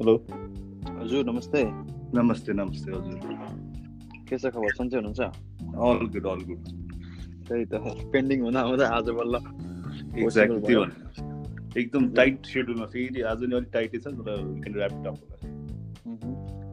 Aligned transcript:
Hello 0.00 0.14
हजुर 0.98 1.24
नमस्ते 1.24 1.62
नमस्ते 2.14 2.52
नमस्ते 2.52 2.90
हजुर 2.92 3.16
के 4.28 4.36
छ 4.38 4.50
खबर 4.56 4.74
सन्चै 4.74 4.96
हुनुहुन्छ 4.96 5.20
अल 5.86 6.04
गुड 6.12 6.26
अल 6.32 6.44
गुड 6.50 6.68
त्यही 7.48 7.64
त 7.72 7.80
पेन्डिङ 8.12 8.42
हुँदा 8.42 8.62
हुँदा 8.68 8.90
आज 8.98 9.10
बल्ल 9.16 9.40
एक्ज्याक्टली 10.18 10.60
त्यो 10.66 10.84
एकदम 11.82 12.08
टाइट 12.14 12.46
सेड्युलमा 12.46 12.86
फेरि 12.94 13.26
आज 13.32 13.44
नि 13.44 13.56
अलिक 13.56 13.70
टाइटै 13.72 13.98
छ 13.98 14.14
तर 14.20 14.78
ऱ्याप 14.78 14.94
अप। 15.06 15.18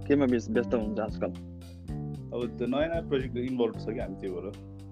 केमा 0.08 0.30
व्यस्त 0.36 0.52
व्यस्त 0.52 0.74
हुनुहुन्छ 0.74 1.00
आजकल 1.10 1.32
अब 2.30 2.48
त्यो 2.58 2.68
नयाँ 2.68 2.88
नयाँ 2.94 3.04
प्रोजेक्ट 3.10 3.44
इन्भल्भ 3.48 3.84
छ 3.84 3.86
कि 3.90 4.00
हामी 4.00 4.22
त्यो 4.22 4.34
भएर 4.38 4.48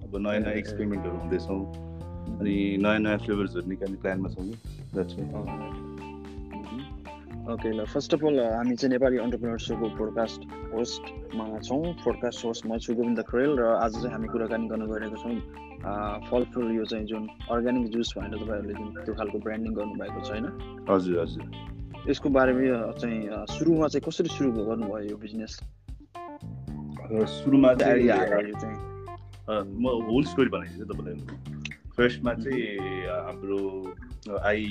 अब 0.09 0.21
नयाँ 0.27 0.39
नयाँ 0.39 0.57
एक्सपेरिमेन्टहरू 0.65 1.17
हुँदैछौँ 1.17 1.63
अनि 2.39 2.59
नयाँ 2.81 2.99
नयाँ 2.99 3.17
फ्लेभर्सहरू 3.25 3.69
निकाल्ने 3.69 4.05
प्लानमा 4.05 4.35
छौँ 4.35 4.51
कि 4.51 5.92
ओके 7.43 7.69
ल 7.75 7.83
फर्स्ट 7.91 8.13
अफ 8.13 8.23
अल 8.25 8.39
हामी 8.39 8.75
चाहिँ 8.75 8.91
नेपाली 8.91 9.17
अन्टरप्रिनर 9.19 9.59
सोको 9.59 9.87
पोडकास्ट 9.99 10.41
होस्टमा 10.73 11.45
छौँ। 11.59 11.83
पोडकास्ट 12.03 12.45
होस्ट 12.45 12.65
म 12.65 12.77
छु 12.79 12.93
गोविन्द 12.95 13.19
खरेल 13.27 13.51
र 13.59 13.63
आज 13.83 13.93
चाहिँ 13.99 14.11
हामी 14.15 14.27
कुराकानी 14.31 14.67
गर्न 14.71 14.87
गइरहेको 14.87 15.17
छौँ। 15.19 15.35
फलफुल 16.31 16.71
यो 16.71 16.85
चाहिँ 16.87 17.05
जुन 17.05 17.27
अर्ग्यानिक 17.51 17.91
जुस 17.91 18.13
भनेर 18.15 18.39
तपाईँहरूले 18.39 18.73
जुन 18.79 18.89
त्यो 19.03 19.13
खालको 19.19 19.37
ब्रान्डिङ 19.43 19.71
गर्नुभएको 19.75 20.19
छ 20.23 20.29
होइन 20.31 20.47
हजुर 20.87 21.19
हजुर। 21.19 21.43
यसको 22.07 22.27
बारेमा 22.31 22.79
चाहिँ 23.03 23.19
सुरुमा 23.51 23.87
चाहिँ 23.91 24.03
कसरी 24.07 24.29
सुरु 24.39 24.49
गर्नुभयो 24.63 25.03
यो 25.11 25.17
बिजनेस 25.19 25.53
सुरुमा 27.43 27.73
चाहिँ 27.83 28.07
म 29.51 29.83
होल 30.07 30.23
स्टोरी 30.31 30.49
बनाइदिन्छु 30.55 30.87
तपाईँलाई। 30.95 31.51
फर्स्टमा 31.91 32.33
चाहिँ 32.39 32.71
हाम्रो 33.27 33.59
आई 34.31 34.63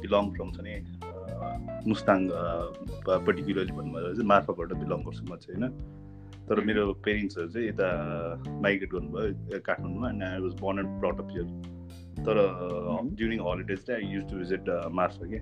बिलोङ 0.00 0.24
फ्रम 0.34 0.50
छ 0.56 0.64
नि। 0.64 0.74
मुस्ताङ 1.86 2.28
पर्टिकुलरली 3.26 3.72
भन्नुभयो 3.72 4.14
चाहिँ 4.14 4.28
मार्फाबाट 4.28 4.72
बिलोङ 4.72 5.02
गर्छु 5.02 5.24
म 5.24 5.36
चाहिँ 5.36 5.60
होइन? 5.60 5.72
तर 6.48 6.60
मेरो 6.64 6.92
पेरेन्ट्सहरू 7.04 7.48
चाहिँ 7.48 7.68
यता 7.68 7.88
माइग्रेट 8.60 8.90
गर्नुभयो 8.92 9.60
काठमाडौँमा 9.60 10.10
and 10.10 10.22
I 10.24 10.40
was 10.40 10.52
born 10.62 10.78
and 10.78 11.00
brought 11.00 11.20
up 11.20 11.28
here 11.30 11.46
तर 12.18 12.36
ड्युरिङ 13.14 13.40
हलिडेज 13.40 13.78
चाहिँ 13.78 14.04
I 14.04 14.14
used 14.14 14.30
to 14.30 14.36
visit 14.36 14.70
Marpha 14.92 15.26
के 15.26 15.40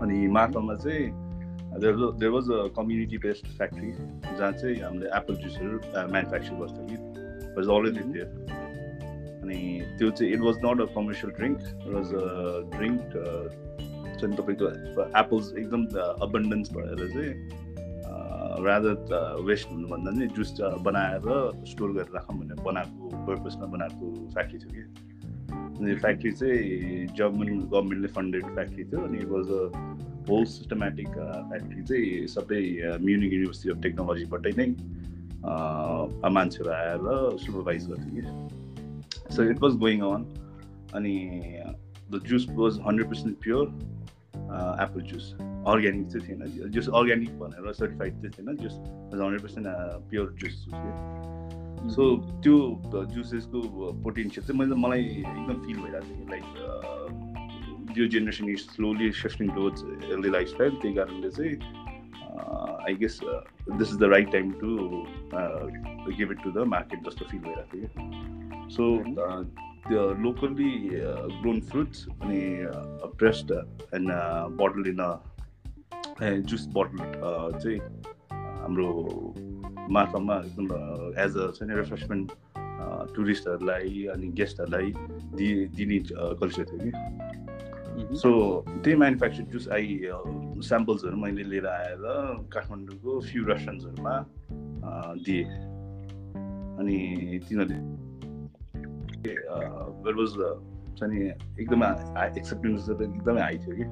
अनि 0.00 0.26
मार्फामा 0.28 0.74
चाहिँ 0.74 1.26
there 1.80 2.30
was 2.30 2.50
a 2.50 2.66
community 2.76 3.18
based 3.18 3.46
factory 3.46 3.92
जहाँ 4.36 4.52
चाहिँ 4.52 4.76
हामीले 4.80 5.06
एप्पल 5.16 5.34
जुसहरू 5.34 5.80
म्यानुफ्याक्चर 6.12 6.54
गर्थ्यौँ 6.54 6.86
कि 6.86 6.96
वाज 7.58 7.96
इन 7.96 8.12
देयर 8.12 8.28
अनि 9.42 9.58
त्यो 9.98 10.10
चाहिँ 10.10 10.32
it 10.32 10.40
was 10.40 10.56
not 10.64 10.80
a 10.80 10.94
commercial 10.94 11.32
drink 11.32 11.58
it 11.60 11.92
was 11.94 12.14
a 12.14 12.24
drink 12.78 13.16
चाहिँ 14.20 14.36
तपाईँको 14.36 14.66
एप्पल्स 15.22 15.52
एकदम 15.62 15.82
अबन्डेन्स 16.26 16.72
भएर 16.76 17.08
चाहिँ 17.14 17.32
रादर 18.66 18.94
वेस्ट 19.46 19.66
हुनुभन्दा 19.70 20.10
पनि 20.10 20.26
जुस 20.36 20.50
बनाएर 20.86 21.26
स्टोर 21.72 21.90
गरेर 21.96 22.14
राखौँ 22.14 22.36
भनेर 22.38 22.62
बनाएको 22.64 23.08
पर्पजमा 23.26 23.66
बनाएको 23.74 24.04
फ्याक्ट्री 24.34 24.58
थियो 24.58 24.72
कि। 24.74 25.94
फ्याक्ट्री 25.94 26.30
चाहिँ 26.32 27.06
जर्मन 27.16 27.48
गभर्मेन्टले 27.72 28.08
फन्डेड 28.16 28.44
फ्याक्ट्री 28.54 28.84
थियो 28.84 29.00
अनि 29.06 29.18
was 29.32 29.46
a 29.52 29.62
whole 30.28 30.44
systematic 30.52 31.08
factory 31.50 31.82
चाहिँ 31.82 32.26
सबै 32.34 32.60
म्युनिक 33.04 33.32
युनिभर्सिटी 33.32 33.70
अफ 33.70 33.82
टेक्नोलोजीबाटै 33.82 34.52
नै 34.60 34.68
मान्छेहरू 36.36 36.70
आएर 36.76 37.04
सुपरभाइज 37.44 37.82
गर्थ्यो 37.90 38.10
कि। 38.14 38.22
So 39.34 39.40
it 39.50 39.58
was 39.62 39.72
going 39.84 39.98
on 40.08 40.24
अनि 40.94 41.14
the 42.10 42.22
juice 42.26 42.46
was 42.58 42.80
hundred 42.86 43.06
percent 43.08 43.38
pure 43.44 43.64
apple 44.84 45.00
juice 45.12 45.24
organic 45.40 46.06
चाहिँ 46.12 46.24
थिएन 46.28 46.70
जुस 46.72 46.88
अर्ग्यानिक 47.00 47.38
भनेर 47.38 47.72
सर्टिफाइड 47.72 48.12
चाहिँ 48.14 48.32
थिएन। 48.38 48.56
Juice 48.62 48.74
hundred 49.14 49.42
percent 49.42 49.66
pure 50.10 50.26
juice 50.42 50.56
so 51.94 52.02
त्यो 52.42 52.56
जुसेसको 53.14 53.58
पोटेन्सियल 54.04 54.46
चाहिँ 54.46 54.58
मैले 54.60 54.76
मलाई 54.82 55.02
एकदम 55.02 55.56
फिल 55.66 55.76
भइरहेको 55.80 56.12
थियो। 56.14 56.24
लाइक 56.30 56.46
यो 57.98 58.06
generation 58.14 58.48
is 58.50 58.60
slowly 58.70 59.10
shifting 59.18 59.48
towards 59.54 59.84
healthy 60.10 60.30
lifestyle 60.30 60.72
त्यही 60.82 60.94
कारणले 60.94 61.30
चाहिँ 61.36 61.54
I 62.86 62.94
guess 63.02 63.14
this 63.78 63.88
is 63.92 63.98
the 63.98 64.10
right 64.12 64.32
time 64.32 64.50
to 64.62 64.68
give 66.16 66.28
it 66.32 66.42
to 66.42 66.50
the 66.50 66.66
market 66.74 66.98
जस्तो 67.08 67.24
फिल 67.30 67.40
भइरहेको 67.46 67.76
थियो। 67.76 67.88
सो 68.76 68.84
त्यो 69.88 70.02
लोकल्ली 70.22 70.72
ग्रोन 71.40 71.60
फ्रुट्स 71.70 72.06
अनि 72.22 72.40
pressed 73.18 73.52
and 73.94 74.08
bottle 74.58 74.86
in 74.90 75.02
juice 76.50 76.66
bottle 76.74 76.98
चाहिँ 77.62 77.78
हाम्रो 78.62 78.88
मार्फामा 79.96 80.36
एकदम 80.46 80.66
एज 81.24 81.36
अ 81.36 81.50
चाहिँ 81.58 81.76
रिफ्रेसमेन्ट 81.76 82.32
टुरिस्टहरूलाई 83.16 84.06
अनि 84.14 84.26
गेस्टहरूलाई 84.38 84.88
दि 85.36 85.48
दिने 85.76 85.98
कल्चर 86.40 86.64
थियो 86.64 86.78
कि। 86.84 86.90
सो 88.20 88.28
त्यही 88.84 88.96
म्यानुफ्याक्चर 88.96 89.42
जुस 89.52 89.68
आई 89.72 90.00
स्याम्पल्सहरू 90.68 91.16
मैले 91.16 91.44
लिएर 91.50 91.66
आएर 91.66 92.02
काठमाडौँको 92.54 93.20
फ्यु 93.28 93.44
रेस्टुरेन्ट्सहरूमा 93.44 94.14
दिएँ। 95.26 95.44
अनि 96.80 96.96
तिनीहरूले 97.48 97.78
वाज 99.28 100.30
चाहिँ 100.98 101.14
नि 101.14 101.20
एकदमै 101.60 101.90
एक्सेप्टेन्स 102.38 102.90
एकदमै 102.90 103.40
हाई 103.40 103.58
थियो 103.58 103.76
कि 103.76 103.86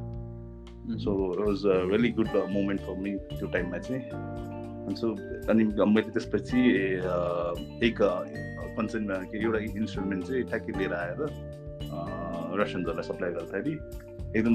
so 1.05 1.11
it 1.33 1.41
was 1.41 1.67
a 1.67 1.79
really 1.91 2.11
good 2.11 2.29
moment 2.51 2.81
for 2.81 2.95
me 2.99 3.13
त्यो 3.33 3.47
टाइममा 3.49 3.79
चाहिँ। 3.79 4.03
सो 4.97 5.07
अनि 5.51 5.65
मैले 5.65 6.11
त्यसपछि 6.11 6.61
एक 7.89 7.99
कन्सर्नमा 8.77 9.15
के 9.15 9.43
एउटा 9.45 9.59
इन्स्ट्रुमेन्ट 9.59 10.25
चाहिँ 10.25 10.43
ठ्याक्कै 10.45 10.73
लिएर 10.79 10.95
आएर 10.95 11.21
रेस्टुरेन्टहरूलाई 12.61 13.07
सप्लाई 13.09 13.31
गर्दाखेरि 13.31 13.75
एकदम 14.39 14.55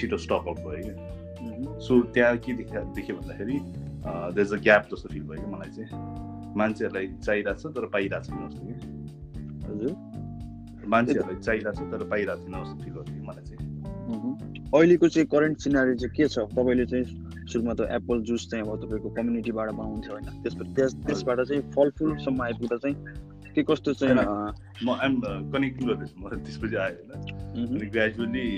छिटो 0.00 0.16
स्टक 0.16 0.48
आउट 0.48 0.58
भयो 0.58 0.82
कि 0.82 1.84
सो 1.86 2.00
त्यहाँ 2.14 2.36
के 2.36 2.52
देखा 2.52 2.80
देख्यो 2.80 3.16
भन्दाखेरि 3.16 3.56
इज 4.42 4.52
अ 4.52 4.56
ग्याप 4.56 4.88
जस्तो 4.94 5.08
फिल 5.08 5.22
भयो 5.22 5.40
कि 5.44 5.48
मलाई 5.54 5.70
चाहिँ। 5.76 5.90
मान्छेहरूलाई 6.56 7.06
चाहिरहेको 7.06 7.60
छ 7.60 7.74
तर 7.76 7.86
पाइरहेको 7.86 8.24
छैन 8.24 8.48
जस्तो 8.48 8.62
कि 8.66 8.74
हजुर 9.72 9.92
मान्छेहरूलाई 10.92 11.40
चाहिरहेको 11.46 11.72
छ 11.78 11.90
तर 11.92 12.00
पाइरहेको 12.12 12.42
छैन 12.42 12.54
जस्तो 12.62 12.76
फिल 12.84 13.20
मलाई 13.28 13.44
चाहिँ। 13.48 13.60
अहिलेको 14.76 15.08
चाहिँ 15.08 15.26
करेन्ट 15.34 15.56
सिनारी 15.64 15.94
चाहिँ 16.00 16.14
के 16.16 16.28
छ? 16.28 16.38
तपाईँले 16.52 16.86
चाहिँ 16.92 17.04
सुरुमा 17.52 17.74
त 17.74 17.80
एप्पल 17.96 18.16
जुस 18.28 18.42
चाहिँ 18.50 18.64
अब 18.64 18.80
तपाईँको 18.82 19.08
कम्युनिटीबाट 19.18 19.68
बनाउँथ्यो 19.80 20.12
होइन। 20.12 20.26
त्यसपछि 20.42 20.72
त्यस 20.74 20.92
त्यसबाट 21.06 21.38
चाहिँ 21.48 21.62
फलफुलसम्म 21.76 22.42
आइपुग्दा 22.42 22.76
चाहिँ 22.82 22.96
के 23.54 23.62
कस्तो 23.68 23.92
चाहिँ 24.00 24.14
म 24.16 24.88
आइम 24.96 25.14
कनेक्टिङ 25.52 25.84
गर्दैछु 25.88 26.16
म। 26.18 26.24
त्यसपछि 26.44 26.76
आयो 26.84 26.96
होइन। 26.98 27.10
अनि 27.76 27.86
ग्रेजुअली 27.94 28.48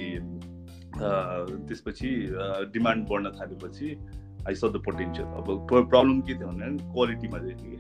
त्यसपछि 0.95 2.11
डिमान्ड 2.75 3.03
बढ्न 3.11 3.27
थालेपछि 3.41 3.89
आई 4.47 4.55
स 4.55 4.65
द 4.71 4.77
पोटेन्सियल 4.87 5.27
अब 5.41 5.47
प्रब्लम 5.69 6.21
के 6.23 6.35
थियो 6.39 6.49
भने 6.49 6.67
क्वालिटीमा 6.95 7.39
चाहिँ 7.39 7.79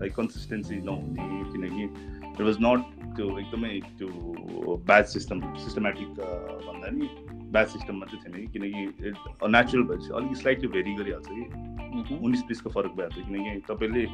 लाइक 0.00 0.12
कन्सिस्टेन्सी 0.16 0.76
नहुने 0.88 1.24
किनकि 1.52 1.84
इट 2.36 2.44
वाज 2.46 2.56
नट 2.60 2.80
त्यो 3.16 3.26
एकदमै 3.38 3.72
त्यो 3.98 4.76
ब्याच 4.88 5.06
सिस्टम 5.12 5.40
सिस्टमेटिक 5.64 6.08
भन्दा 6.68 6.90
नि 6.96 7.08
ब्याच 7.52 7.68
सिस्टममा 7.72 8.06
चाहिँ 8.06 8.22
थिएन 8.24 8.34
कि? 8.36 8.52
किनकि 8.52 9.50
नेचुरल 9.56 9.84
भएपछि 9.90 10.12
अलिक 10.20 10.36
स्लाइटली 10.36 10.68
भेरी 10.76 10.94
गरिहाल्छ 10.94 11.28
कि? 11.28 11.44
मह्म, 11.96 12.16
उन्नाइस 12.24 12.44
बिसको 12.48 12.70
फरक 12.70 12.92
भइहाल्छ 12.98 13.16
किनकि 13.28 13.60
तपाईँले 13.70 14.04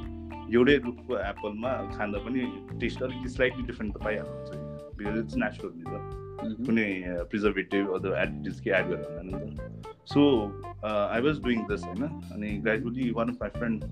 एउटै 0.55 0.77
रुखको 0.87 1.19
एप्पलमा 1.19 1.72
खाँदा 1.97 2.19
पनि 2.25 2.41
टेस्ट 2.81 3.03
अलिकति 3.03 3.28
स्लाइटली 3.37 3.62
डिफ्रेन्ट 3.66 3.91
त 3.97 4.05
पाइहाल्नुहुन्छ 4.05 4.50
बिकज 4.99 5.19
इट्स 5.19 5.37
नेचुरल 5.43 5.73
नि 5.76 5.85
त 5.91 6.67
कुनै 6.67 6.88
प्रिजर्भेटिभ 7.31 7.91
अदर 7.99 8.17
एडिटिभ्स 8.23 8.61
के 8.61 8.70
एड 8.79 8.87
गरेर 8.88 9.06
हुँदैन 9.11 9.26
नि 9.26 9.56
त। 9.56 9.94
So 10.12 10.20
I 10.87 11.20
was 11.26 11.43
doing 11.43 11.58
this 11.69 11.85
होइन? 11.85 12.02
अनि 12.35 12.49
gradually 12.64 13.11
one 13.19 13.29
of 13.29 13.37
my 13.43 13.50
friend 13.58 13.85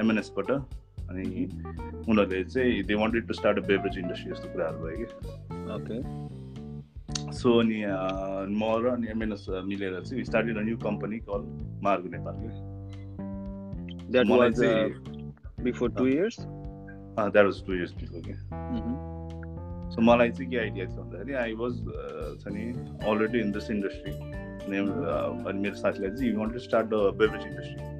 एमएनएसबाट 0.00 0.50
अनि 1.10 1.24
उनीहरूले 2.08 2.44
चाहिँ 2.44 2.82
they 2.82 2.94
wanted 2.94 3.26
to 3.28 3.34
start 3.34 3.56
a 3.58 3.66
beverage 3.66 3.98
industry 3.98 4.32
जस्तो 4.32 4.48
कुराहरू 4.52 4.78
भयो 4.86 4.96
कि। 4.98 5.06
ओके 5.76 5.96
सो 7.32 7.48
अनि 7.60 7.78
म 8.60 8.62
र 8.84 8.84
अनि 8.90 9.06
एमएनएस 9.10 9.46
मिलेर 9.64 10.00
चाहिँ 10.02 10.24
started 10.24 10.56
a 10.58 10.60
new 10.68 10.76
company 10.84 11.18
call 11.28 11.42
Margo 11.84 12.08
Nepal 12.16 12.34
before 15.64 15.90
two 15.98 16.06
years 16.06 16.36
that 16.40 17.44
was 17.44 17.64
two 17.66 17.72
years 17.74 17.92
before 18.00 18.20
कि 18.26 18.34
सो 19.94 20.02
मलाई 20.02 20.30
चाहिँ 20.30 20.50
के 20.50 20.56
आइडिया 20.58 20.86
थियो 20.86 21.02
भन्दाखेरि 21.02 21.34
आई 21.42 21.52
वाज 21.62 21.74
छ 22.42 22.44
नि 22.54 22.64
अलरेडी 23.10 23.38
इन 23.40 23.52
दिस 23.52 23.70
इन्डस्ट्री 23.70 24.12
अनि 24.12 25.58
मेरो 25.60 25.74
साथीलाई 25.74 26.10
चाहिँ 26.10 26.32
you 26.32 26.38
want 26.38 26.52
to 26.52 26.58
start 26.58 26.86
the 26.86 26.94
beverage 27.18 27.46
industry 27.46 27.95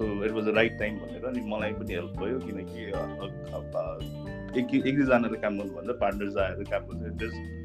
so 0.00 0.06
it 0.24 0.30
was 0.32 0.44
the 0.44 0.54
right 0.56 0.78
time 0.78 0.98
भनेर 0.98 1.24
अनि 1.26 1.40
मलाई 1.46 1.72
पनि 1.72 1.94
हेल्प 1.94 2.12
भयो 2.18 2.38
किनकि 2.38 2.84
एक 4.60 4.74
एक 4.74 4.94
दुईजनाले 4.96 5.40
काम 5.40 5.58
गर्नुभन्दा 5.58 5.92
पार्टनर्स 6.00 6.36
आएर 6.44 6.62
काम 6.70 6.86
गर्दा 6.86 7.08
it 7.08 7.22
is 7.22 7.58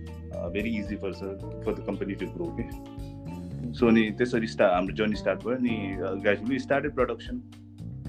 very 0.54 0.70
easy 0.80 0.96
for 0.96 1.14
for 1.14 1.74
the 1.74 1.86
company 1.88 2.16
to 2.16 2.28
grow 2.34 2.56
के 2.60 3.74
सो 3.74 3.88
अनि 3.88 4.04
त्यसरी 4.18 4.48
स्टा 4.48 4.68
हाम्रो 4.76 4.96
जर्नी 4.96 5.16
स्टार्ट 5.16 5.46
भयो 5.46 5.58
नि 5.60 5.78
gradually 6.24 6.60
started 6.60 6.96
production 6.96 7.40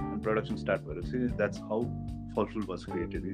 production 0.01 0.57
start 0.57 0.83
भएर 0.83 1.29
that's 1.29 1.61
how 1.71 1.83
Phalphul 2.37 2.67
was 2.69 2.85
created 2.85 3.25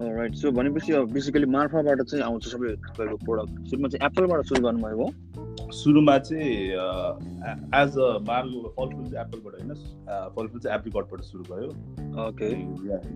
right 0.00 0.34
so 0.34 0.50
भनेपछि 0.52 0.98
बेसिकली 1.12 1.46
मार्फाबाट 1.52 2.02
चाहिँ 2.02 2.24
आउँछ 2.24 2.48
सबै 2.48 2.74
तपाईँको 2.88 3.16
प्रोडक्ट 3.24 3.70
सुरुमा 3.70 3.88
चाहिँ 3.88 4.06
एप्पलबाट 4.06 4.44
सुरु 4.44 4.62
गर्नुभएको 4.62 5.04
हो 5.04 5.47
सुरुमा 5.72 6.16
चाहिँ 6.18 6.52
एज 7.78 7.96
अ 7.98 8.08
मार्गो 8.28 8.74
फलफुल 8.76 9.04
चाहिँ 9.04 9.24
एप्पलबाट 9.24 9.54
होइन? 9.54 9.74
फलफुल 10.36 10.60
चाहिँ 10.60 10.78
एप्रिकटबाट 10.78 11.20
सुरु 11.22 11.44
भयो। 11.50 11.68
ओके 12.26 12.48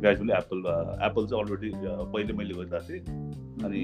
ग्रेजुअली 0.00 0.32
एप्पल 0.32 0.58
एप्पल 1.06 1.26
चाहिँ 1.26 1.44
अलरेडी 1.44 1.70
पहिले 2.12 2.32
मैले 2.32 2.54
गरिरहेको 2.54 2.88
थिएँ 2.88 3.02
अनि 3.64 3.82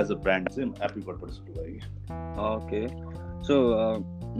एज 0.00 0.10
अ 0.10 0.14
ब्रान्ड 0.26 0.48
चाहिँ 0.48 0.68
एप्रिकटबाट 0.84 1.30
सुरु 1.30 1.52
भयो। 1.60 1.78
ओके 2.50 2.82
सो 3.46 3.54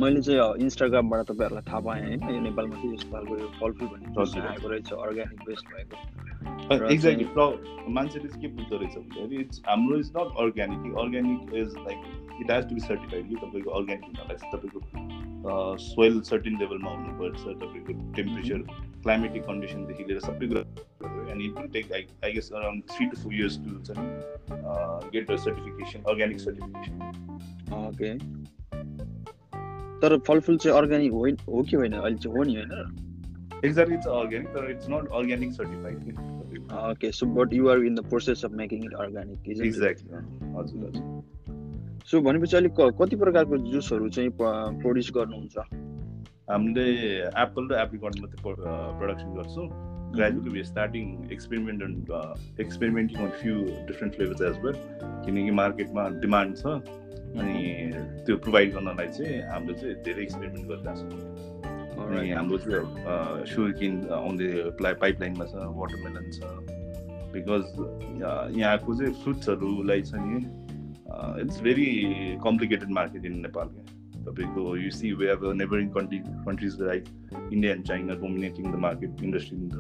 मैले 0.01 0.21
चाहिँ 0.21 0.63
इन्स्टाग्रामबाट 0.63 1.21
तपाईँहरूलाई 1.27 1.65
थाहा 1.69 1.81
पाएँ 1.81 2.03
होइन? 2.03 2.21
यो 2.35 2.41
नेपालमा 2.43 2.75
चाहिँ 2.77 2.95
यस्तो 2.95 3.11
खालको 3.13 3.35
फलफुल 3.61 3.89
भन्ने 3.89 4.47
आएको 4.49 4.69
रहेछ 4.69 4.93
अर्ग्यानिक 4.93 5.41
बेस्ट 5.49 5.67
भएको। 5.75 5.97
एक्ज्याक्टली 6.93 7.93
मान्छेले 7.95 8.29
चाहिँ 8.29 8.43
के 8.43 8.49
बुझ्दो 8.57 8.77
रहेछ 8.77 8.95
भन्दाखेरि 8.97 9.37
इट्स 9.43 9.63
हाम्रो 9.69 9.99
is 9.99 10.13
not 10.17 10.29
organic 10.45 10.97
organic 10.99 11.55
is 11.55 11.75
like 11.79 12.01
it 12.41 12.51
has 12.51 12.69
to 12.69 12.75
be 12.75 12.81
certified 12.81 13.29
कि 13.29 13.37
तपाईँको 13.37 13.71
अर्ग्यानिक 13.79 14.05
हुनलाई 14.07 14.37
चाहिँ 14.37 14.53
तपाईँको 14.53 15.77
सोइल 15.79 16.21
सर्टिन 16.29 16.59
लेभलमा 16.61 16.91
हुनुपर्छ 16.91 17.41
तपाईँको 17.63 17.93
टेम्परेचर 18.17 18.63
क्लाइमेटिक 19.03 19.43
कन्डिसनदेखि 19.47 20.05
लिएर 20.05 20.21
सबै 20.21 20.49
कुरा 20.49 21.31
and 21.31 21.43
it 21.43 21.59
will 21.59 21.69
take 21.79 21.93
I 21.93 22.07
I 22.25 22.33
guess 22.33 22.51
around 22.53 22.83
three 22.93 23.07
to 23.07 23.23
four 23.23 23.35
years 23.35 23.59
to 23.65 23.79
चाहिँ 23.89 25.11
get 25.13 25.31
the 25.31 25.37
certification 25.47 26.13
organic 26.13 26.41
certification 26.41 27.75
okay 27.81 28.15
तर 30.01 30.19
फलफुल 30.29 30.57
चाहिँ 30.59 30.79
अर्ग्यानिक 30.79 31.13
होइन 31.15 31.37
हो 31.49 31.63
कि 31.63 31.77
होइन 31.77 31.93
अहिले 31.95 32.17
चाहिँ 32.19 32.39
हो 32.39 32.45
नि 32.45 32.57
होइन 32.57 33.05
एक्ज्याक्टली 33.65 33.95
इट्स 33.97 34.09
अर्ग्यानिक 34.15 34.49
तर 34.57 34.71
it's 34.71 34.89
not 34.91 35.13
organic 35.13 35.53
certified 35.53 36.35
okay 36.69 37.11
so 37.13 37.27
but 37.27 37.53
you 37.53 37.69
are 37.69 37.85
in 37.85 37.95
the 37.95 38.03
process 38.03 38.45
of 38.45 38.53
making 38.53 38.85
it 38.85 38.95
organic 38.95 39.39
isn't 39.45 39.67
exactly 39.67 40.23
हजुर 40.57 40.87
हजुर 40.87 41.65
सो 42.05 42.21
भनेपछि 42.21 42.57
अलिक 42.57 42.81
कति 43.01 43.17
प्रकारको 43.17 43.57
जुसहरू 43.73 44.09
चाहिँ 44.17 44.31
प्रड्युस 44.41 45.11
गर्नुहुन्छ? 45.17 45.57
हामीले 46.51 46.87
एप्पल 47.43 47.65
र 47.71 47.75
एप्रिकट 47.83 48.21
मात्रै 48.23 48.39
प्रडक्सन 49.01 49.31
गर्छौँ। 49.37 49.67
Gradually 50.17 50.51
we 50.51 50.63
starting 50.65 51.07
experiment 51.33 51.83
and 51.83 52.61
experimenting 52.61 53.17
on 53.23 53.31
few 53.41 53.55
different 53.89 54.15
flavours 54.15 54.43
as 54.49 54.57
well 54.65 54.77
किनकि 55.25 55.51
मार्केटमा 55.63 56.09
डिमान्ड 56.23 56.57
छ। 56.57 56.65
अनि 57.37 57.57
त्यो 58.27 58.37
प्रोभाइड 58.45 58.73
गर्नलाई 58.75 59.09
चाहिँ 59.17 59.41
हामीले 59.51 59.75
चाहिँ 59.81 59.95
धेरै 60.05 60.23
एक्सपेरिमेन्ट 60.23 60.65
गरिरहेको 60.69 61.01
छौँ। 61.01 62.07
अनि 62.07 62.31
हाम्रो 62.31 62.59
चाहिँ 62.59 63.47
सुगर 63.51 63.73
किन 63.81 63.93
आउँदै 64.21 64.49
पाइपलाइनमा 65.03 65.45
छ 65.51 65.55
वाटरमेलन 65.81 66.31
छ। 66.31 66.39
बिकज 67.35 67.65
यहाँको 68.57 68.95
चाहिँ 68.95 69.13
फ्रुट्सहरूलाई 69.25 70.03
छ 70.03 70.15
नि 70.23 70.39
it's 71.43 71.61
very 71.63 71.87
complicated 72.45 72.91
market 72.91 73.25
in 73.27 73.41
Nepal 73.41 73.69
तपाईँको 74.27 74.77
यु 74.77 74.91
सी 74.91 75.13
वे 75.15 75.27
अब 75.31 75.43
neighbouring 75.57 75.89
country 75.97 76.19
countries 76.19 76.81
like 76.83 77.05
India 77.53 77.73
and 77.73 77.85
China 77.87 78.15
dominating 78.23 78.65
the 78.73 78.75
market 78.87 79.23
industry 79.25 79.59
नि 79.59 79.69
त 79.69 79.77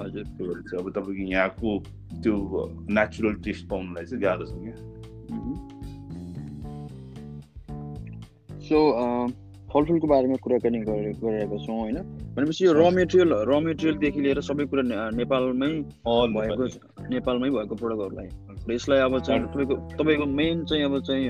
हजुर। 0.00 0.24
त्यो 0.24 0.52
चाहिँ 0.60 0.78
अब 0.78 0.90
तपाईँको 0.90 1.24
यहाँको 1.32 1.70
त्यो 2.22 2.34
नेचुरल 2.90 3.34
टेस्ट 3.44 3.68
पाउनुलाई 3.70 4.04
चाहिँ 4.04 4.22
गाह्रो 4.22 4.44
छ 4.46 4.52
क्या। 4.64 4.76
सो 8.68 8.76
फलफुलको 9.72 10.06
बारेमा 10.06 10.36
कुराकानी 10.42 10.78
गरिरहेका 10.80 11.56
छौँ 11.66 11.78
होइन? 11.78 11.98
भनेपछि 12.34 12.64
यो 12.64 12.72
र 12.72 12.90
मेटेरियल 12.94 13.30
र 13.50 13.60
मेटेरियलदेखि 13.66 14.20
लिएर 14.20 14.40
सबै 14.48 14.64
कुरा 14.70 14.82
नेपालमै 15.18 15.72
भएको 16.34 16.64
नेपालमै 17.10 17.50
भएको 17.50 17.74
प्रडक्टहरूलाई 17.82 18.28
यसलाई 18.70 18.98
अब 18.98 19.18
चाहिँ 19.20 19.40
तपाईँको 19.44 19.74
तपाईँको 19.98 20.26
मेन 20.26 20.64
चाहिँ 20.64 20.84
अब 20.84 20.94
चाहिँ 21.04 21.28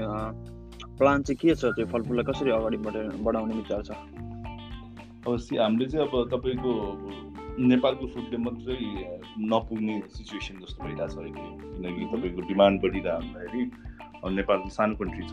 प्लान 0.99 1.23
चाहिँ 1.23 1.39
के 1.39 1.55
छ 1.55 1.75
चाहिँ 1.75 1.91
फलफुललाई 1.93 2.25
कसरी 2.31 2.51
अगाडि 2.51 2.77
बढाउने 2.77 3.55
विचार 3.55 3.83
छ? 3.83 3.91
अवश्य 5.27 5.59
हामीले 5.59 5.87
चाहिँ 5.91 6.07
अब 6.07 6.15
तपाईँको 6.31 6.71
नेपालको 7.55 8.07
फुडले 8.15 8.39
मात्रै 8.45 8.77
नपुग्ने 9.51 9.95
सिचुएसन 10.15 10.55
जस्तो 10.63 10.85
भइरहेको 10.85 11.09
छ 11.09 11.19
अहिले। 11.19 11.47
किनकि 11.75 12.05
तपाईँको 12.15 12.41
डिमान्ड 12.49 12.77
बढिरहँदाखेरि 12.83 13.63
नेपाल 14.35 14.59
सानो 14.77 14.95
कन्ट्री 15.03 15.25
छ। 15.31 15.33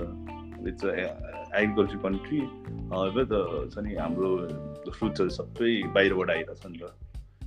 इट्स 0.70 0.84
एग्रिकल्चर 0.86 1.98
कन्ट्री 2.06 2.40
हवेर 2.94 3.26
त 3.32 3.34
छ 3.74 3.86
नि 3.86 3.96
हाम्रो 4.02 4.30
फ्रुट्सहरू 4.98 5.30
सबै 5.38 5.72
बाहिरबाट 5.96 6.30
आइरहेको 6.30 6.56
छ 6.62 6.66
नि 6.72 6.78
त। 6.82 6.84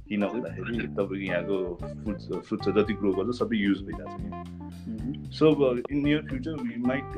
किन 0.09 0.23
भन्दाखेरि 0.27 0.87
तपाईँको 0.87 1.15
यहाँको 1.25 1.57
फ्रुट्स 2.05 2.25
फ्रुट्सहरू 2.47 2.81
जति 2.81 2.95
ग्रो 3.01 3.11
गर्छ 3.19 3.37
सबै 3.39 3.57
युज 3.57 3.79
भइरहेको 3.87 4.17
छ। 4.19 4.21
कि 4.25 5.31
so 5.37 5.47
in 5.91 5.99
near 6.05 6.21
future 6.29 6.55
we 6.63 6.77
might 6.87 7.09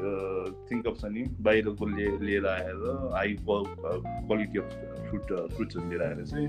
think 0.71 0.87
of 0.87 0.95
छ 1.01 1.05
नि 1.17 1.23
बाहिरको 1.49 1.87
लिएर 2.23 2.47
आएर 2.47 2.79
हाई 3.15 3.31
क्वालिटी 3.43 4.59
अफ 4.59 4.69
फ्रुट 5.09 5.27
फ्रुट्सहरू 5.55 5.89
लिएर 5.91 6.03
आएर 6.03 6.25
चाहिँ 6.25 6.49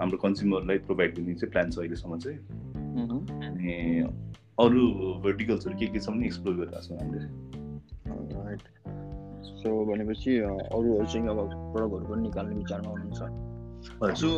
हाम्रो 0.00 0.18
कन्ज्युमरलाई 0.18 0.78
प्रोभाइड 0.90 1.10
गर्ने 1.18 1.34
चाहिँ 1.34 1.50
प्लान 1.52 1.70
छ 1.70 1.78
अहिलेसम्म 1.78 2.18
चाहिँ। 2.18 2.38
अनि 3.46 3.72
अरू 4.58 4.82
भर्टिकल्सहरू 5.24 5.74
के 5.78 5.86
के 5.86 5.98
छ 5.98 6.08
भने 6.10 6.26
एक्सप्लोर 6.26 6.54
गरिरहेको 6.56 6.86
छौँ 6.86 6.98
हामीले। 7.00 7.20
सो 9.62 9.68
भनेपछि 9.86 10.38
अरूहरू 10.38 11.06
चाहिँ 11.06 11.28
अब 11.28 11.38
प्रडक्टहरू 11.72 12.04
पनि 12.12 12.22
निकाल्ने 12.22 12.54
विचारमा 12.56 12.90
हुनुहुन्छ। 12.90 13.45
सो 14.20 14.28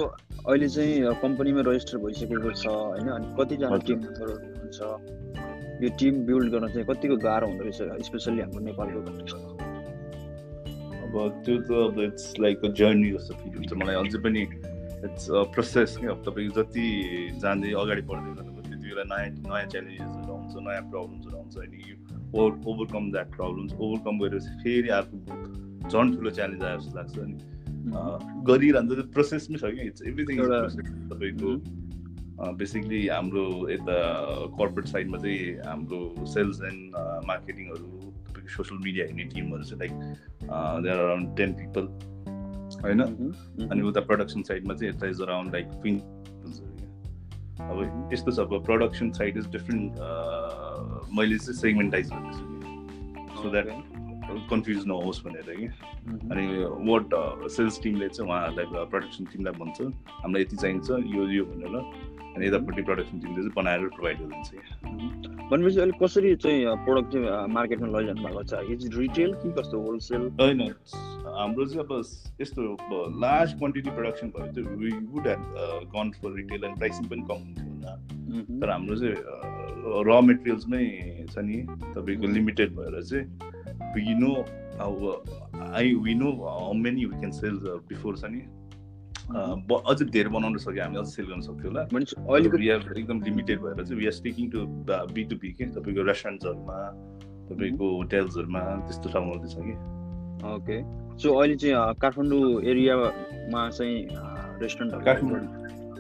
अहिले 0.49 0.69
चाहिँ 0.69 1.15
कम्पनीमा 1.23 1.61
रजिस्टर 1.69 1.99
भइसकेको 2.05 2.51
छ 2.53 2.67
होइन? 2.67 3.09
अनि 3.09 3.27
कतिजना 3.39 3.77
टिम 3.87 3.99
मेम्बरहरू 4.05 4.35
हुनुहुन्छ? 4.35 4.81
यो 5.83 5.89
टिम 5.99 6.15
बिल्ड 6.27 6.49
गर्न 6.53 6.67
चाहिँ 6.73 6.87
कतिको 6.87 7.17
गाह्रो 7.25 7.47
हुँदो 7.49 7.65
रहेछ 7.65 8.05
स्पेसल्ली 8.07 8.41
हाम्रो 8.43 8.61
नेपालको 8.69 9.01
कन्टेक्समा 9.09 9.49
अब 11.05 11.15
त्यो 11.45 11.57
त 11.69 11.71
अब 11.89 12.01
इट्स 12.03 12.25
लाइक 12.41 12.65
अ 12.65 12.69
जर्नी 12.81 13.11
जस्तो 13.13 13.35
फिल 13.43 13.53
हुन्छ 13.59 13.73
मलाई 13.83 13.95
अझै 14.03 14.19
पनि 14.25 14.43
इट्स 15.09 15.25
प्रोसेस 15.55 15.97
क्या 16.01 16.11
अब 16.11 16.21
तपाईँको 16.27 16.63
जति 16.63 16.87
जाँदै 17.43 17.71
अगाडि 17.83 18.03
बढ्दै 18.11 18.33
गर्नुभयो 18.39 18.63
त्यति 18.69 18.87
बेला 18.89 19.05
नयाँ 19.13 19.31
नयाँ 19.51 19.67
च्यालेन्जेसहरू 19.73 20.31
आउँछ 20.35 20.55
नयाँ 20.69 20.85
प्रब्लम्सहरू 20.91 21.37
आउँछ 21.39 21.55
अनि 21.65 21.81
ओभरकम 22.39 23.05
द्याट 23.13 23.29
प्रब्लम्स 23.37 23.73
ओभरकम 23.79 24.15
गरेपछि 24.23 24.51
फेरि 24.63 24.89
अर्को 24.99 25.17
झन् 25.93 26.15
ठुलो 26.17 26.31
च्यालेन्ज 26.39 26.63
आयो 26.65 26.79
जस्तो 26.79 26.99
लाग्छ 26.99 27.19
अनि 27.19 27.37
गरिरहन्छ 28.49 28.91
त्यो 28.93 29.07
प्रोसेसमै 29.17 29.59
छ 29.59 29.65
कि? 29.75 29.81
इट्स 29.89 30.03
एभ्रिथिङ 30.09 30.37
तपाईँको 31.13 31.51
बेसिकली 32.59 33.01
हाम्रो 33.09 33.45
यता 33.71 33.97
कर्पोरेट 34.59 34.87
साइडमा 34.89 35.19
चाहिँ 35.23 35.41
हाम्रो 35.67 36.01
सेल्स 36.35 36.61
एन्ड 36.69 36.81
मार्केटिङहरू 37.31 37.89
तपाईँको 38.29 38.51
सोसियल 38.57 38.79
मिडिया 38.85 39.07
हेर्ने 39.07 39.25
टिमहरू 39.35 39.65
चाहिँ 39.71 39.81
like 39.81 39.93
there 40.85 40.99
around 40.99 41.27
ten 41.37 41.51
people 41.63 41.85
होइन? 42.85 43.01
अनि 43.73 43.83
उता 43.89 44.01
प्रडक्सन 44.13 44.43
साइडमा 44.51 44.75
चाहिँ 44.75 44.93
यता 44.95 45.07
इज 45.09 45.21
अराउन्ड 45.29 45.49
लाइक 45.55 45.67
फिङ 45.83 45.95
अब 47.59 48.11
यस्तो 48.13 48.31
छ 48.33 48.39
अब 48.41 48.65
प्रडक्सन 48.67 49.11
साइड 49.19 49.39
इज 49.39 49.47
डिफ्रेन्ट 49.53 49.91
मैले 51.19 51.39
चाहिँ 51.39 51.59
सेगमेन्टाइज 51.61 52.11
गर्दैछु। 52.13 52.45
सो 53.43 53.51
द्याट 53.51 53.67
कन्फ्युज 54.51 54.87
नहोस् 54.87 55.25
भनेर 55.25 55.49
कि। 55.59 55.67
अनि 56.31 56.45
वाट 56.91 57.09
सेल्स 57.57 57.81
टिमले 57.83 58.09
चाहिँ 58.09 58.31
उहाँहरूलाई 58.31 58.87
प्रडक्सन 58.93 59.25
टिमलाई 59.33 59.55
भन्छ 59.59 59.79
हामीलाई 59.81 60.43
यति 60.43 60.57
चाहिन्छ 60.57 60.91
यो 61.17 61.23
यो 61.33 61.45
भनेर। 61.45 61.77
अनि 62.29 62.47
यतापट्टि 62.47 62.83
प्रडक्सन 62.89 63.19
टिमले 63.19 63.41
चाहिँ 63.41 63.55
बनाएर 63.57 63.87
प्रोभाइड 63.97 64.17
गरिदिन्छ 64.19 64.51
भनेपछि 65.51 65.79
अहिले 65.81 65.95
कसरी 66.03 66.35
चाहिँ 66.45 66.61
प्रडक्ट 66.85 67.13
चाहिँ 67.13 67.49
मार्केटमा 67.53 67.89
लैजानु 67.89 68.23
भएको 68.23 68.43
छ? 68.45 68.53
इज 68.71 68.99
रिटेल 68.99 69.33
कि 69.43 69.49
कस्तो 69.59 69.81
होलसेल 69.81 70.23
होइन 70.41 70.61
हाम्रो 71.39 71.65
चाहिँ 71.67 71.83
अब 71.85 71.93
यस्तो 72.41 72.63
लार्ज 73.25 73.53
क्वान्टिटी 73.59 73.91
प्रडक्सन 73.91 74.29
भयो 74.37 74.53
चाहिँ 74.55 74.77
we 74.79 74.91
would 75.13 75.27
have 75.29 75.41
gone 75.97 76.11
for 76.21 76.35
retail 76.37 76.65
and 76.65 76.77
pricing 76.79 77.09
पनि 77.09 77.23
कम 77.31 77.39
हुन्थ्यो 77.45 77.67
होला। 77.73 77.93
तर 78.61 78.71
हाम्रो 78.71 78.97
चाहिँ 79.03 79.17
र 80.07 80.21
मेटेरियल्समै 80.23 80.85
छ 81.33 81.39
नि। 81.49 81.57
तपाईँको 81.97 82.27
लिमिटेड 82.35 82.77
भएर 82.77 83.03
चाहिँ 83.03 83.25
वी 83.95 84.15
नो 84.21 84.33
अब 84.85 84.99
I 85.75 85.87
we 86.05 86.15
know 86.15 86.29
how 86.45 86.73
many 86.85 87.05
we 87.05 87.17
can 87.21 87.33
sell 87.41 87.57
before 87.89 88.17
छ 88.17 88.25
नि 88.35 88.41
अझै 89.29 90.05
धेरै 90.17 90.31
बनाउन 90.37 90.57
सक्यो 90.65 90.83
हामी 90.83 90.97
अझै 90.99 91.11
सेल 91.11 91.27
गर्न 91.31 91.43
सक्थ्यो 91.49 91.69
होला। 91.71 91.83
अहिले 91.83 92.73
एकदम 93.01 93.19
लिमिटेड 93.29 93.59
भएर 93.63 93.85
चाहिँ 93.85 93.99
we 94.01 94.07
are 94.07 94.15
sticking 94.21 94.45
to 94.51 94.61
B 95.15 95.23
to 95.31 95.37
B 95.43 95.51
के? 95.59 95.65
तपाईँको 95.77 96.03
रेस्टुरेन्ट्सहरूमा 96.11 96.79
तपाईँको 97.51 97.87
होटेल्सहरूमा 97.97 98.63
त्यस्तो 98.87 99.07
ठाउँहरू 99.13 99.49
छ 99.49 99.57
कि? 99.67 99.75
ओके 100.55 100.77
सो 101.23 101.29
अहिले 101.35 101.57
चाहिँ 101.63 101.95
काठमाडौँ 102.03 102.45
एरियामा 102.73 103.61
चाहिँ 103.79 103.97
रेस्टुरेन्टहरू 104.63 105.05
काठमाडौँ। 105.05 105.51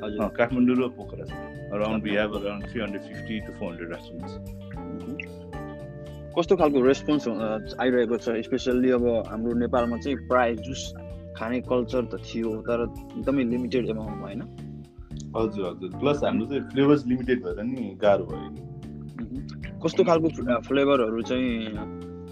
हजुर। 0.03 0.29
काठमाडौँ 0.39 0.77
र 0.79 0.89
पोखरा 0.97 1.25
छ 1.27 1.33
around 1.77 2.03
we 2.03 2.13
have 2.15 2.33
around 2.33 2.63
350 2.73 3.41
to 3.47 3.53
400 3.53 3.89
restaurants 3.91 4.35
कस्तो 6.39 6.57
खालको 6.57 6.79
रेस्पोन्स 6.87 7.25
आइरहेको 7.83 8.17
छ? 8.17 8.27
स्पेसल्ली 8.47 8.91
अब 8.95 9.05
हाम्रो 9.27 9.53
नेपालमा 9.59 9.97
चाहिँ 9.99 10.17
प्राय 10.31 10.55
जुस 10.63 10.83
खाने 11.37 11.59
कल्चर 11.67 12.03
त 12.07 12.23
थियो 12.23 12.51
तर 12.63 12.79
एकदमै 13.19 13.45
लिमिटेड 13.45 13.89
एमाउन्टमा 13.91 14.27
होइन 14.27 14.43
हजुर 15.37 15.65
हजुर। 15.67 15.91
प्लस 15.99 16.23
हाम्रो 16.25 16.47
चाहिँ 16.47 16.63
फ्लेभर्स 16.71 17.07
लिमिटेड 17.07 17.39
भएर 17.45 17.59
नि 17.63 17.83
गाह्रो 18.03 18.25
भयो। 18.31 18.51
कस्तो 19.83 20.05
खालको 20.05 20.29
फ्लेभरहरू 20.69 21.23
चाहिँ 21.31 21.51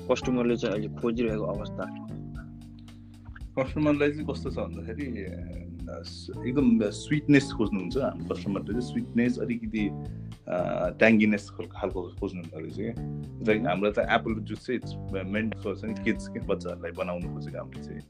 कस्टमरले 0.07 0.57
चाहिँ 0.57 0.75
अहिले 0.75 0.89
खोजिरहेको 1.03 1.45
अवस्था? 1.55 1.85
कस्टमरलाई 3.59 4.11
चाहिँ 4.13 4.27
कस्तो 4.31 4.49
छ 4.51 4.57
भन्दाखेरि 4.57 5.07
एकदम 6.47 6.67
स्विटनेस 7.03 7.47
खोज्नुहुन्छ। 7.59 7.97
हाम्रो 7.99 8.35
कस्टमरले 8.35 8.71
चाहिँ 8.73 8.87
स्विटनेस 8.93 9.39
अलिकति 9.43 9.85
ट्याङ्गिनेस 10.47 11.45
खालको 11.75 12.01
खोज्नुहुन्छ 12.21 12.55
रहेछ 12.55 12.77
क्या 12.77 12.95
लाइक 13.47 13.67
हाम्रो 13.67 13.91
त 13.91 13.99
एप्पल 14.17 14.33
जुस 14.49 14.61
चाहिँ 14.67 14.79
इट्स 14.81 14.93
मेन्ट 15.35 15.51
फर 15.63 15.73
चाहिँ 15.77 15.95
किड्स 16.05 16.25
के 16.29 16.39
बच्चाहरूलाई 16.47 16.93
बनाउनु 17.03 17.27
खोजेको 17.35 17.59
हाम्रो 17.59 17.81
चाहिँ। 17.87 18.03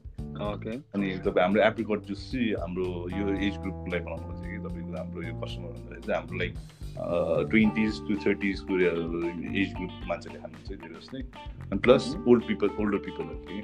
ओके। 0.47 0.73
अनि 0.93 1.07
तपाईँ 1.25 1.43
हाम्रो 1.45 1.61
एप्रिकट 1.67 1.99
जुस 2.09 2.21
चाहिँ 2.31 2.49
हाम्रो 2.61 2.87
यो 3.17 3.25
एज 3.47 3.55
ग्रुपलाई 3.61 3.99
बनाउनु 4.07 4.23
खोजेको 4.27 4.49
कि 4.53 4.59
तपाईँको 4.65 4.93
हाम्रो 4.97 5.19
यो 5.27 5.33
कस्टमर 5.43 5.69
भन्दाखेरि 5.75 6.01
चाहिँ 6.07 6.19
हाम्रो 6.19 6.37
लाइक 6.37 6.53
ट्वेन्टिज 7.51 7.91
टु 8.07 8.13
थर्टिजको 8.25 8.73
एज 9.61 9.69
ग्रुप 9.77 9.93
मान्छेले 10.09 10.37
खानुहुन्छ 10.43 10.69
धेरै 10.83 10.93
जस्तै 10.99 11.21
अनि 11.69 11.79
प्लस 11.87 12.03
ओल्ड 12.27 12.41
पिपल 12.51 12.69
ओल्डर 12.81 12.99
पिपलहरू 13.07 13.41
कि। 13.49 13.59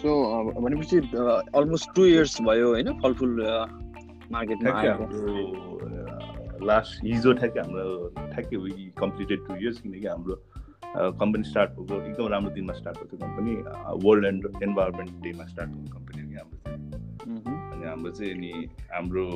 सो 0.00 0.10
भनेपछि 0.60 0.96
अलमोस्ट 1.58 1.94
टु 1.96 2.02
इयर्स 2.06 2.34
भयो 2.48 2.66
होइन? 2.72 2.88
फलफुल 3.02 3.32
मार्केटमा 4.32 4.70
हाम्रो 4.70 6.66
लास्ट 6.66 7.04
हिजो 7.04 7.32
ठ्याक्कै 7.40 7.60
हाम्रो 7.60 8.08
ठ्याक्कै 8.16 8.56
कम्प्लिटेड 8.98 9.46
टु 9.46 9.54
इयर्स 9.56 9.80
किनकि 9.80 10.06
हाम्रो 10.06 10.36
कम्पनी 11.20 11.44
स्टार्ट 11.44 11.70
भएको 11.72 12.00
एकदम 12.02 12.28
राम्रो 12.34 12.50
दिनमा 12.54 12.72
स्टार्ट 12.72 12.98
भएको 12.98 13.16
कम्पनी 13.26 13.54
वर्ल्ड 14.06 14.26
एन्ड 14.26 14.62
इन्भाइरोमेन्ट 14.62 15.22
डेमा 15.22 15.46
स्टार्ट 15.46 15.70
भएको 15.70 15.98
कम्पनी 15.98 16.22
हो 16.22 16.28
हाम्रो 16.38 17.56
अनि 17.72 17.86
हाम्रो 17.86 18.10
चाहिँ 18.10 18.32
अनि 18.34 18.52
हाम्रो 18.92 19.26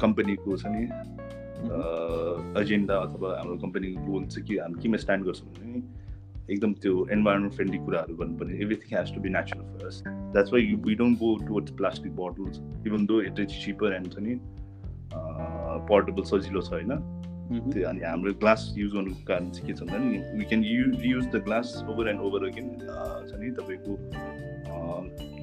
कम्पनीको 0.00 0.56
छ 0.56 0.74
नि 0.74 0.82
एजेन्डा 2.62 2.96
अथवा 3.06 3.36
हाम्रो 3.38 3.56
कम्पनीको 3.64 4.04
गोल 4.10 4.26
चाहिँ 4.26 4.46
के 4.48 4.60
हामी 4.60 4.82
केमा 4.82 4.96
स्ट्यान्ड 5.04 5.24
गर्छौँ 5.26 5.48
भने 5.58 5.80
एकदम 6.50 6.72
त्यो 6.82 6.94
इन्भाइरोमेन्ट 7.12 7.54
फ्रेन्डली 7.54 7.78
कुराहरू 7.86 8.14
गर्नुपर्ने 8.16 8.54
everything 8.64 8.96
has 8.98 9.14
to 9.14 9.20
be 9.20 9.30
natural 9.36 9.66
first 9.82 10.08
that's 10.08 10.52
why 10.52 10.74
we 10.86 10.94
don't 11.02 11.18
go 11.18 11.30
towards 11.46 11.70
plastic 11.80 12.12
bottles 12.16 12.60
even 12.86 13.06
though 13.06 13.20
it 13.30 13.40
is 13.40 13.60
cheaper 13.64 13.94
and 13.96 14.12
छ 14.14 14.26
नि 14.26 14.34
पोर्टेबल 15.88 16.22
सजिलो 16.30 16.60
छ 16.60 16.72
होइन? 16.72 16.92
त्यो 17.48 17.88
अनि 17.88 18.00
हाम्रो 18.04 18.32
ग्लास 18.40 18.62
युज 18.78 18.92
गर्नुको 18.94 19.24
कारण 19.28 19.50
चाहिँ 19.50 19.66
के 19.66 19.74
छ 19.76 19.90
भने 19.90 20.18
we 20.38 20.44
can 20.48 20.64
you 20.64 20.82
use 21.10 21.26
the 21.34 21.42
glass 21.44 21.68
over 21.88 22.08
and 22.10 22.20
over 22.30 22.40
again 22.48 22.68
छ 23.28 23.40
नि 23.42 23.50
तपाईँको 23.60 23.92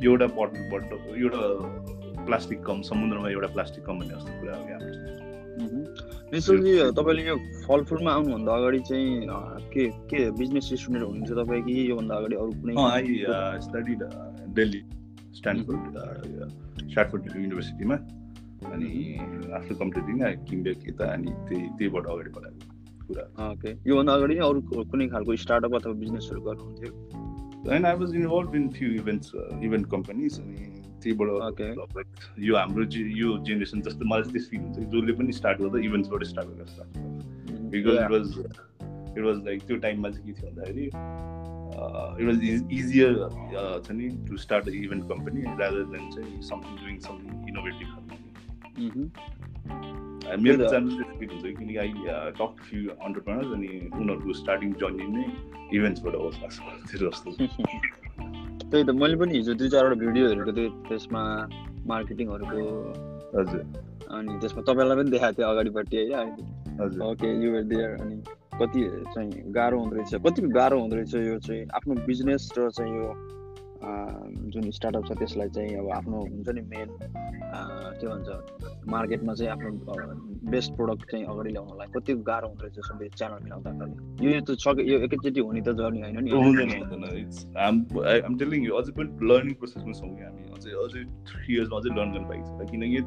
एउटा 0.09 0.27
बोटल 0.35 0.91
एउटा 1.23 1.41
प्लास्टिक 2.25 2.59
कम 2.67 2.81
समुद्रमा 2.91 3.29
एउटा 3.29 3.47
प्लास्टिक 3.55 3.85
कम 3.85 3.99
भन्ने 3.99 4.13
जस्तो 4.15 4.31
कुरा 4.41 4.57
हो 4.57 4.63
कि 4.67 4.73
हाम्रो। 4.73 6.14
निश्चलजी 6.35 6.71
तपाईँले 6.99 7.23
यो 7.27 7.35
फलफुलमा 7.65 8.11
आउनुभन्दा 8.11 8.51
अगाडि 8.59 8.79
चाहिँ 8.87 9.07
के 9.73 9.83
के 10.11 10.19
बिजनेस 10.35 10.65
स्टुडेन्ट 10.81 11.05
हुनुहुन्छ 11.07 11.31
तपाईँ 11.39 11.63
कि 11.63 11.73
योभन्दा 11.89 12.15
अगाडि 12.15 12.35
अरू 12.35 12.51
कुनै? 12.59 12.73
I 12.75 13.07
study 13.65 13.95
Delhi 14.59 14.81
Stanford 15.37 15.83
Stanford 16.91 17.23
युनिभर्सिटीमा। 17.35 17.95
अनि 18.73 18.91
after 19.55 19.73
completing 19.79 20.15
I 20.27 20.33
came 20.49 20.59
back 20.63 20.87
यता 20.89 21.05
अनि 21.13 21.31
त्यही 21.47 21.63
त्यहीबाट 21.77 22.05
अगाडि 22.13 22.31
बढाएको 22.37 22.63
कुरा। 23.07 23.23
ओके। 23.51 23.69
योभन्दा 23.89 24.13
अगाडि 24.13 24.35
अरू 24.47 24.59
कुनै 24.91 25.07
खालको 25.07 25.35
स्टार्टअप 25.43 25.75
अथवा 25.75 25.93
बिजनेसहरू 26.03 26.41
गर्नुहुन्थ्यो? 26.47 26.91
होइन 27.69 27.85
I 27.85 27.95
was 27.97 28.15
involve 28.15 28.55
in 28.55 28.65
few 28.77 28.87
events 29.01 29.27
event 29.63 29.85
companies 29.91 30.39
अनि 30.41 30.74
त्यहीबाट 31.05 32.05
यो 32.39 32.55
हाम्रो 32.55 32.83
यो 33.17 33.37
जेनेरेसन 33.37 33.81
जस्तो 33.81 34.05
मलाई 34.05 34.21
चाहिँ 34.21 34.33
त्यस 34.33 34.49
फिल 34.49 34.59
हुन्छ। 34.59 34.77
जसले 34.79 35.13
पनि 35.13 35.31
स्टार्ट 35.31 35.57
गर्दा 35.61 35.79
इभेन्ट्सबाट 35.79 36.23
स्टार्ट 36.23 36.49
गरेर 36.49 36.67
start 36.67 36.97
because 37.71 37.87
it 37.87 38.11
was 38.11 38.25
it 39.17 39.23
was 39.23 39.37
like 39.45 39.61
त्यो 39.67 39.77
टाइममा 39.77 40.09
चाहिँ 40.09 40.25
के 40.25 40.41
थियो 40.41 40.51
भन्दाखेरि 40.51 40.85
इट 42.19 42.25
वाज 42.27 42.37
इजियर 42.71 43.13
छ 43.87 43.91
नि 43.91 44.09
to 44.29 44.37
start 44.37 44.67
event 44.67 45.03
company 45.03 45.41
rather 45.41 45.83
than 45.83 46.09
चाहिँ 46.11 46.41
समथिङ 46.41 46.75
डुइङ 46.75 46.99
समथिङ 46.99 47.29
इनोभेटिभ 47.49 47.89
मेरो 50.41 50.57
त 50.57 50.71
चान्सेस 50.71 51.19
फिल 51.19 51.29
हुन्छ 51.29 51.57
किनकि 51.59 51.77
आई 51.77 51.93
टक 52.39 52.63
फ्यु 52.63 52.89
अन्टरप्रेनर्स 52.89 53.47
अनि 53.47 53.67
उनीहरूको 53.93 54.33
स्टार्टिङ 54.33 54.73
जर्नी 54.73 55.07
नै 55.07 55.25
इभेन्ट्सबाट 55.73 56.15
होस् 56.15 56.39
लाग्छ 56.43 56.95
जस्तो 56.95 57.29
त्यही 58.75 58.87
त 58.87 58.91
मैले 58.91 59.15
पनि 59.15 59.33
हिजो 59.33 59.53
दुई 59.55 59.69
चारवटा 59.69 59.95
भिडियो 59.95 60.27
हेरेको 60.27 60.51
थिएँ 60.51 60.71
त्यसमा 60.87 61.21
मार्केटिङहरूको। 61.87 62.63
हजुर। 63.35 63.61
अनि 64.11 64.31
त्यसमा 64.41 64.61
तपाईँलाई 64.67 64.97
पनि 64.97 65.09
देखाएको 65.11 65.35
थियो 65.37 65.47
अगाडिपट्टि 65.47 65.95
होइन 66.11 67.01
ओके 67.01 67.27
युआर 67.43 67.63
देयर 67.71 67.91
अनि 68.03 68.15
कति 68.59 68.81
चाहिँ 69.15 69.31
गाह्रो 69.55 69.79
हुँदो 69.79 69.95
रहेछ 69.95 70.13
कति 70.25 70.41
गाह्रो 70.51 70.79
हुँदो 70.79 70.95
रहेछ 70.95 71.15
यो 71.15 71.39
चाहिँ 71.39 71.63
आफ्नो 71.71 71.93
बिजनेस 72.03 72.43
र 72.57 72.69
चाहिँ 72.69 72.91
यो 72.99 73.07
जुन 73.85 74.63
स्टार्टअप 74.71 75.03
छ 75.07 75.11
त्यसलाई 75.19 75.49
चाहिँ 75.55 75.75
अब 75.77 75.87
आफ्नो 75.97 76.17
हुन्छ 76.21 76.49
नि 76.57 76.61
मेन 76.73 76.89
के 77.99 78.05
भन्छ 78.07 78.29
मार्केटमा 78.89 79.33
चाहिँ 79.33 79.51
आफ्नो 79.51 79.69
बेस्ट 80.51 80.69
प्रडक्ट 80.77 81.03
चाहिँ 81.11 81.25
अगाडि 81.25 81.49
ल्याउनलाई 81.49 81.87
कति 81.95 82.13
गाह्रो 82.29 82.47
हुँदो 82.47 82.63
रहेछ 82.65 82.77
सबै 82.89 83.05
च्यानल 83.17 83.39
मिलाउँदाखेरि। 83.43 83.93
यो 84.25 84.41
त 84.41 84.57
सके 84.65 84.81
यो 84.89 84.97
एकैचोटि 85.05 85.39
हुने 85.39 85.61
त 85.61 85.69
जर्नी 85.79 85.99
होइन 86.01 86.17
नि। 86.25 86.29
हुँदैन 86.33 86.71
टेलिङ 88.41 88.59
यो 88.65 88.73
अझै 88.81 88.91
पनि 88.97 89.09
लर्निङ 89.29 89.53
प्रोसेसमा 89.61 89.93
छौँ 90.01 90.09
हामी 90.25 90.43
अझै 90.57 90.71
अझै 90.85 91.01
थ्री 91.29 91.49
इयर्समा 91.55 91.75
अझै 91.79 91.89
लर्न 91.97 92.09
गर्नु 92.13 92.27
पाइन्छ। 92.29 92.49
किनकि 92.71 92.99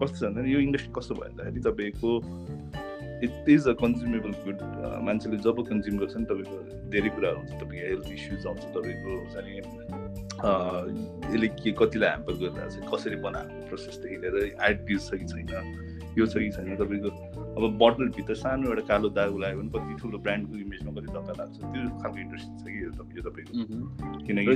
कस्तो 0.00 0.16
छ 0.16 0.22
भन्दाखेरि 0.24 0.52
यो 0.54 0.60
इन्डस्ट्री 0.68 0.92
कस्तो 0.96 1.12
भयो 1.14 1.24
भन्दाखेरि 1.24 1.60
तपाईँको 1.68 2.10
it 3.24 3.48
is 3.54 3.62
a 3.68 3.72
consumable 3.82 4.32
good 4.44 4.58
मान्छेले 5.06 5.36
जब 5.46 5.58
कन्ज्युम 5.70 5.94
गर्छ 6.00 6.14
नि 6.16 6.24
तपाईँको 6.30 6.56
धेरै 6.94 7.10
कुराहरू 7.16 7.38
हुन्छ 7.38 7.52
तपाईँको 7.62 7.86
हेल्थ 7.88 8.08
इस्युज 8.16 8.42
आउँछ 8.46 8.62
तपाईँको 8.76 9.08
हुन्छ 9.20 9.34
नि 9.44 9.50
यसले 11.34 11.48
के 11.60 11.70
कतिलाई 11.80 12.08
ह्याम्पर 12.10 12.32
गरिरहेको 12.40 12.70
छ 12.74 12.90
कसरी 12.92 13.16
बनाएको 13.26 13.54
प्रोसेसदेखि 13.68 14.16
लिएर 14.22 14.36
आइडिज 14.68 15.00
छ 15.08 15.10
कि 15.20 15.26
छैन 15.32 15.46
यो 16.18 16.24
छ 16.26 16.34
कि 16.42 16.50
छैन 16.56 16.76
तपाईँको 16.82 17.10
अब 17.50 17.62
बोटलभित्र 17.78 18.34
सानो 18.40 18.64
एउटा 18.70 18.84
कालो 18.88 19.08
दाग 19.18 19.30
लगायो 19.42 19.56
भने 19.58 19.70
कति 19.74 19.92
ठुलो 20.02 20.18
ब्रान्डको 20.26 20.54
इमेजमा 20.64 20.90
कति 20.96 21.08
धक्का 21.16 21.32
लाग्छ 21.40 21.56
त्यो 21.60 21.80
खालको 22.02 22.18
इन्डस्ट्री 22.24 22.54
छ 22.56 22.62
कि 22.66 23.14
यो 23.16 23.22
तपाईँको। 23.28 23.52
किनकि 24.26 24.52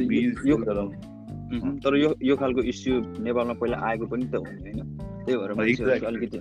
तर 1.84 1.92
यो 1.96 2.08
यो 2.22 2.34
खालको 2.36 2.60
इस्यु 2.72 2.94
नेपालमा 3.26 3.54
पहिला 3.60 3.76
आएको 3.88 4.04
पनि 4.12 4.24
त 4.32 4.34
हुने 4.42 4.60
होइन? 4.64 4.80
त्यही 5.24 5.36
भएर 5.38 5.50
अलिकति 6.06 6.38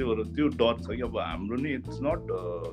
त्यो 0.00 0.08
भएर 0.08 0.24
त्यो 0.34 0.48
डर 0.56 0.74
छ 0.80 0.96
कि 0.96 1.02
अब 1.04 1.18
हाम्रो 1.20 1.56
नि 1.60 1.70
इट्स 1.76 2.00
नट 2.02 2.20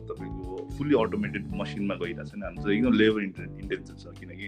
तपाईँको 0.10 0.58
फुल्ली 0.78 0.96
अटोमेटेड 1.04 1.44
मसिनमा 1.62 1.96
गइरहेको 2.02 2.26
छैन। 2.32 2.44
हाम्रो 2.44 2.64
चाहिँ 2.64 2.78
एकदम 2.78 2.94
लेबर 3.04 3.24
इन्टेन्सिभ 3.24 3.96
छ 4.00 4.20
किनकि 4.20 4.48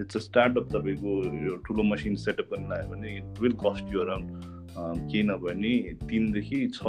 इट्स 0.00 0.16
अ 0.16 0.20
स्टार्टअप 0.20 0.68
तपाईँको 0.74 1.10
यो 1.46 1.56
ठुलो 1.66 1.82
मसिन 1.90 2.14
सेटअप 2.22 2.54
गर्न 2.54 2.68
लाग्यो 2.70 2.88
भने 2.94 3.16
it 3.16 3.40
will 3.42 3.54
cost 3.64 3.92
you 3.94 4.00
around 4.00 4.28
केही 5.10 5.22
नभए 5.22 5.54
तिनदेखि 6.08 6.58
छ 6.68 6.80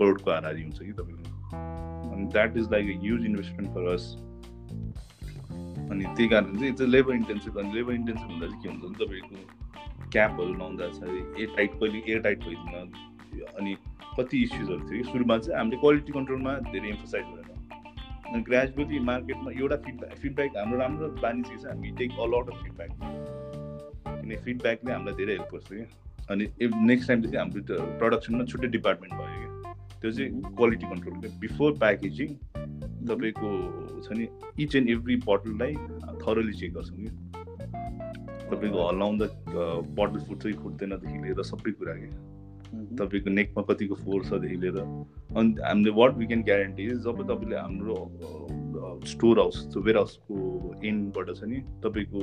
करोडको 0.00 0.30
हाराहारी 0.30 0.62
हुन्छ 0.62 0.78
कि 0.80 0.92
तपाईँको। 1.02 1.28
अनि 2.10 2.24
that 2.32 2.56
is 2.56 2.66
like 2.72 2.84
a 2.90 2.98
huge 3.02 3.24
investment 3.26 3.68
for 3.74 3.92
us 3.92 4.04
अनि 5.90 6.04
त्यही 6.04 6.28
कारण 6.28 6.56
चाहिँ 6.56 6.72
इट्स 6.72 6.82
लेबर 6.96 7.14
इन्टेन्सिभ 7.14 7.58
अनि 7.58 7.70
लेबर 7.74 7.92
इन्टेन्सिभ 7.94 8.28
हुँदा 8.30 8.46
चाहिँ 8.46 8.62
के 8.62 8.68
हुन्छ 8.68 8.82
भने 8.82 9.04
तपाईँको 9.04 10.08
क्यापहरू 10.12 10.52
लाउँदा 10.58 10.88
चाहिँ 10.98 11.20
एयर 11.38 11.54
टाइट 11.56 11.70
कहिले 11.80 12.02
एयर 12.08 12.20
टाइट 12.26 12.44
भइदिन। 12.44 12.74
अनि 13.60 13.76
कति 14.18 14.42
इस्युजहरू 14.42 14.82
थियो। 14.90 15.02
कि 15.02 15.10
सुरुमा 15.12 15.38
चाहिँ 15.38 15.58
हामीले 15.58 15.76
क्वालिटी 15.80 16.12
कन्ट्रोलमा 16.12 16.52
धेरै 16.70 16.88
एम्फोसाइज 16.88 17.24
गरेन 17.24 17.48
अनि 18.30 18.42
ग्रेजुअली 18.48 18.98
मार्केटमा 19.10 19.50
एउटा 19.60 19.76
फिडब्याक 19.86 20.12
फिडब्याक 20.18 20.56
हाम्रो 20.56 20.78
राम्रो 20.78 21.08
बानी 21.22 21.42
चाहिँ 21.42 21.66
हामी 21.66 21.90
टेक 21.98 22.10
अलआउट 22.26 22.46
अफ 22.50 22.62
फिडब्याक 22.62 22.90
किनकि 24.20 24.36
फिडब्याकले 24.44 24.92
हामीलाई 24.92 25.14
धेरै 25.20 25.32
हेल्प 25.32 25.54
गर्छ 25.54 25.68
कि। 25.72 25.84
अनि 26.30 26.44
नेक्स्ट 26.86 27.08
टाइम 27.08 27.22
चाहिँ 27.22 27.38
हाम्रो 27.38 27.60
प्रडक्सनमा 27.98 28.44
छुट्टै 28.44 28.68
डिपार्टमेन्ट 28.68 29.14
भयो 29.14 29.38
क्या 29.40 29.74
त्यो 30.00 30.10
चाहिँ 30.12 30.54
क्वालिटी 30.56 30.86
कन्ट्रोल 30.86 31.14
क्या 31.20 31.38
बिफोर 31.40 31.72
प्याकेजिङ 31.78 32.28
तपाईँको 33.08 33.48
छ 34.04 34.18
नि 34.18 34.28
इच 34.64 34.76
एन्ड 34.76 34.90
एभ्री 34.90 35.16
बोटललाई 35.26 35.74
थरोली 36.22 36.52
चेक 36.60 36.74
गर्छौँ 36.74 36.98
कि। 36.98 37.08
तपाईँको 38.50 38.88
हल्लाउँदा 38.88 39.26
बोटल 39.98 40.18
फुट्छ 40.28 40.42
कि 40.46 40.52
फुट्दैनदेखि 40.62 41.18
लिएर 41.24 41.42
सबै 41.50 41.72
कुरा 41.72 41.94
क्या 41.94 42.29
तपाईँको 42.98 43.30
नेकमा 43.30 43.62
कतिको 43.68 43.94
फोर्सदेखि 44.04 44.56
लिएर। 44.62 44.78
अनि 45.38 45.50
हामीले 45.66 45.90
वाट 46.00 46.12
वी 46.18 46.26
क्यान 46.26 46.42
ग्यारेन्टी 46.50 46.86
जब 47.06 47.16
तपाईँले 47.30 47.56
हाम्रो 47.56 47.96
स्टोर 49.12 49.38
हाउस 49.38 49.56
वेयर 49.76 49.96
हाउसको 49.96 50.34
एन्डबाट 50.88 51.28
छ 51.36 51.42
नि 51.50 51.58
तपाईँको 51.84 52.20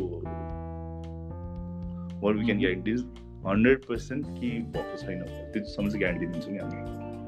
what 2.24 2.36
we 2.36 2.44
can 2.46 2.60
guarantee 2.60 2.94
hundred 3.48 3.80
percent 3.89 4.24
के 4.39 4.50
भएको 4.75 4.96
छैन। 5.04 5.20
त्योसम्म 5.54 5.86
चाहिँ 5.89 6.00
ग्यारेन्टी 6.00 6.25
दिन्छौँ 6.27 6.54
नि 6.54 6.60
हामी। 6.60 6.80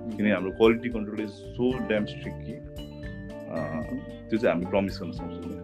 किनकि 0.10 0.32
हाम्रो 0.32 0.52
quality 0.60 0.90
control 0.90 1.20
is 1.22 1.34
so 1.56 1.66
damn 1.88 2.06
strict 2.12 2.40
कि 2.46 2.54
त्यो 4.30 4.38
चाहिँ 4.38 4.54
हामी 4.54 4.66
प्रमिस 4.72 4.96
गर्न 5.02 5.12
सक्छौँ 5.20 5.58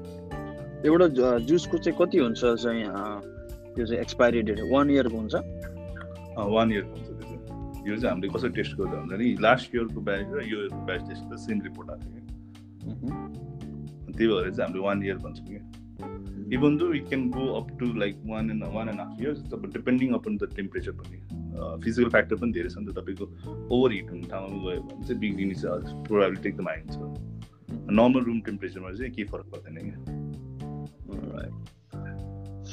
एउटा 0.86 1.08
जुसको 1.50 1.78
चाहिँ 1.78 1.98
कति 2.00 2.18
हुन्छ 2.18 2.42
चाहिँ 2.64 2.84
त्यो 3.76 3.86
चाहिँ 3.86 4.02
एक्सपायरी 4.02 4.42
डेट 4.50 4.60
वान 4.72 4.90
इयरको 4.92 5.18
हुन्छ? 5.18 5.36
वान 6.56 6.72
इयरको 6.72 6.94
हुन्छ 6.96 7.10
त्यो 7.10 7.35
यो 7.86 7.96
चाहिँ 7.96 8.10
हामीले 8.10 8.34
कसरी 8.34 8.50
टेस्ट 8.51 8.75
गर्दा 8.77 9.00
हुन्छ 9.00 9.13
नि 9.13 9.36
लास्ट 9.42 9.75
इयरको 9.75 10.01
ब्याच 10.01 10.27
र 10.32 10.44
यो 10.44 10.60
इयरको 10.60 10.86
ब्याच 10.86 11.08
टेस्ट 11.10 11.24
गर्दा 11.24 11.38
सेम 11.46 11.62
रिपोर्ट 11.62 11.89
आएको 11.92 12.08
थियो 12.10 12.24
कि 14.06 14.13
त्यही 14.13 14.27
भएर 14.27 14.51
चाहिँ 14.51 14.63
हामीले 14.63 14.84
वान 14.84 15.04
इयर 15.04 15.18
भन्छौँ 15.20 15.46
कि 15.48 16.56
even 16.56 16.77
though 16.77 16.92
it 16.94 17.08
can 17.10 17.30
go 17.32 17.46
up 17.54 17.77
to 17.80 17.94
like 18.00 18.22
one 18.25 18.50
and 18.51 18.63
one 18.74 18.89
and 18.89 19.00
half 19.00 19.22
years 19.22 19.54
अब 19.54 19.72
डिपेन्डिङ 19.74 20.13
अपन 20.13 20.38
द 20.38 20.50
टेम्परेचर 20.56 20.92
पनि 20.94 21.22
फिजिकल 21.84 22.10
फ्याक्टर 22.10 22.36
पनि 22.36 22.51
धेरै 22.51 22.70
छ 22.70 22.77
नि 22.77 22.92
त 22.92 22.98
तपाईँको 22.98 23.25
ओभर 23.70 23.94
हिट 23.94 24.12
हुने 24.12 24.27
ठाउँमा 24.30 24.63
गयो 24.65 24.82
भने 24.82 25.08
चाहिँ 25.08 25.20
बिग्रिने 25.20 25.56
चाहिँ 25.62 26.04
प्रोभाबिलिटी 26.04 26.50
एकदम 26.50 26.68
हाई 26.68 26.82
हुन्छ 26.82 26.96
नर्मल 27.94 28.22
रुम 28.24 28.39
टेम्परेचरमा 28.42 28.92
चाहिँ 28.94 29.12
केही 29.12 29.27
फरक 29.27 29.46
पर्दैन 29.56 29.75
क्या 29.89 31.75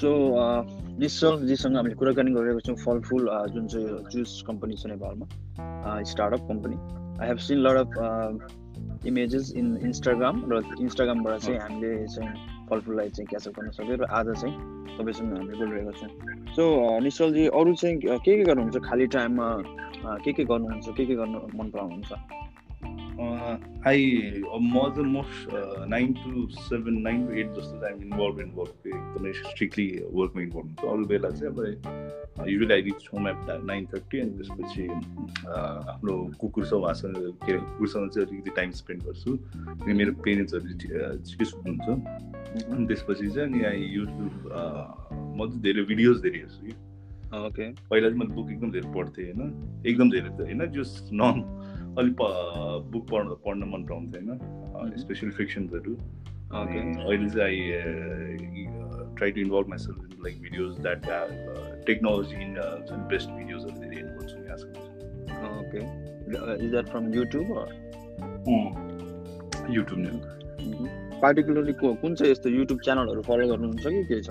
सो 0.00 0.11
निश्चलजीसँग 1.00 1.76
हामीले 1.76 1.94
कुराकानी 2.00 2.30
गरिरहेको 2.32 2.61
छौँ 2.66 2.76
फलफुल 2.84 3.28
जुन 3.54 3.66
चाहिँ 3.72 3.88
जुस 4.12 4.42
कम्पनी 4.46 4.75
छ 4.80 4.87
नेपालमा 4.92 5.26
startup 6.11 6.42
company 6.49 6.76
I 7.20 7.28
have 7.28 7.38
seen 7.46 7.58
lot 7.66 7.76
of 7.84 9.06
images 9.06 9.52
in 9.56 9.76
Instagram 9.84 10.37
र 10.52 10.62
इन्स्टाग्रामबाट 10.80 11.40
चाहिँ 11.40 11.58
हामीले 11.61 11.90
चाहिँ 12.14 12.32
फलफुललाई 12.70 13.08
चाहिँ 13.08 13.26
क्याचअप 13.30 13.52
गर्न 13.58 13.70
सक्यो 13.78 13.96
र 14.00 14.04
आज 14.18 14.28
चाहिँ 14.40 14.54
तपाईँसँग 14.99 15.37
हामीले 15.37 15.56
बोलिरहेको 15.61 15.92
छौँ। 16.00 16.11
सो 16.56 16.62
निश्चलजी 17.04 17.46
अरू 17.61 17.75
चाहिँ 17.75 17.96
के 17.99 18.18
के 18.25 18.42
गर्नुहुन्छ? 18.44 18.76
खाली 18.88 19.06
टाइममा 19.16 19.49
के 20.25 20.32
के 20.32 20.44
गर्नुहुन्छ? 20.44 20.87
के 20.96 21.04
के 21.06 21.14
गर्नु 21.20 21.38
मन 21.58 21.70
पराउनुहुन्छ? 21.75 22.41
आई 23.21 24.42
म 24.62 24.88
चाहिँ 24.88 25.04
most 25.07 25.54
nine 25.88 26.12
to 26.14 26.47
seven 26.52 27.00
nine 27.02 27.26
to 27.26 27.35
eight 27.35 27.49
जस्तो 27.54 27.81
चाहिँ 27.81 27.92
हामी 27.92 28.04
इन्भल्भ 28.04 28.40
इन 28.40 28.50
वर्क 28.54 28.87
एकदमै 28.87 29.33
स्ट्रिक्टली 29.33 29.87
वर्कमा 30.12 30.42
इन्भल्भ 30.42 30.66
हुन्छ 30.66 30.92
अरू 30.92 31.07
बेला 31.07 31.31
चाहिँ 31.31 31.52
अब 31.52 32.49
usually 32.49 32.75
I 32.75 32.83
reach 32.83 33.09
home 33.14 33.28
at 33.28 33.50
nine 33.64 33.87
thirty 33.95 34.21
अनि 34.21 34.31
त्यसपछि 34.38 34.87
आफ्नो 35.92 36.14
कुकुरसँग 36.40 36.78
उहाँसँग 36.78 37.16
के 37.45 37.52
अरे 37.52 37.61
कुकुरसँग 37.61 38.09
चाहिँ 38.11 38.28
अलिकति 38.28 38.50
टाइम 38.57 38.71
स्पेन्ड 38.81 39.02
गर्छु 39.02 39.37
किनकि 39.37 39.92
मेरो 39.92 40.12
पेरेन्ट्सहरू 40.25 40.78
छिटो 41.21 41.45
सुत्नुहुन्छ 41.45 41.88
अनि 42.64 42.87
त्यसपछि 42.87 43.28
चाहिँ 43.28 43.49
अनि 43.49 43.64
आई 43.64 43.83
युट्युब 43.92 44.49
म 45.37 45.49
चाहिँ 45.49 45.62
धेरै 45.62 45.85
भिडियोज 45.85 46.23
धेरै 46.23 46.38
हेर्छु 46.38 46.66
कि 46.66 46.75
ओके 47.37 47.69
पहिला 47.90 48.09
चाहिँ 48.09 48.21
मैले 48.21 48.35
बुक 48.35 48.50
एकदम 48.50 48.71
धेरै 48.71 48.92
पढ्थेँ 48.95 49.31
होइन 49.31 49.85
एकदम 49.87 50.11
धेरै 50.11 50.31
त 50.31 50.49
होइन 50.49 50.66
जस 50.73 50.92
नन 51.12 51.38
अलिक 51.99 52.16
बुक 52.92 53.04
पढ्न 53.11 53.34
पढ्न 53.46 53.68
मन 53.72 53.84
पराउँथेँ 53.84 54.22
होइन 54.22 54.96
स्पेसली 54.99 55.30
फिक्सन्सहरू 55.38 55.94
अहिले 56.52 57.28
चाहिँ 57.30 57.61
I 58.22 58.64
try 59.16 59.30
to 59.30 59.40
involve 59.40 59.68
myself 59.68 59.99
in 59.99 60.22
like 60.25 60.40
videos 60.42 60.78
that 60.78 61.06
technology 61.87 62.37
in 62.42 62.54
best 63.12 63.30
भिडियोजहरू 63.30 63.80
धेरै 63.80 63.96
हेर्नु 63.96 64.18
खोज्छु 64.18 64.37
यहाँसम्म 64.44 64.75
okay. 65.61 66.64
Is 66.64 66.70
that 66.70 66.88
from 66.88 67.12
YouTube 67.14 67.46
YouTube 69.76 69.99
नै 69.99 71.20
पार्टिकुलरली 71.22 71.72
कुन 71.82 72.14
चाहिँ 72.14 72.32
यस्तो 72.32 72.49
युट्युब 72.50 72.80
च्यानलहरू 72.84 73.22
फलो 73.22 73.49
गर्नुहुन्छ 73.49 73.87
कि 73.87 74.04
के 74.04 74.20
छ? 74.22 74.30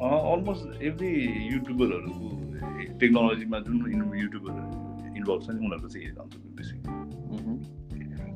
अलमोस्ट 0.00 0.82
एभ्री 0.82 1.10
युट्युबरहरूको 1.52 2.98
टेक्नोलोजीमा 3.00 3.58
जुन 3.68 3.76
युट्युबरहरू 4.20 4.87
इन्भल्भ 5.18 5.42
छ 5.42 5.50
नि 5.50 5.66
उनीहरूको 5.66 5.88
चाहिँ 5.88 6.04
हेरेर 6.04 6.20
आउँछ 6.20 6.34
बेसी 6.56 6.76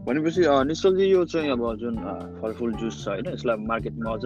भनेपछि 0.07 0.43
निश्चलजी 0.67 1.05
यो 1.07 1.25
चाहिँ 1.27 1.51
अब 1.51 1.65
जुन 1.77 1.97
फलफुल 2.41 2.73
जुस 2.75 3.05
छ 3.05 3.09
होइन 3.09 3.27
यसलाई 3.29 3.67
मार्केटमा 3.67 4.13
अझ 4.13 4.25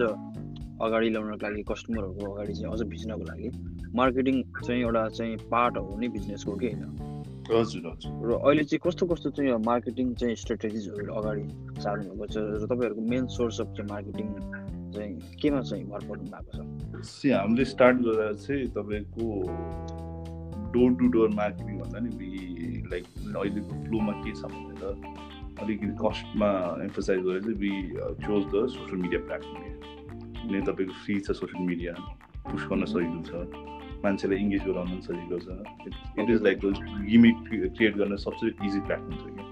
अगाडि 0.79 1.09
ल्याउनको 1.09 1.37
लागि 1.43 1.63
कस्टमरहरूको 1.63 2.31
अगाडि 2.33 2.53
चाहिँ 2.53 2.73
अझ 2.73 2.81
भिज्नको 2.87 3.23
लागि 3.23 3.49
मार्केटिङ 3.95 4.41
चाहिँ 4.57 4.81
एउटा 4.81 5.07
चाहिँ 5.09 5.37
पार्ट 5.51 5.77
हो 5.77 5.99
नि 5.99 6.07
बिजनेसको 6.09 6.55
कि 6.55 6.67
होइन 6.67 7.07
हजुर 7.51 7.87
हजुर 7.87 8.27
र 8.27 8.39
अहिले 8.39 8.63
चाहिँ 8.63 8.79
कस्तो 8.83 9.05
कस्तो 9.05 9.29
चाहिँ 9.31 9.57
मार्केटिङ 9.65 10.13
चाहिँ 10.15 10.35
स्ट्राटेजिजहरू 10.35 11.13
अगाडि 11.13 11.45
सार्नु 11.81 12.09
भएको 12.11 12.27
छ 12.27 12.37
र 12.37 12.65
तपाईँहरूको 12.65 13.01
मेन 13.09 13.27
सोर्स 13.33 13.61
अफ 13.61 13.67
चाहिँ 13.77 13.89
मार्केटिङ 13.89 14.27
चाहिँ 14.91 15.13
केमा 15.41 15.61
चाहिँ 15.61 15.85
भर 15.85 16.09
पर्नु 16.09 16.29
भएको 16.31 17.03
छ 17.03 17.31
हामीले 17.33 17.65
स्टार्ट 17.67 17.97
गरेर 18.01 18.33
चाहिँ 18.37 18.67
तपाईँको 18.73 20.06
डोर 20.73 20.89
टु 20.99 21.07
डोर 21.15 21.29
मार्केटिङ 21.39 21.79
भन्दा 21.79 21.99
नि 22.05 22.11
लाइक 22.91 23.05
अहिलेको 23.35 23.71
फ्लोमा 23.85 24.13
के 24.23 24.31
छ 24.39 24.51
भनेर 24.53 24.83
अलिकति 25.63 25.93
कस्टमा 26.01 26.49
एम्फोसाइज 26.83 27.19
गरेर 27.27 27.41
चाहिँ 27.43 27.57
we 27.63 27.73
choose 28.25 28.43
the 28.53 28.67
social 28.75 29.01
media 29.01 29.19
platform 29.27 29.61
किनभने 30.37 30.61
तपाईँको 30.71 30.93
फ्री 31.05 31.15
छ 31.19 31.27
सोसियल 31.41 31.65
मिडिया 31.71 31.93
पुस 32.51 32.61
गर्न 32.69 32.85
सजिलो 32.93 33.21
छ 33.29 33.65
मान्छेलाई 34.03 34.37
इङ्गेज 34.39 34.61
गराउन 34.67 34.87
पनि 34.87 35.01
सजिलो 35.01 35.37
छ। 35.39 35.47
इट 36.19 36.29
इज 36.29 36.41
लाइक 36.43 36.57
गिमिट 37.09 37.37
क्रिएट 37.49 37.95
गर्न 37.97 38.15
सबसे 38.25 38.45
इजी 38.65 38.79
प्लेटफर्म 38.87 39.15
छ 39.17 39.25
क्या। 39.35 39.45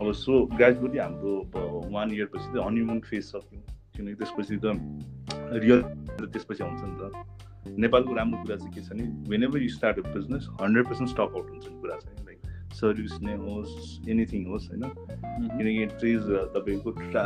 अब 0.00 0.12
सो 0.22 0.32
पनि 0.56 0.98
हाम्रो 0.98 1.32
वान 1.92 2.08
इयर 2.12 2.26
पछि 2.34 2.48
चाहिँ 2.52 2.66
हनीमुन 2.66 3.00
फेज 3.10 3.24
सक्यो। 3.24 3.60
किनकि 3.96 4.14
त्यसपछि 4.24 4.56
त 4.64 4.66
रियल 5.62 5.80
त्यसपछि 6.32 6.64
आउँछ 6.64 6.80
नि 6.84 6.96
त। 7.00 7.02
नेपालको 7.66 8.14
राम्रो 8.14 8.42
कुरा 8.42 8.56
चाहिँ 8.56 8.72
के 8.74 8.80
छ 8.80 8.92
भने 8.92 9.04
whenever 9.44 9.62
you 9.62 9.68
start 9.68 9.98
a 9.98 10.02
business 10.14 10.48
hundred 10.62 10.86
percent 10.86 11.10
stock 11.10 11.20
out 11.20 11.50
हुन्छ 11.50 11.66
कुरा 11.82 11.96
चाहिँ 11.96 12.20
सर्भिस 12.72 13.14
नै 13.22 13.34
होस् 13.36 14.08
एनिथिङ 14.10 14.46
होस् 14.48 14.68
होइन? 14.70 14.82
किनकि 14.82 15.86
ट्रिज 15.98 16.22
तपाईँको 16.54 16.90
ट्रा 16.90 17.24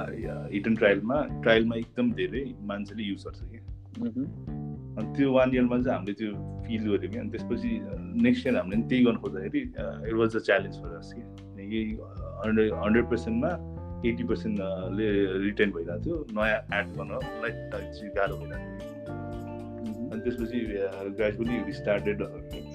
हिट 0.53 0.67
एन्ड 0.67 0.79
ट्रायलमा 0.79 1.19
ट्रायलमा 1.43 1.77
एकदम 1.77 2.11
धेरै 2.13 2.43
मान्छेले 2.71 3.03
युज 3.03 3.25
गर्छ 3.27 3.41
कि। 3.51 3.59
अनि 4.99 5.07
त्यो 5.17 5.33
वान 5.33 5.55
इयरमा 5.55 5.77
चाहिँ 5.83 5.97
हामीले 5.99 6.15
त्यो 6.21 6.33
फिल 6.67 6.83
गऱ्यौँ 6.89 7.13
कि। 7.13 7.19
अनि 7.19 7.31
त्यसपछि 7.31 7.71
नेक्स्ट 8.27 8.47
इयर 8.47 8.57
हामीले 8.57 8.83
त्यही 8.89 9.05
गर्नु 9.05 9.21
खोज्दाखेरि 9.23 9.61
it 10.09 10.15
was 10.23 10.37
a 10.37 10.39
challenge 10.51 10.75
for 10.83 10.97
us 10.99 11.13
कि। 11.15 11.23
हन्ड्रेड 12.43 12.75
हन्ड्रेड 12.83 13.07
पर्सेन्टमा 13.15 13.51
एट्टी 14.09 14.25
पर्सेन्टले 14.25 15.07
रिटेन 15.47 15.71
भइरहेको 15.79 16.05
थियो। 16.05 16.17
नयाँ 16.35 16.61
एड 16.81 16.87
गर्नलाई 16.99 17.53
गाह्रो 18.19 18.37
भइरहेको 18.37 18.79
थियो। 18.83 18.96
अनि 20.07 20.21
त्यसपछि 20.25 20.59
ग्रेजुअली 21.19 21.73
स्टार्टेड 21.73 22.19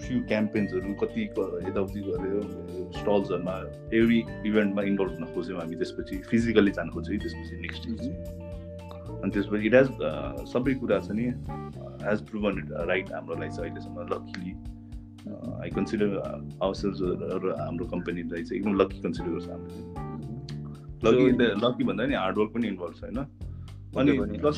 फ्यु 0.04 0.18
क्याम्पेन्सहरू 0.32 0.94
कति 1.04 1.22
यताउति 1.68 2.00
गऱ्यो 2.08 2.42
स्टल्सहरूमा 3.00 3.56
एभ्री 4.00 4.20
इभेन्टमा 4.50 4.82
इन्भल्भ 4.92 5.12
हुन 5.18 5.26
खोज्यौँ 5.36 5.60
हामी 5.60 5.76
त्यसपछि 5.82 6.16
फिजिकल्ली 6.32 6.72
जानु 6.80 6.92
खोज्यौँ 6.98 7.20
त्यसपछि 7.24 7.56
नेक्स्ट 7.62 7.84
डे 7.88 8.10
अनि 9.22 9.32
त्यसपछि 9.32 9.66
इट 9.68 9.76
हेज 9.76 9.88
सबै 10.54 10.74
कुरा 10.82 11.00
छ 11.08 11.18
नि 11.22 11.26
हेज 12.06 12.20
प्रुभन 12.30 12.54
इट 12.60 12.68
राइट 12.92 13.08
हाम्रो 13.14 13.36
लागि 13.42 13.56
चाहिँ 13.56 13.70
अहिलेसम्म 13.70 13.98
लक्कीली 14.14 14.54
आई 15.64 15.70
कन्सिडर 15.76 16.10
र 17.44 17.56
हाम्रो 17.60 17.86
कम्पनीलाई 17.96 18.44
चाहिँ 18.44 18.60
एकदम 18.60 18.74
लक्की 18.82 19.00
कन्सिडर 19.02 19.30
गर्छ 19.32 19.50
हामीले। 19.50 19.82
लकी 21.06 21.24
लकी 21.66 21.84
भन्दा 21.84 22.06
नि 22.06 22.16
हार्डवर्क 22.16 22.50
पनि 22.54 22.68
इन्भल्भ 22.68 22.96
छ 22.96 23.04
होइन? 23.04 23.20
अनि 23.98 24.12
प्लस 24.42 24.56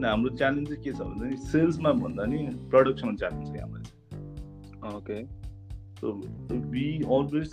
अनि 0.00 0.08
हाम्रो 0.08 0.36
च्यालेन्ज 0.36 0.68
चाहिँ 0.68 0.82
के 0.82 0.92
छ 0.92 1.00
भन्दा 1.00 1.26
नि 1.26 1.36
सेल्समा 1.36 1.92
भन्दा 1.92 2.24
नि 2.24 2.38
प्रडक्सनमा 2.70 3.14
च्यालेन्ज 3.14 3.48
छ 3.48 3.60
हामीलाई 3.60 3.82
चाहिँ 3.84 4.96
okay 4.96 5.24
so 6.00 6.12
we 6.70 6.84
always 7.16 7.50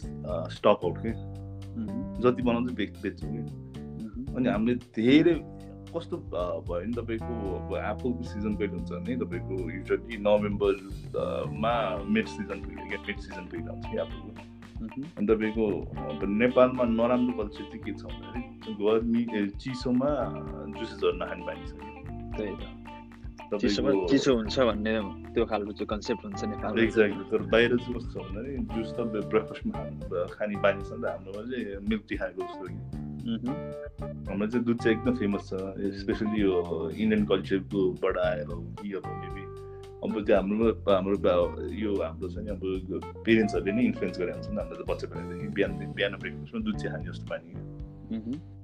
stock 0.55 0.85
out 0.85 0.97
के 0.97 1.11
जति 2.21 2.43
बनाउँछ 2.43 2.71
बेच 2.71 3.01
बेच्छौँ 3.03 3.31
कि 3.31 4.35
अनि 4.35 4.49
हामीले 4.49 4.75
धेरै 4.95 5.33
कस्तो 5.97 6.17
भयो 6.17 6.61
भने 6.61 6.93
तपाईँको 6.93 7.35
अब 7.55 7.75
एप्पलको 7.75 8.23
सिजन 8.23 8.55
कहिले 8.55 8.75
हुन्छ 8.75 8.91
भने 8.91 9.17
तपाईँको 9.17 9.59
युजली 9.71 10.17
नोभेम्बरमा 10.17 11.75
मिड 12.07 12.27
सिजन 12.27 12.63
क्या? 12.63 13.01
मिड 13.07 13.19
सिजन 13.19 13.43
पुगिरहन्छ 13.51 13.85
कि 13.91 13.97
एप्पलको 13.97 14.55
अनि 15.17 15.27
तपाईँको 15.27 15.67
अब 16.07 16.25
नेपालमा 16.37 16.83
नराम्रो 16.95 17.37
कल्चर 17.43 17.63
चाहिँ 17.63 17.83
के 17.83 17.91
छ 17.91 18.03
भन्दाखेरि 18.03 18.73
गर्मी 18.81 19.49
चिसोमा 19.49 20.15
जुसेसहरू 20.79 21.15
नखाने 21.17 21.45
बानी 21.45 21.67
छ 21.67 21.71
कि 21.71 21.96
त्यही 22.37 22.55
त 22.55 22.77
चिसो 24.09 24.31
हुन्छ 24.35 24.59
भन्ने 24.59 24.91
त्यो 25.33 25.45
खालको 25.45 25.71
चाहिँ 25.71 25.87
कन्सेप्ट 25.87 26.23
हुन्छ 26.25 26.43
नेपालमा 26.51 26.83
एक्ज्याक्टली 26.83 27.25
तर 27.31 27.41
बाहिर 27.53 27.75
चाहिँ 27.77 27.93
कस्तो 27.95 28.11
छ 28.11 28.25
भन्दाखेरि 28.25 28.57
जुस 28.75 28.89
त 28.97 28.99
ब्रेकफास्टमा 29.31 30.25
खाने 30.35 30.55
बानी 30.65 30.81
छ 30.83 30.91
नि 30.91 31.01
त 31.01 31.05
हाम्रोमा 31.13 31.43
चाहिँ 31.51 31.79
मिल्क 31.89 32.03
टी 32.09 32.15
खाएको 32.17 32.41
जस्तो 32.43 32.65
कि 32.67 32.77
हाम्रो 34.27 34.47
चाहिँ 34.47 34.65
दुध 34.65 34.77
चाहिँ 34.83 34.97
एकदम 34.97 35.15
फेमस 35.15 35.43
छ 35.49 35.61
स्पेसली 36.01 36.41
यो 36.41 36.55
इन्डियन 36.91 37.25
कल्चरकोबाट 37.31 38.17
आएर 38.25 38.45
हो 38.51 38.59
कि 38.81 38.93
अब 38.99 39.07
मेबी 39.15 39.43
अब 40.03 40.19
त्यो 40.25 40.35
हाम्रो 40.35 40.67
हाम्रो 40.89 41.15
यो 41.77 41.95
हाम्रो 42.01 42.27
छ 42.29 42.43
नि 42.43 42.51
अब 42.51 42.61
पेरेन्ट्सहरूले 43.23 43.71
नै 43.71 43.83
इन्फ्लुएन्स 43.85 44.19
गरेर 44.19 44.35
हुन्छ 44.35 44.49
नि 44.49 44.59
हाम्रो 44.59 44.83
त 44.83 44.87
बच्चा 44.91 45.07
बिहान 45.55 45.71
बिहान 45.95 46.19
ब्रेकफास्टमा 46.19 46.59
दुध 46.67 46.77
चाहिँ 46.77 46.93
खाने 46.93 47.09
जस्तो 47.09 47.25
बानी 47.31 48.56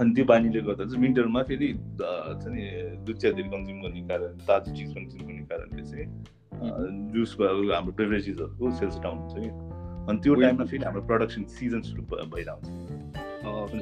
अनि 0.00 0.10
त्यो 0.14 0.24
बानीले 0.28 0.60
गर्दा 0.68 0.84
चाहिँ 0.84 1.02
विन्टरमा 1.02 1.42
फेरि 1.48 1.68
नि 1.72 2.64
दुध 3.06 3.16
धेरै 3.16 3.42
कन्ज्युम 3.52 3.78
गर्ने 3.82 4.00
कारण 4.08 4.32
ताजो 4.48 4.70
चिज 4.76 4.90
कन्ज्युम 4.96 5.22
गर्ने 5.28 5.44
कारणले 5.50 5.82
चाहिँ 5.90 6.06
जुसको 7.12 7.42
अब 7.44 7.58
हाम्रो 7.72 7.92
बेभरेजेसहरूको 8.00 8.64
सेल्स 8.80 8.96
डाउन 9.04 9.16
हुन्छ 9.18 9.34
कि। 9.40 9.50
अनि 10.08 10.18
त्यो 10.22 10.34
टाइममा 10.40 10.64
फेरि 10.70 10.84
हाम्रो 10.84 11.02
प्रडक्सन 11.10 11.42
सिजन 11.56 11.80
सुरु 11.88 12.02
भइरहन्छ। 12.34 12.66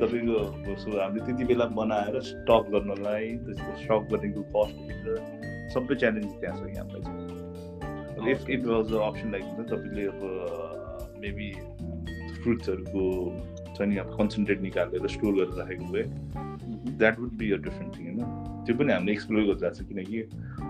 तपाईँको 0.00 0.76
सो 0.82 0.88
हामीले 1.00 1.24
त्यति 1.26 1.44
बेला 1.50 1.66
बनाएर 1.78 2.20
स्टक 2.30 2.64
गर्नलाई 2.74 3.26
त्यसको 3.44 3.70
स्टक 3.82 4.02
गर्नेको 4.12 4.42
कस्ट 4.54 5.04
सबै 5.74 5.94
च्यालेन्ज 6.00 6.30
त्यहाँ 6.40 6.56
छ 6.58 6.62
यहाँलाई 6.76 7.02
चाहिँ। 7.02 8.30
If 8.32 8.40
it 8.54 8.62
was 8.66 8.86
option 9.08 9.28
like 9.34 9.44
हुन्छ 9.50 9.68
तपाईँले 9.72 10.04
अब 10.12 10.20
मेबी 11.24 11.50
फ्रुट्सहरूको 12.42 13.04
छ 13.76 13.88
नि 13.90 13.96
अब 14.02 14.08
कन्सन्ट्रेट 14.18 14.60
निकालेर 14.68 15.06
स्टोर 15.14 15.32
गरेर 15.34 15.58
राखेको 15.60 15.84
भए 15.92 16.04
that 16.98 17.14
would 17.20 17.32
be 17.38 17.50
a 17.52 17.58
different 17.66 17.90
thing 17.96 18.04
होइन? 18.06 18.20
त्यो 18.66 18.76
पनि 18.78 18.92
हामीले 18.92 19.12
एक्सप्लोर 19.12 19.42
गरिरहेको 19.42 19.74
छ 19.74 19.88
किनकि 19.88 20.18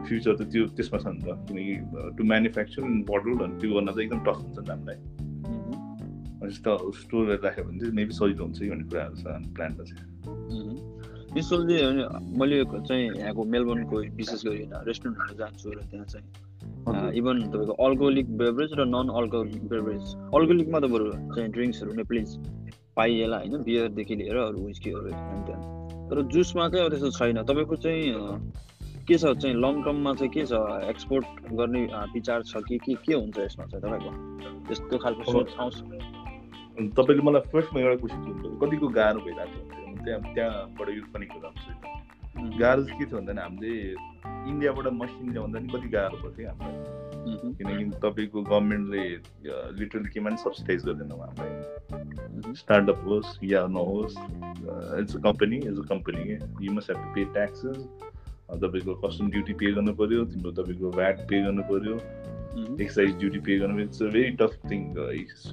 फ्युचर 0.06 0.32
त 0.36 0.42
त्यो 0.52 0.62
त्यसमा 0.78 0.98
छ 1.02 1.06
नि 1.06 1.20
त 1.24 1.28
किनकि 1.48 1.74
टु 2.16 2.22
म्यानुफ्याक्चर 2.32 2.82
बोटल 3.10 3.44
अनि 3.44 3.54
त्यो 3.60 3.70
गर्न 3.76 3.88
त 3.92 3.98
एकदम 4.06 4.20
टफ 4.28 4.38
हुन्छ 4.44 4.58
नि 4.58 4.70
हामीलाई। 4.70 4.98
जस्तो 6.44 6.72
स्टोर 7.02 7.24
राख्यो 7.44 7.64
भने 7.64 7.78
चाहिँ 7.80 7.94
मेबी 8.00 8.14
सजिलो 8.14 8.42
हुन्छ 8.44 8.58
कि 8.58 8.68
भन्ने 8.70 8.84
कुराहरू 8.88 9.14
छ 9.20 9.24
प्लानमा 9.56 9.84
चाहिँ। 9.90 10.02
निशुलजी 11.34 11.76
मैले 12.40 12.56
चाहिँ 12.88 13.04
यहाँको 13.20 13.44
मेलबोर्नको 13.52 13.96
विशेष 14.18 14.40
गरी 14.46 14.64
रेस्टुरेन्टहरू 14.88 15.34
जान्छु 15.38 15.70
र 15.70 15.78
त्यहाँ 15.90 16.06
चाहिँ 16.12 16.26
इभन 17.18 17.36
तपाईँको 17.52 17.74
अल्कोहोलिक 17.86 18.26
बेभरेज 18.38 18.70
र 18.78 18.84
नन 18.86 19.08
अल्कोहोलिक 19.20 19.62
बेभरेज 19.72 20.04
अल्कोहोलिकमा 20.36 20.78
त 20.80 20.86
बरु 20.94 21.04
चाहिँ 21.34 21.48
ड्रिङ्क्सहरू 21.56 21.90
नै 21.98 22.04
प्लिज 22.12 22.28
पाइएला 22.96 23.36
होइन? 23.36 23.62
बियरदेखि 23.62 24.14
लिएर 24.16 24.36
अरू 24.36 24.66
विस्कीहरू 24.66 25.08
त्यहाँ 25.10 26.08
तर 26.10 26.22
जुसमा 26.32 26.68
चाहिँ 26.68 26.84
अब 26.84 26.90
त्यस्तो 26.90 27.10
छैन। 27.18 27.42
तपाईँको 27.42 27.76
चाहिँ 27.76 28.02
के 29.08 29.16
छ? 29.18 29.24
चाहिँ 29.24 29.56
लङ 29.56 29.82
टर्ममा 29.84 30.14
चाहिँ 30.14 30.32
के 30.32 30.44
छ? 30.46 30.52
एक्सपोर्ट 30.88 31.24
गर्ने 31.52 31.82
विचार 32.14 32.42
छ 32.42 32.62
कि 32.68 32.78
के 32.84 32.94
के 33.04 33.14
हुन्छ 33.14 33.38
यसमा 33.38 33.64
चाहिँ 33.66 33.82
तपाईँको? 33.84 34.10
त्यस्तो 34.68 34.98
खालको 34.98 35.32
सोच 35.32 35.54
आउँछ। 35.60 35.76
तपाईँले 36.96 37.22
मलाई 37.22 37.42
फर्स्टमा 37.52 37.80
एउटा 37.80 37.96
क्वेसन 38.00 38.20
सोध्नु 38.24 38.56
कतिको 38.60 38.88
गाह्रो 38.88 39.20
भइरहेको 39.26 39.58
छ 39.64 40.04
त्यहाँ 40.04 40.34
त्यहाँबाट 40.34 40.88
युज 40.88 41.06
पनि 41.14 41.26
गाह्रो 42.36 42.82
चाहिँ 42.84 42.98
के 42.98 43.04
छ 43.06 43.14
भन्दा 43.14 43.42
हामीले 43.42 43.72
इन्डियाबाट 44.50 44.86
मसिन 44.92 45.32
ल्याउँदा 45.32 45.58
नि 45.58 45.68
कति 45.72 45.88
गाह्रो 45.88 46.16
पर्थ्यो 46.22 46.48
हामीलाई। 46.48 47.02
किनकि 47.58 47.84
तपाईँको 48.04 48.42
गभर्मेन्टले 48.42 49.04
लिटरली 49.80 50.08
केमा 50.14 50.30
पनि 50.30 50.36
सब्सिडाइज 50.42 50.84
गर्दैन 50.86 51.12
हामीलाई। 51.12 52.54
स्टार्टअप 52.54 53.00
होस् 53.06 53.30
या 53.44 53.60
नहोस् 53.76 54.16
as 55.00 55.16
a 55.16 55.20
company 55.28 55.56
as 55.70 55.78
a 55.78 55.86
company 55.92 56.22
you 56.66 56.72
must 56.74 56.90
have 56.90 56.98
to 57.04 57.08
pay 57.14 57.24
taxes 57.34 57.78
तपाईँको 58.64 58.94
कस्टम 59.06 59.30
ड्युटी 59.30 59.52
पे 59.60 59.72
गर्नु 59.72 59.92
पऱ्यो 60.00 60.24
तिम्रो 60.32 60.50
तपाईँको 60.58 60.90
भ्याट 60.96 61.16
पे 61.30 61.42
गर्नु 61.44 61.62
पऱ्यो 61.70 61.96
एक्साइज 62.82 63.10
ड्युटी 63.18 63.38
पे 63.46 63.58
गर्नु 63.58 63.82
it's 63.82 64.02
a 64.02 64.04
very 64.16 64.30
tough 64.42 64.52
thing 64.70 64.82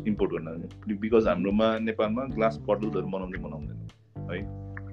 import 0.08 0.32
गर्न। 0.34 0.98
बिकज 1.02 1.28
हाम्रोमा 1.28 1.68
नेपालमा 1.88 2.24
ग्लास 2.36 2.58
बोटल्सहरू 2.68 3.08
बनाउँदै 3.08 3.40
बनाउँदैन 3.46 3.78
है। 4.32 4.40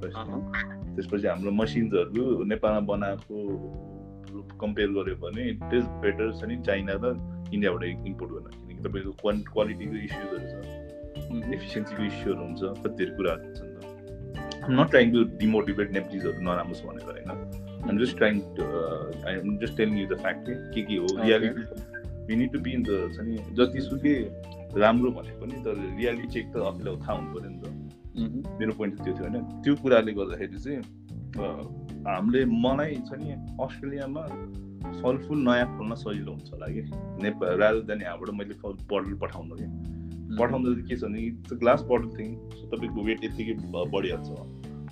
त्यसपछि 0.02 1.26
हाम्रो 1.28 1.50
मसिन्सहरू 1.62 2.44
नेपालमा 2.52 2.80
बनाएको 2.92 3.36
कम्पेयर 4.60 4.88
गऱ्यो 4.96 5.16
भने 5.24 5.42
इट 5.50 5.74
इज 5.74 5.84
बेटर 6.04 6.26
छ 6.38 6.40
नि 6.50 6.56
चाइना 6.68 6.94
र 7.02 7.06
इन्डियाबाट 7.54 7.82
इम्पोर्ट 8.10 8.30
गर्न 8.32 8.46
किनकि 8.66 8.82
तपाईँको 8.88 9.12
क्वान 9.22 9.36
क्वालिटीको 9.52 9.96
इस्युजहरू 10.08 10.46
छ। 10.50 10.54
एफिसियन्सीको 11.54 12.02
इस्युहरू 12.04 12.42
हुन्छ 12.42 12.60
कतिहरू 12.84 13.12
कुराहरू 13.16 13.42
हुन्छ 13.44 13.58
नि 13.62 13.70
त। 13.74 14.70
नट 14.78 14.90
ट्राइङ 14.90 15.06
टु 15.12 15.20
डिमोटिभेट 15.38 15.88
नेप्टिजहरू 15.98 16.38
नराम्रो 16.48 16.74
छ 16.74 16.82
भनेर 16.88 17.04
होइन। 17.12 17.30
I'm 17.88 17.98
just 17.98 18.16
trying 18.18 18.34
I'm 19.26 19.56
just 19.64 19.76
telling 19.76 19.98
you 19.98 20.06
the 20.08 20.20
fact 20.22 20.44
के 20.74 20.82
के 20.82 20.96
हो। 20.96 21.06
Reality 21.22 22.36
need 22.36 22.52
to 22.52 22.58
be 22.60 22.72
in 22.78 22.82
the 22.82 23.10
छ 23.16 23.18
नि 23.28 23.36
जतिसुकै 23.60 24.16
राम्रो 24.80 25.10
भने 25.18 25.32
पनि 25.40 25.62
तर 25.64 25.74
रियालिटी 25.98 26.28
चेक 26.34 26.46
त 26.52 26.56
आफूलाई 26.70 26.96
थाहा 27.06 27.16
हुनु 27.18 27.28
पऱ्यो 27.34 27.50
नि 27.50 27.58
त। 27.62 27.64
मेरो 28.18 28.72
पोइन्ट 28.72 29.02
त्यो 29.02 29.14
थियो 29.14 29.24
होइन 29.24 29.44
त्यो 29.62 29.74
कुराले 29.82 30.12
गर्दाखेरि 30.12 30.58
चाहिँ 30.58 30.80
हामीले 32.06 32.44
मलाई 32.58 32.94
छ 33.08 33.20
नि 33.20 33.36
अस्ट्रेलियामा 33.62 34.24
फलफुल 35.02 35.38
नयाँ 35.48 35.66
खोल्न 35.76 35.94
सजिलो 35.94 36.32
हुन्छ 36.32 36.52
होला 36.52 36.66
कि 36.68 36.82
नेपाल 37.22 37.56
राजा 37.58 37.80
जाने 37.88 38.04
यहाँबाट 38.04 38.30
मैले 38.34 38.54
फल 38.54 38.76
बोटल 38.90 39.14
पठाउनु 39.22 39.56
कि 39.56 39.66
पठाउँदा 40.36 40.72
चाहिँ 40.72 40.88
के 40.88 40.96
छ 40.96 41.02
भने 41.04 41.58
ग्लास 41.58 41.82
बोटल 41.82 42.08
थिङ 42.18 42.34
तपाईँको 42.64 43.04
वेट 43.04 43.24
यत्तिकै 43.24 43.54
बढिहाल्छ 43.90 44.30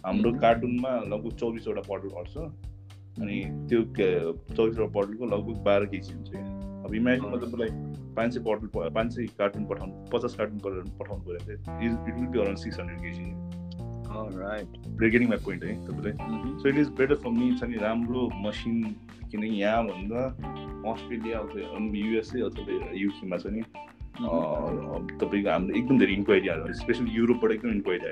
हाम्रो 0.07 0.33
कार्टुनमा 0.41 0.93
लगभग 1.07 1.37
चौबिसवटा 1.37 1.83
बोटल 1.89 2.09
पर्छ 2.09 2.37
अनि 3.21 3.41
त्यो 3.69 3.83
चौबिसवटा 3.93 4.87
बोटलको 4.93 5.27
लगभग 5.27 5.65
बाह्र 5.65 5.87
केजी 5.87 6.13
हुन्छ 6.13 6.56
अब 6.87 6.95
इमेजिन 6.95 7.25
म 7.27 7.39
तपाईँलाई 7.45 7.71
पाँच 8.17 8.35
सय 8.35 8.41
बोटल 8.41 8.91
पाँच 8.91 9.15
सय 9.15 9.27
कार्टुन 9.39 9.65
पठाउनु 9.67 10.05
पचास 10.13 10.35
कार्टुन 10.35 10.59
पठाउनु 10.99 11.23
पऱ्यो 11.25 11.41
भने 11.47 11.87
it 11.87 12.15
will 12.15 12.27
be 12.27 12.39
around 12.39 12.59
six 12.59 12.81
hundred 12.81 13.01
KG 13.01 13.27
right 14.39 14.69
getting 15.01 15.29
my 15.29 15.39
point 15.45 15.65
है 15.65 15.75
तपाईँलाई 15.87 16.59
so 16.59 16.69
it 16.69 16.79
is 16.79 16.89
better 16.99 17.15
for 17.25 17.31
me 17.31 17.51
छ 17.59 17.65
नि 17.65 17.77
राम्रो 17.77 18.29
मसिन 18.45 18.83
किनकि 19.31 19.49
यहाँभन्दा 19.63 20.23
अस्ट्रेलिया 20.93 21.39
अथवा 21.39 21.79
युएसए 21.99 22.41
अथवा 22.41 22.91
युकेमा 22.95 23.37
छ 23.37 23.53
नि। 23.57 23.63
तपाईँको 24.17 25.51
हाम्रो 25.51 25.77
एकदम 25.79 25.99
धेरै 25.99 26.13
इन्क्वायरी 26.13 26.49
आएर 26.49 26.73
स्पेसली 26.73 27.11
युरोपबाट 27.11 27.53
एकदम 27.53 27.71
inquiry 27.71 28.07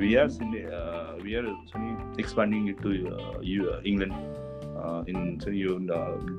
we 0.00 0.14
are 0.14 0.28
we 1.22 1.34
are 1.34 1.48
छ 1.68 1.72
नि 1.76 1.90
expanding 2.20 2.68
to 2.82 2.92
you 2.92 3.72
England 3.86 4.14
in 5.08 5.38
छ 5.38 5.48
नि 5.48 5.62
यो 5.62 5.78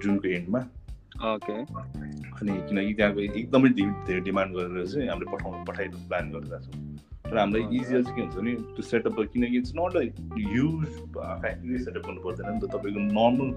जुनको 0.04 0.28
एन्डमा 0.38 0.62
ओके 1.30 1.54
अनि 1.54 2.54
किनकि 2.70 2.94
त्यहाँको 2.94 3.20
एकदमै 3.22 3.70
धेरै 3.78 4.22
डिमान्ड 4.28 4.56
गरेर 4.56 4.86
चाहिँ 4.94 5.08
हामीले 5.10 5.28
पठाउनु 5.32 5.64
पठाइदिनु 5.66 6.08
प्लान 6.08 6.26
गरिरहेको 6.32 6.66
छौँ 6.66 6.80
तर 7.32 7.38
हामीलाई 7.38 7.64
इजियर 7.78 8.04
चाहिँ 8.04 8.16
के 8.16 8.22
हुन्छ 8.22 8.36
भने 8.36 8.54
त्यो 8.76 8.84
सेटअप 8.84 9.20
किनकि 9.34 9.58
it's 9.58 9.74
not 9.78 9.94
a 9.96 10.02
use 10.56 10.88
factory 11.16 11.78
setup 11.84 12.04
गर्नु 12.08 12.22
पर्दैन 12.22 12.46
नि 12.54 12.60
त। 12.60 12.62
तपाईँको 12.74 13.00
normal 13.00 13.50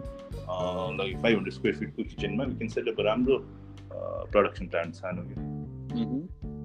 like 0.99 1.15
five 1.23 1.35
hundred 1.37 1.55
square 1.55 1.75
फिटको 1.79 2.01
किचनमा 2.03 2.45
वी 2.45 2.55
क्यान 2.55 2.69
सेटअप 2.77 3.01
राम्रो 3.09 3.37
प्रडक्सन 4.33 4.65
प्लान्ट 4.67 4.93
सानो 4.95 5.23
कि। 5.23 5.35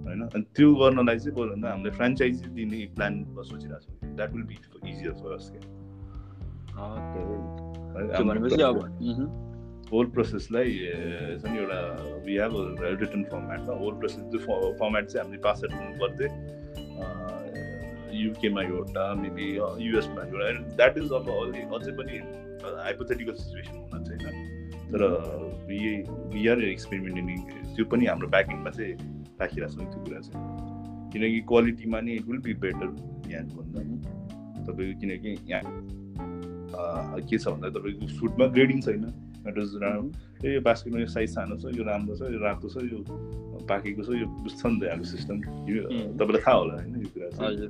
होइन? 0.05 0.21
अनि 0.21 0.43
त्यो 0.55 0.67
गर्नलाई 0.75 1.17
चाहिँ 1.19 1.35
बरु 1.35 1.49
भन्दा 1.49 1.67
हामीले 1.71 1.91
फ्रेन्चाइजी 1.97 2.43
दिने 2.55 2.85
प्लान 2.95 3.13
सोचिरहेको 3.51 3.79
छौँ 3.85 4.15
that 4.15 4.29
will 4.33 4.43
be 4.43 4.55
easier 4.89 5.13
for 5.21 5.31
us 5.33 5.51
के 5.55 5.59
होल 9.91 10.05
प्रोसेसलाई 10.15 10.71
छ 11.41 11.43
नि 11.45 11.57
एउटा 11.59 11.79
वी 12.25 12.33
हेभ 12.37 12.53
रिटर्न 13.01 13.23
फर्मेटमा 13.31 13.73
होल 13.83 13.93
प्रोसेस 13.99 14.23
त्यो 14.33 14.39
फर्मेट 14.81 15.05
चाहिँ 15.05 15.21
हामीले 15.23 15.41
पास 15.47 15.63
आउट 15.69 15.73
गर्दै 16.01 16.29
युकेमा 18.19 18.61
एउटा 18.61 19.03
मेबी 19.15 19.47
युएसमा 19.85 20.21
एउटा 20.27 20.45
द्याट 20.75 20.97
इज 20.97 21.11
अब 21.19 21.29
अझै 21.75 21.91
पनि 22.01 22.15
हाइपोथेटिकल 22.85 23.33
सिचुएसन 23.41 23.75
हुन 23.77 24.03
चाहिँ 24.03 24.19
होइन 24.25 24.37
तर 24.91 25.01
वी 26.33 26.47
आर 26.49 26.63
एक्सपेरिमेन्टिङ 26.65 27.25
त्यो 27.75 27.85
पनि 27.91 28.05
हाम्रो 28.05 28.27
ब्याकिङमा 28.35 28.71
चाहिँ 28.77 28.93
राखिरहेको 29.41 29.73
छौँ 29.75 29.87
त्यो 29.91 29.99
कुरा 30.05 30.19
चाहिँ। 30.27 30.41
किनकि 31.13 31.39
क्वालिटीमा 31.49 31.99
नि 32.01 32.11
इट 32.15 32.25
विल 32.29 32.39
बी 32.47 32.53
बेटर 32.65 32.87
यहाँको 33.31 33.61
भन्दा। 33.61 33.79
तपाईँको 34.67 34.99
किनकि 35.01 35.29
यहाँ 35.51 35.63
के 37.29 37.37
छ 37.37 37.47
भन्दा 37.47 37.69
तपाईँको 37.77 38.03
फुडमा 38.19 38.45
ग्रेडिङ 38.57 38.81
छैन। 38.81 39.03
इट 39.47 40.45
ए 40.45 40.59
बास्केटमा 40.67 40.99
यो 40.99 41.07
साइज 41.07 41.29
सानो 41.35 41.55
छ 41.61 41.63
यो 41.77 41.83
राम्रो 41.83 42.15
छ 42.15 42.21
यो 42.33 42.39
रातो 42.39 42.67
छ 42.69 42.75
यो 42.91 42.99
पाकेको 43.69 44.01
छ 44.03 44.09
यो 44.19 44.27
बुझ्छ 44.43 44.61
नि 44.65 44.79
त 44.79 44.81
हाम्रो 44.91 45.07
सिस्टम। 45.13 45.35
यो 45.69 45.81
तपाईँलाई 46.19 46.41
थाहा 46.47 46.57
होला 46.57 46.73
होइन 46.73 46.95
यो 47.03 47.09
कुरा 47.13 47.29
चाहिँ। 47.37 47.69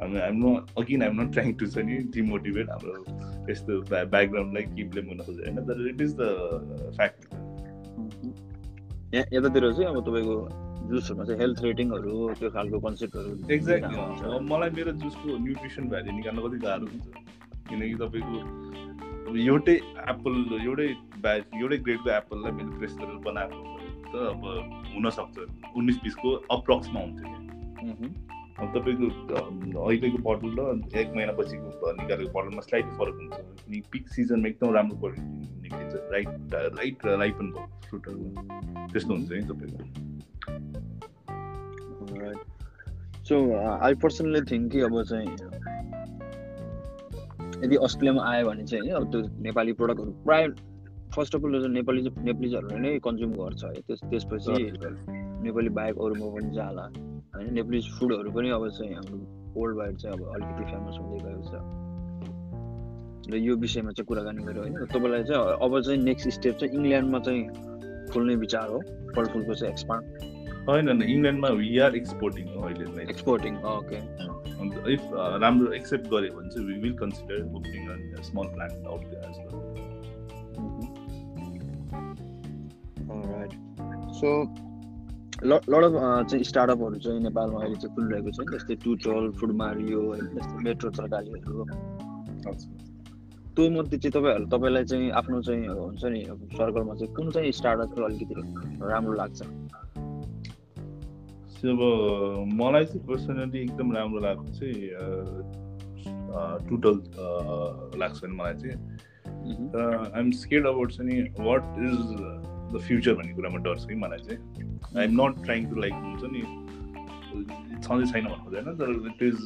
हामी 0.00 0.18
हाम्रो 0.20 0.50
again 0.80 1.02
I'm 1.02 1.20
not 1.20 1.28
trying 1.32 1.52
to 1.60 1.66
छ 1.66 1.78
नि 1.90 1.96
डिमोटिभेट 2.16 2.66
हाम्रो 2.70 2.94
यस्तो 3.50 3.72
ब्याकग्राउन्डलाई 3.90 4.64
कि 4.74 4.84
ब्लेम 4.94 5.06
गर्न 5.10 5.20
खोज्यो 5.28 5.42
होइन? 5.44 5.58
तर 5.68 5.76
इट 5.88 6.00
इज 6.00 6.12
द 6.20 6.22
फ्याक्ट 6.96 7.20
यतातिर 9.34 9.64
चाहिँ 9.72 9.88
अब 9.90 9.96
तपाईँको 10.08 10.36
जुसहरूमा 10.90 11.24
चाहिँ 11.24 11.40
हेल्थ 11.40 11.58
रेटिङहरू 11.64 12.12
त्यो 12.38 12.50
खालको 12.50 12.78
कन्सेप्टहरू 12.86 13.30
एक्ज्याक्टली 13.54 14.38
मलाई 14.52 14.70
मेरो 14.78 14.92
जुसको 15.04 15.28
न्युट्रिसन 15.46 15.84
भ्याल्यु 15.92 16.12
निकाल्न 16.16 16.38
कति 16.46 16.58
गाह्रो 16.66 16.86
हुन्छ? 16.92 17.06
किनकि 17.68 17.94
तपाईँको 18.02 18.36
एउटै 19.36 19.76
एप्पल 20.10 20.34
एउटै 20.64 20.88
ब्याच 21.22 21.42
एउटै 21.60 21.78
ग्रेडको 21.86 22.10
एप्पललाई 22.10 22.52
मैले 22.52 22.72
प्रेस 22.78 22.92
गरेर 23.00 23.18
बनाएको 23.26 23.60
त 24.10 24.14
अब 24.32 24.40
हुनसक्छ। 24.94 25.36
उन्नाइस 25.76 25.98
बिसको 26.04 26.28
अप्रक्समा 26.56 26.98
हुन्थ्यो 27.00 27.26
कि 27.80 27.88
अब 28.60 28.66
तपाईँको 28.76 29.06
अहिलेको 29.84 30.18
बोटल 30.22 30.50
र 30.58 30.60
एक 31.00 31.08
महिनापछिको 31.16 31.92
निकालेको 32.00 32.30
बोटलमा 32.32 32.62
स्लाइटली 32.68 32.94
फरक 32.98 33.14
हुन्छ। 33.20 33.36
किनकि 33.64 33.80
पिक 33.92 34.04
सिजनमा 34.16 34.46
एकदम 34.48 34.68
राम्रो 34.76 34.96
क्वालिटी 35.00 35.22
निक्लिन्छ 35.62 35.94
राइट 36.12 36.30
राइट 36.78 36.98
राइपन 37.06 37.46
भएको 37.54 37.70
फ्रुटहरू 37.88 38.24
त्यस्तो 38.92 39.12
हुन्छ 39.14 39.28
है 39.32 39.40
तपाईँको। 39.50 39.82
सो 43.28 43.34
आई 43.86 43.94
पर्सनली 44.02 44.40
थिङ्क 44.50 44.64
कि 44.72 44.78
अब 44.80 44.94
चाहिँ 45.10 45.28
यदि 47.64 47.76
अस्ट्रेलियामा 47.76 48.22
आयो 48.30 48.48
भने 48.48 48.64
चाहिँ 48.64 48.90
होइन 48.90 49.04
अब 49.04 49.10
त्यो 49.12 49.42
नेपाली 49.42 49.72
प्रडक्टहरू 49.72 50.10
प्रायः 50.10 50.48
फर्स्ट 51.14 51.36
अफ 51.36 51.44
अल 51.44 51.70
नेपाली 51.70 52.02
चाहिँ 52.02 52.24
नेपालीजहरूले 52.24 52.78
नै 52.78 52.98
कन्ज्युम 52.98 53.32
गर्छ। 53.32 53.64
है 53.64 53.72
त्यस 53.72 54.00
त्यसपछि 54.10 54.52
नेपाली 55.42 55.68
बाहेक 55.68 55.96
अरूमा 55.98 56.26
पनि 56.26 56.54
जाला। 56.54 56.82
होइन 57.36 57.54
नेपाली 57.54 57.80
फुडहरू 57.98 58.30
पनि 58.30 58.50
अब 58.50 58.68
चाहिँ 58.68 58.94
हाम्रो 58.94 59.18
वर्ल्ड 59.56 59.78
वाइड 59.78 59.96
चाहिँ 59.96 60.18
अब 60.18 60.22
अलिकति 60.34 60.64
फेमस 60.64 60.98
हुँदै 61.00 61.18
गएको 61.24 61.42
छ। 61.42 61.54
र 63.30 63.36
यो 63.36 63.56
विषयमा 63.56 63.90
चाहिँ 63.90 64.06
कुराकानी 64.06 64.42
गऱ्यो 64.44 64.62
होइन। 64.62 64.86
तपाईँलाई 64.86 65.24
चाहिँ 65.24 65.56
अब 65.62 65.80
चाहिँ 65.80 66.02
नेक्स्ट 66.02 66.28
स्टेप 66.28 66.54
चाहिँ 66.56 66.74
इङ्ल्यान्डमा 66.74 67.18
चाहिँ 67.18 67.42
खोल्ने 68.12 68.34
विचार 68.34 68.68
हो 68.68 68.80
फलफुलको 69.16 69.54
चाहिँ 69.54 69.72
एक्सपान्ड 69.72 70.04
होइन 70.68 71.02
इङ्ल्यान्डमा 71.02 71.48
वी 71.48 71.78
आर 71.78 71.96
एक्सपोर्टिङ 71.96 72.46
अहिले 72.46 73.02
एक्सपोर्टिङ 73.02 73.56
ओके 73.56 74.00
अन्त 74.60 74.88
इफ 74.88 75.02
राम्रो 75.42 75.72
एक्सेप्ट 75.72 76.06
गऱ्यो 76.06 76.34
भने 76.36 76.48
चाहिँ 76.48 76.66
we 76.66 76.80
will 76.80 76.96
consider 76.96 77.38
opening 77.56 78.22
small 78.22 78.46
plant 78.46 78.86
out 78.86 79.02
as 79.04 79.36
well 79.38 79.78
so 84.12 84.32
lot 85.44 85.84
of 85.84 85.94
चाहिँ 86.30 86.44
स्टार्टअपहरू 86.44 86.98
चाहिँ 86.98 87.20
नेपालमा 87.20 87.60
अहिले 87.60 87.76
चाहिँ 87.76 87.94
खुलिरहेको 87.96 88.30
छ 88.30 88.48
जस्तै 88.52 88.74
टुटल 88.84 89.30
फुड 89.40 89.52
मारियो 89.56 90.02
जस्तै 90.16 90.64
मेट्रो 90.64 90.90
तरकारीहरू 90.90 91.64
त्यो 93.56 93.70
मध्ये 93.70 93.98
चाहिँ 93.98 94.12
तपाईँहरू 94.12 94.46
तपाईँलाई 94.46 94.84
चाहिँ 94.84 95.10
आफ्नो 95.10 95.42
चाहिँ 95.42 95.68
हुन्छ 95.68 96.04
नि 96.04 96.20
सर्कलमा 96.56 96.94
चाहिँ 96.94 97.14
कुन 97.14 97.30
चाहिँ 97.30 97.52
स्टार्टअप 97.52 97.94
चाहिँ 97.94 98.04
अलिकति 98.08 98.34
राम्रो 98.88 99.12
लाग्छ? 99.12 99.42
अब 101.68 101.80
मलाई 102.60 102.84
चाहिँ 102.84 103.06
पर्सनली 103.06 103.58
एकदम 103.60 103.92
राम्रो 103.96 104.20
लाग्छ 104.20 104.44
चाहिँ 104.58 104.80
टुटल 106.68 106.96
लाग्छ 108.00 108.24
नि 108.24 108.34
मलाई 108.36 108.54
चाहिँ। 108.54 108.76
आइएम 110.14 110.30
स्केड 110.40 110.66
अबाउट 110.66 110.88
चाहिँ 110.92 111.10
नि 111.10 111.16
वाट 111.40 111.62
इज 111.88 111.98
द 112.72 112.80
फ्युचर 112.86 113.14
भन्ने 113.14 113.32
कुरामा 113.34 113.58
डर 113.64 113.78
छ 113.78 113.80
कि 113.88 113.94
मलाई 113.94 114.18
चाहिँ। 114.18 114.40
I'm 114.98 115.12
not 115.20 115.32
trying 115.44 115.60
to 115.70 115.76
like 115.80 115.94
हुन्छ 115.94 116.22
नि 116.32 116.42
छँदै 117.84 118.06
छैन 118.12 118.24
भन्नु 118.24 118.44
हुँदैन 118.44 118.66
तर 118.80 118.90
इट 119.10 119.22
इज 119.22 119.38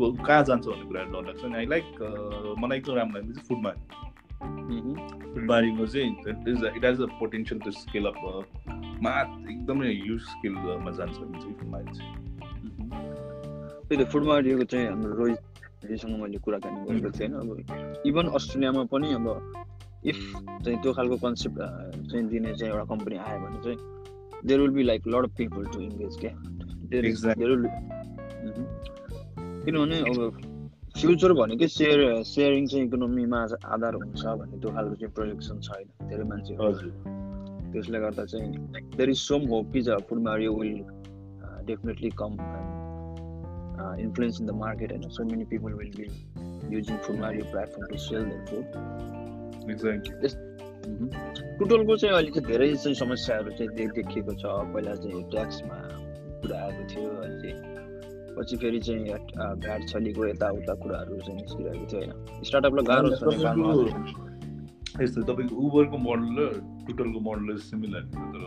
कहाँ 0.00 0.42
जान्छ 0.44 0.64
भन्ने 0.66 0.84
कुरा 0.84 1.02
डर 1.02 1.22
लाग्छ। 1.26 1.44
अनि 1.44 1.54
आई 1.54 1.66
लाइक 1.66 1.86
मलाई 2.58 2.78
एकदम 2.78 2.94
राम्रो 2.94 3.18
लाग्ने 3.18 3.32
चाहिँ 3.34 3.46
फुडमा 3.48 3.70
फुडबारीको 5.34 5.86
चाहिँ 5.86 6.10
it 6.10 6.48
is 6.48 6.64
it 6.76 6.84
has 6.84 7.00
a 7.00 7.06
potential 7.06 7.60
to 7.60 7.70
scale 7.70 8.06
up 8.06 8.20
मा 9.02 9.20
एकदमै 9.50 9.90
युज 9.90 10.20
स्किलमा 10.20 10.90
जान्छ 10.90 11.18
भने 11.18 11.38
चाहिँ 11.38 12.22
त्यही 13.88 14.04
त 14.04 14.08
फुडबारीको 14.08 14.64
चाहिँ 14.64 14.86
हाम्रो 14.86 15.14
रोहितसँग 15.14 16.20
मैले 16.20 16.38
कुराकानी 16.38 16.84
गरेको 16.84 17.10
थिएँ 17.18 17.28
होइन 17.28 17.50
अब 17.50 18.06
इभन 18.06 18.26
अस्ट्रेलियामा 18.28 18.84
पनि 18.84 19.12
अब 19.12 19.26
इफ 20.04 20.32
चाहिँ 20.36 20.82
त्यो 20.82 20.92
खालको 20.92 21.16
कन्सेप्ट 21.16 21.58
चाहिँ 22.10 22.26
दिने 22.28 22.54
चाहिँ 22.54 22.72
एउटा 22.72 22.84
कम्पनी 22.84 23.16
आयो 23.16 23.38
भने 23.40 23.58
चाहिँ 23.62 23.78
there 24.46 24.60
will 24.60 24.70
be 24.70 24.82
like 24.82 25.02
lot 25.06 25.24
of 25.24 25.36
people 25.36 25.64
to 25.64 25.80
engage 25.80 26.16
क्या 26.20 26.32
किनभने 29.64 29.98
अब 30.00 30.53
फ्युचर 30.94 31.32
भनेकै 31.32 31.66
सेयर 31.68 32.00
सेयरिङ 32.24 32.66
चाहिँ 32.66 32.86
इकोनोमीमा 32.86 33.38
आधार 33.68 33.94
हुन्छ 33.94 34.22
भन्ने 34.40 34.58
त्यो 34.60 34.70
खालको 34.70 34.94
चाहिँ 34.94 35.14
प्रोजेक्सन 35.14 35.56
छैन 35.60 35.88
धेरै 36.08 36.24
मान्छेहरू 36.24 36.90
त्यसले 37.72 38.00
गर्दा 38.00 38.24
चाहिँ 38.24 38.50
देयर 38.92 39.10
इज 39.10 39.18
सोम 39.22 39.48
होप 39.48 39.72
कि 39.72 39.82
food 40.08 40.20
Mario 40.22 40.52
will 40.54 40.78
definitely 41.66 42.10
come 42.14 42.38
influence 44.00 44.40
in 44.40 44.46
the 44.46 44.56
market 44.56 44.92
होइन 44.92 45.10
so 45.10 45.24
many 45.24 45.44
people 45.52 45.72
will 45.74 45.92
be 45.98 46.08
using 46.76 46.96
food 47.06 47.20
Mario 47.20 47.50
platform 47.50 47.86
to 47.86 47.98
sell 47.98 48.24
the 48.24 48.32
food 48.48 48.64
टुटलको 51.58 51.96
चाहिँ 51.96 52.14
अहिले 52.14 52.30
चाहिँ 52.30 52.46
धेरै 52.46 52.74
चाहिँ 52.76 52.94
समस्याहरू 52.96 53.58
चाहिँ 53.58 53.92
देखिएको 53.92 54.34
छ 54.34 54.58
पहिला 54.74 54.94
चाहिँ 55.02 55.28
ट्याक्समा 55.30 55.84
कुरा 56.40 56.62
आएको 56.62 56.88
थियो 56.88 57.10
अहिले 57.10 57.38
चाहिँ 57.42 57.73
पछि 58.36 58.56
फेरि 58.62 58.80
चाहिँ 58.86 59.02
भ्याट 59.64 59.88
छलीको 59.90 60.26
यताउता 60.26 60.74
कुराहरू 60.82 61.18
चाहिँ 61.20 61.36
निस्किरहेको 61.40 61.86
थियो 61.90 62.00
होइन? 62.00 62.42
स्टार्टअपलाई 62.44 62.84
गाह्रो 62.90 63.08
छ 63.10 65.02
यस्तो 65.02 65.22
तपाईँको 65.28 65.54
उबरको 65.66 65.98
मोडल 65.98 66.36
र 66.38 66.50
टुटलको 66.88 67.20
मोडल 67.28 67.56
सिमिलर 67.68 68.02
तर 68.14 68.42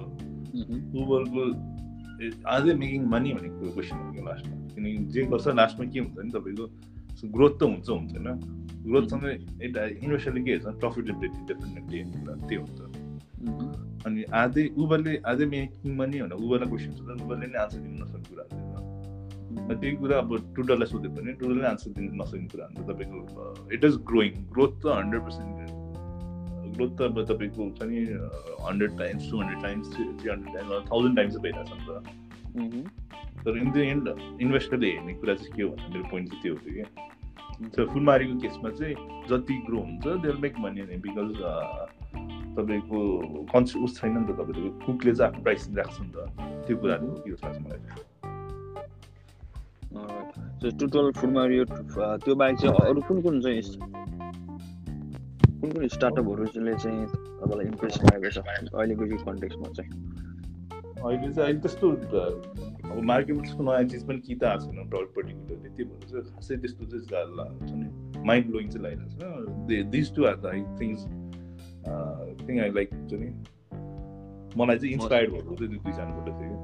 उबरको 1.01 1.41
अझै 2.51 2.73
मेकिङ 2.83 3.01
मनी 3.13 3.33
भनेको 3.33 3.71
क्वेसन 3.73 3.97
हो 3.97 4.11
कि 4.13 4.21
लास्टमा 4.27 4.55
किनकि 4.75 4.95
जे 5.15 5.25
गर्छ 5.33 5.47
लास्टमा 5.59 5.85
के 5.91 5.99
हुन्छ 5.99 6.17
नि 6.19 6.31
तपाईँको 6.37 6.65
ग्रोथ 7.35 7.53
त 7.59 7.63
हुन्छ 7.63 7.89
हुँदैन 7.89 8.27
ग्रोथसँगै 8.87 9.33
एउटा 9.65 9.81
इन्भेस्टरले 9.97 10.41
के 10.43 10.51
हेर्छ 10.51 10.75
प्रफिटेबिलिटी 10.81 11.39
डेफिनेटली 11.49 12.03
कुरा 12.13 12.35
त्यो 12.47 12.61
हुन्छ 12.61 12.79
अनि 14.07 14.23
आधै 14.41 14.63
उबरले 14.83 15.13
आधै 15.31 15.45
मेकिङ 15.53 15.95
मनी 15.99 16.21
भनेर 16.21 16.37
उबरलाई 16.41 16.69
क्वेसन 16.71 16.91
सोध्दा 16.97 17.13
उबरले 17.25 17.47
नै 17.53 17.59
आन्सर 17.63 17.79
दिनु 17.85 17.97
नसक्ने 18.03 18.27
कुरा 18.29 18.45
हुन्छ 18.51 18.86
त्यही 19.69 19.95
कुरा 20.01 20.17
अब 20.17 20.29
टुडललाई 20.55 20.87
सोध्यो 20.91 21.09
भने 21.17 21.31
टुडलले 21.41 21.67
आन्सर 21.67 21.89
दिनु 21.97 22.09
नसक्ने 22.21 22.47
कुरा 22.53 22.65
हुन्छ 22.65 22.79
तपाईँको 22.89 23.17
इट 23.73 23.81
इज 23.89 23.95
ग्रोइङ 24.11 24.31
ग्रोथ 24.53 24.73
त 24.83 24.85
हन्ड्रेड 24.99 25.21
पर्सेन्ट 25.23 25.53
ग्रोथ 26.77 26.91
त 26.97 27.01
अब 27.01 27.15
तपाईँको 27.31 27.59
हुन्छ 27.63 27.79
नि 27.89 27.99
hundred 28.67 28.93
times 28.99 29.23
to 29.31 29.35
hundred 29.41 29.61
times 29.63 29.85
three 29.95 30.29
hundred 30.29 30.53
times 30.55 30.89
thousand 30.91 31.15
times 31.17 31.33
भइरहेको 31.45 31.65
छ 31.65 31.73
नि 31.73 31.83
त। 31.87 31.89
तर 33.45 33.57
इन 33.57 33.69
द 33.71 33.77
एन्ड 33.77 34.05
इन्भेस्टरले 34.41 34.87
हेर्ने 34.91 35.13
कुरा 35.21 35.33
चाहिँ 35.35 35.53
के 35.55 35.61
हो 35.63 35.69
भने 35.69 35.87
मेरो 35.93 36.09
पोइन्ट 36.11 36.27
चाहिँ 36.29 36.41
त्यो 36.43 36.53
हो 36.53 36.59
कि। 36.65 37.85
फुलमारीको 37.93 38.35
केसमा 38.41 38.69
चाहिँ 38.69 38.95
जति 39.29 39.55
ग्रो 39.67 39.79
हुन्छ 39.81 40.05
दे 40.23 40.33
मेक 40.41 40.53
मनी 40.59 40.81
नै 40.89 40.97
बिकज 41.05 41.29
तपाईँको 42.57 42.99
कन्स 43.53 43.75
उस 43.85 43.91
छैन 44.01 44.13
नि 44.17 44.23
त 44.27 44.37
तपाईँको 44.39 44.69
कुकले 44.85 45.11
चाहिँ 45.15 45.29
आफ्नो 45.29 45.43
प्राइस 45.43 45.63
राख्छ 45.77 45.97
नि 46.01 46.09
त। 46.13 46.17
त्यो 46.67 46.75
कुराहरू 46.77 47.07
के 47.25 47.31
जस्तो 47.31 47.47
टोटल 49.93 51.11
फुडमारियो 51.17 51.63
त्यो 51.65 52.35
बाहेक 52.35 52.57
चाहिँ 52.57 52.75
अरू 52.75 53.01
कुन 53.07 53.21
कुन 53.21 53.41
चाहिँ 53.41 53.61
कुन 55.61 55.71
कुन 55.71 55.87
स्टार्टअपहरूले 55.87 56.73
चाहिँ 56.75 57.05
तपाईँलाई 57.07 57.65
इम्प्रेस 57.65 57.97
भएको 58.03 58.29
छ 58.29 58.37
अहिलेको 58.73 59.05
यो 59.05 59.17
कन्टेक्समा 59.17 59.67
चाहिँ? 59.77 59.91
अहिले 61.05 61.33
चाहिँ 61.33 61.43
अहिले 61.43 61.59
त्यस्तो 61.59 61.89
अब 61.91 63.03
मार्केटमा 63.03 63.41
त्यस्तो 63.41 63.63
नयाँ 63.63 63.83
चिज 63.83 64.03
पनि 64.07 64.19
कि 64.19 64.35
त 64.35 64.43
आएको 64.43 64.65
छैन 64.65 64.89
डट 64.89 65.07
पर्टिकुलरली 65.15 65.69
त्यही 65.69 65.89
भएर 65.89 66.09
चाहिँ 66.09 66.23
खासै 66.33 66.57
त्यस्तो 66.57 66.85
चाहिँ 66.85 67.23
हुन्छ 67.49 67.71
नि 67.71 68.23
माइन्ड 68.27 68.45
ब्लोइङ 68.47 68.69
चाहिँ 68.69 68.83
लागिरहेको 68.83 69.67
छ 69.67 69.83
this 69.89 70.15
two 70.15 70.25
are 70.25 70.35
the 70.35 70.45
I 70.45 70.61
things 70.81 71.01
thing 72.47 72.59
I 72.59 72.69
like 72.69 72.93
हुन्छ 72.93 73.13
नि। 73.13 73.29
मलाई 74.57 74.77
चाहिँ 74.77 74.93
इन्सपायर्ड 74.93 75.31
भएको 75.31 75.55
चाहिँ 75.55 75.77
दुईजनाबाट 75.77 76.27
थियो 76.39 76.55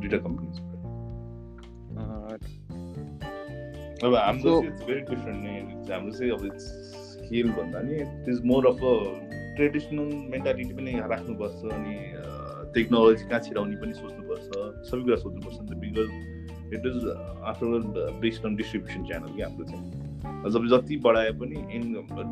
दुइटा 0.00 0.18
कम्पनी 0.18 0.48
अब 4.02 4.14
हाम्रो 4.14 4.50
चाहिँ 4.50 4.72
इट्स 4.72 4.82
भेरी 4.86 5.00
डिफ्रेन्ट 5.10 5.38
नै 5.44 5.54
हाम्रो 5.92 6.12
चाहिँ 6.18 6.32
अब 6.32 6.44
इट्स 6.46 6.66
स्किल 7.14 7.50
भन्दा 7.58 7.80
नि 7.88 7.94
is 8.32 8.40
more 8.50 8.66
of 8.66 8.80
a 8.82 8.94
traditional 9.56 10.08
mentality 10.34 10.74
पनि 10.74 10.92
राख्नुपर्छ 11.14 11.74
अनि 11.78 11.96
टेक्नोलोजी 12.74 13.24
कहाँ 13.30 13.40
छिराउने 13.46 13.76
पनि 13.82 13.92
सोच्नुपर्छ। 13.94 14.46
सबै 14.90 15.02
कुरा 15.02 15.16
सोच्नुपर्छ 15.24 15.58
नि 15.60 15.66
त 15.68 15.72
because 15.84 16.08
it 16.74 16.82
is 16.90 16.98
after 17.50 17.66
all 17.66 17.84
based 18.24 18.46
on 18.46 18.56
distribution 18.56 19.06
channel 19.06 19.30
कि 19.36 19.42
हाम्रो 19.42 19.64
चाहिँ। 19.70 20.02
जब 20.52 20.66
जति 20.72 20.96
बढाए 21.06 21.30
पनि 21.40 21.56
इन 21.76 21.84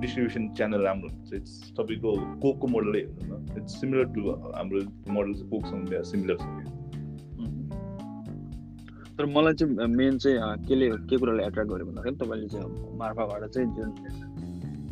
डिस्ट्रिब्युसन 0.02 0.48
च्यानल 0.58 0.80
राम्रो 0.82 1.08
हुन्छ। 1.08 1.32
इट्स 1.34 1.72
तपाईँको 1.78 2.10
कोकको 2.42 2.66
मोडलै 2.74 3.00
हेर्नु 3.00 3.36
न 3.38 3.62
इट्स 3.62 3.80
सिमिलर 3.80 4.04
टु 4.14 4.20
हाम्रो 4.58 4.80
मोडल 5.14 5.32
चाहिँ 5.32 5.50
कोकसँग 5.50 5.94
सिमिलर 6.10 6.36
छ। 6.42 6.81
तर 9.22 9.28
मलाई 9.28 9.54
चाहिँ 9.54 9.86
मेन 9.88 10.18
चाहिँ 10.18 10.66
केले 10.66 10.86
के 11.06 11.16
कुराले 11.16 11.42
एट्र्याक्ट 11.44 11.70
गर्यो 11.70 11.86
भन्दाखेरि 11.86 12.16
तपाईँले 12.16 12.48
चाहिँ 12.48 12.96
मार्फाबाट 12.98 13.44
चाहिँ 13.46 13.68
जुन 13.70 13.90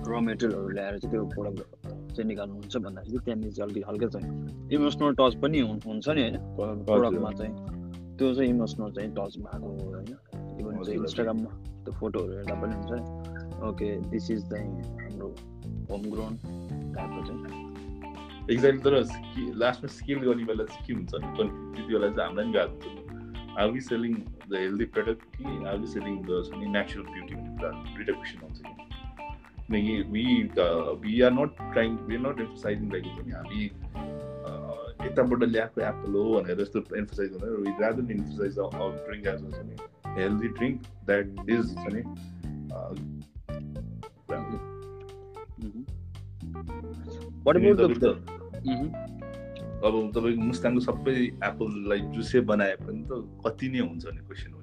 र 0.07 0.21
मेटेरियलहरू 0.23 0.69
ल्याएर 0.71 0.99
चाहिँ 0.99 1.11
त्यो 1.11 1.25
प्रोडक्ट 1.35 1.59
चाहिँ 2.15 2.27
निकाल्नुहुन्छ 2.29 2.77
भन्दाखेरि 2.77 3.19
त्यहाँनिर 3.19 3.51
चाहिँ 3.51 3.67
अलिकति 3.67 3.83
हल्का 3.91 4.07
चाहिँ 4.07 4.71
इमोसनल 4.71 5.15
टच 5.19 5.35
पनि 5.43 5.61
हुन्छ 5.61 6.09
नि 6.09 6.23
होइन 6.23 6.37
प्रडक्टमा 6.87 7.31
चाहिँ 7.33 7.55
त्यो 8.17 8.35
चाहिँ 8.35 8.51
इमोसनल 8.51 8.93
चाहिँ 8.93 9.11
टच 9.11 9.35
भएको 9.41 9.69
होइन 9.83 10.15
इभन 10.61 10.79
चाहिँ 10.79 10.99
इन्स्टाग्राममा 11.01 11.51
त्यो 11.83 11.93
फोटोहरू 11.99 12.33
हेर्दा 12.33 12.55
पनि 12.55 12.75
हुन्छ 12.77 12.93
नि 12.93 13.67
ओके 13.67 13.91
दिस 14.11 14.31
इज 14.31 14.47
चाहिँ 14.47 14.71
हाम्रो 14.95 15.35
होम 15.91 16.03
ग्राउन्ड 16.07 16.39
टाइपको 16.95 17.27
चाहिँ 17.27 17.69
एक्ज्याक्टली 18.51 18.83
तर 18.85 19.55
लास्टमा 19.59 19.93
स्किल 19.99 20.19
गर्ने 20.21 20.45
बेला 20.45 20.65
चाहिँ 20.65 20.87
के 20.87 20.93
हुन्छ 20.93 21.11
त्यति 21.13 21.93
बेला 21.93 22.09
चाहिँ 22.09 22.27
हामीलाई 22.29 22.45
पनि 22.45 22.53
गाह्रो 22.53 22.79
हुन्छ 22.87 23.00
are 23.60 23.72
be 23.72 23.82
selling 23.82 24.16
the 24.50 24.56
healthy 24.56 24.86
product 24.86 25.38
कि 25.38 25.66
are 25.66 25.78
be 25.78 25.88
selling 25.88 26.18
the 26.24 26.42
natural 26.76 27.06
beauty 27.06 27.36
भन्ने 27.36 27.56
कुरा 27.58 27.72
दुइटा 27.72 28.14
क्वेसन 28.14 28.40
आउँछ 28.44 28.60
कि 28.60 28.86
किनकि 29.68 30.02
we 30.12 30.26
we 31.04 31.22
are 31.22 31.32
not 31.32 31.62
trying 31.72 31.98
we 32.08 32.16
are 32.16 32.22
not 32.22 32.40
emphasizing 32.40 32.92
like 32.92 33.06
हुन्छ 33.06 33.26
नि 33.26 33.32
हामी 33.32 33.62
यताबाट 35.06 35.44
ल्याएको 35.44 35.82
एप्पल 35.82 36.12
हो 36.12 36.24
भनेर 36.34 36.58
जस्तो 36.58 36.84
एम्फोसाइज 36.98 37.32
हुँदैन 37.34 37.56
we 37.66 37.72
rather 37.82 38.12
emphasize 38.12 38.60
of 38.60 38.76
drink 39.08 39.28
as 39.28 39.42
हुन्छ 39.42 39.58
नि 39.66 39.76
हेल्दी 40.22 40.48
ड्रिङ्क 40.60 40.82
द्याट 41.06 41.50
इज 41.50 41.76
छ 41.76 41.86
नि 41.94 42.04
अब 49.85 49.95
तपाईँको 50.15 50.43
मुस्ताङको 50.51 50.81
सबै 50.87 51.15
एप्पललाई 51.49 52.01
जुसे 52.17 52.41
बनाए 52.53 52.75
पनि 52.87 53.03
त 53.11 53.13
कति 53.47 53.67
नै 53.75 53.81
हुन्छ 53.89 54.03
भने 54.07 54.23
क्वेसन 54.29 54.51
हो 54.53 54.61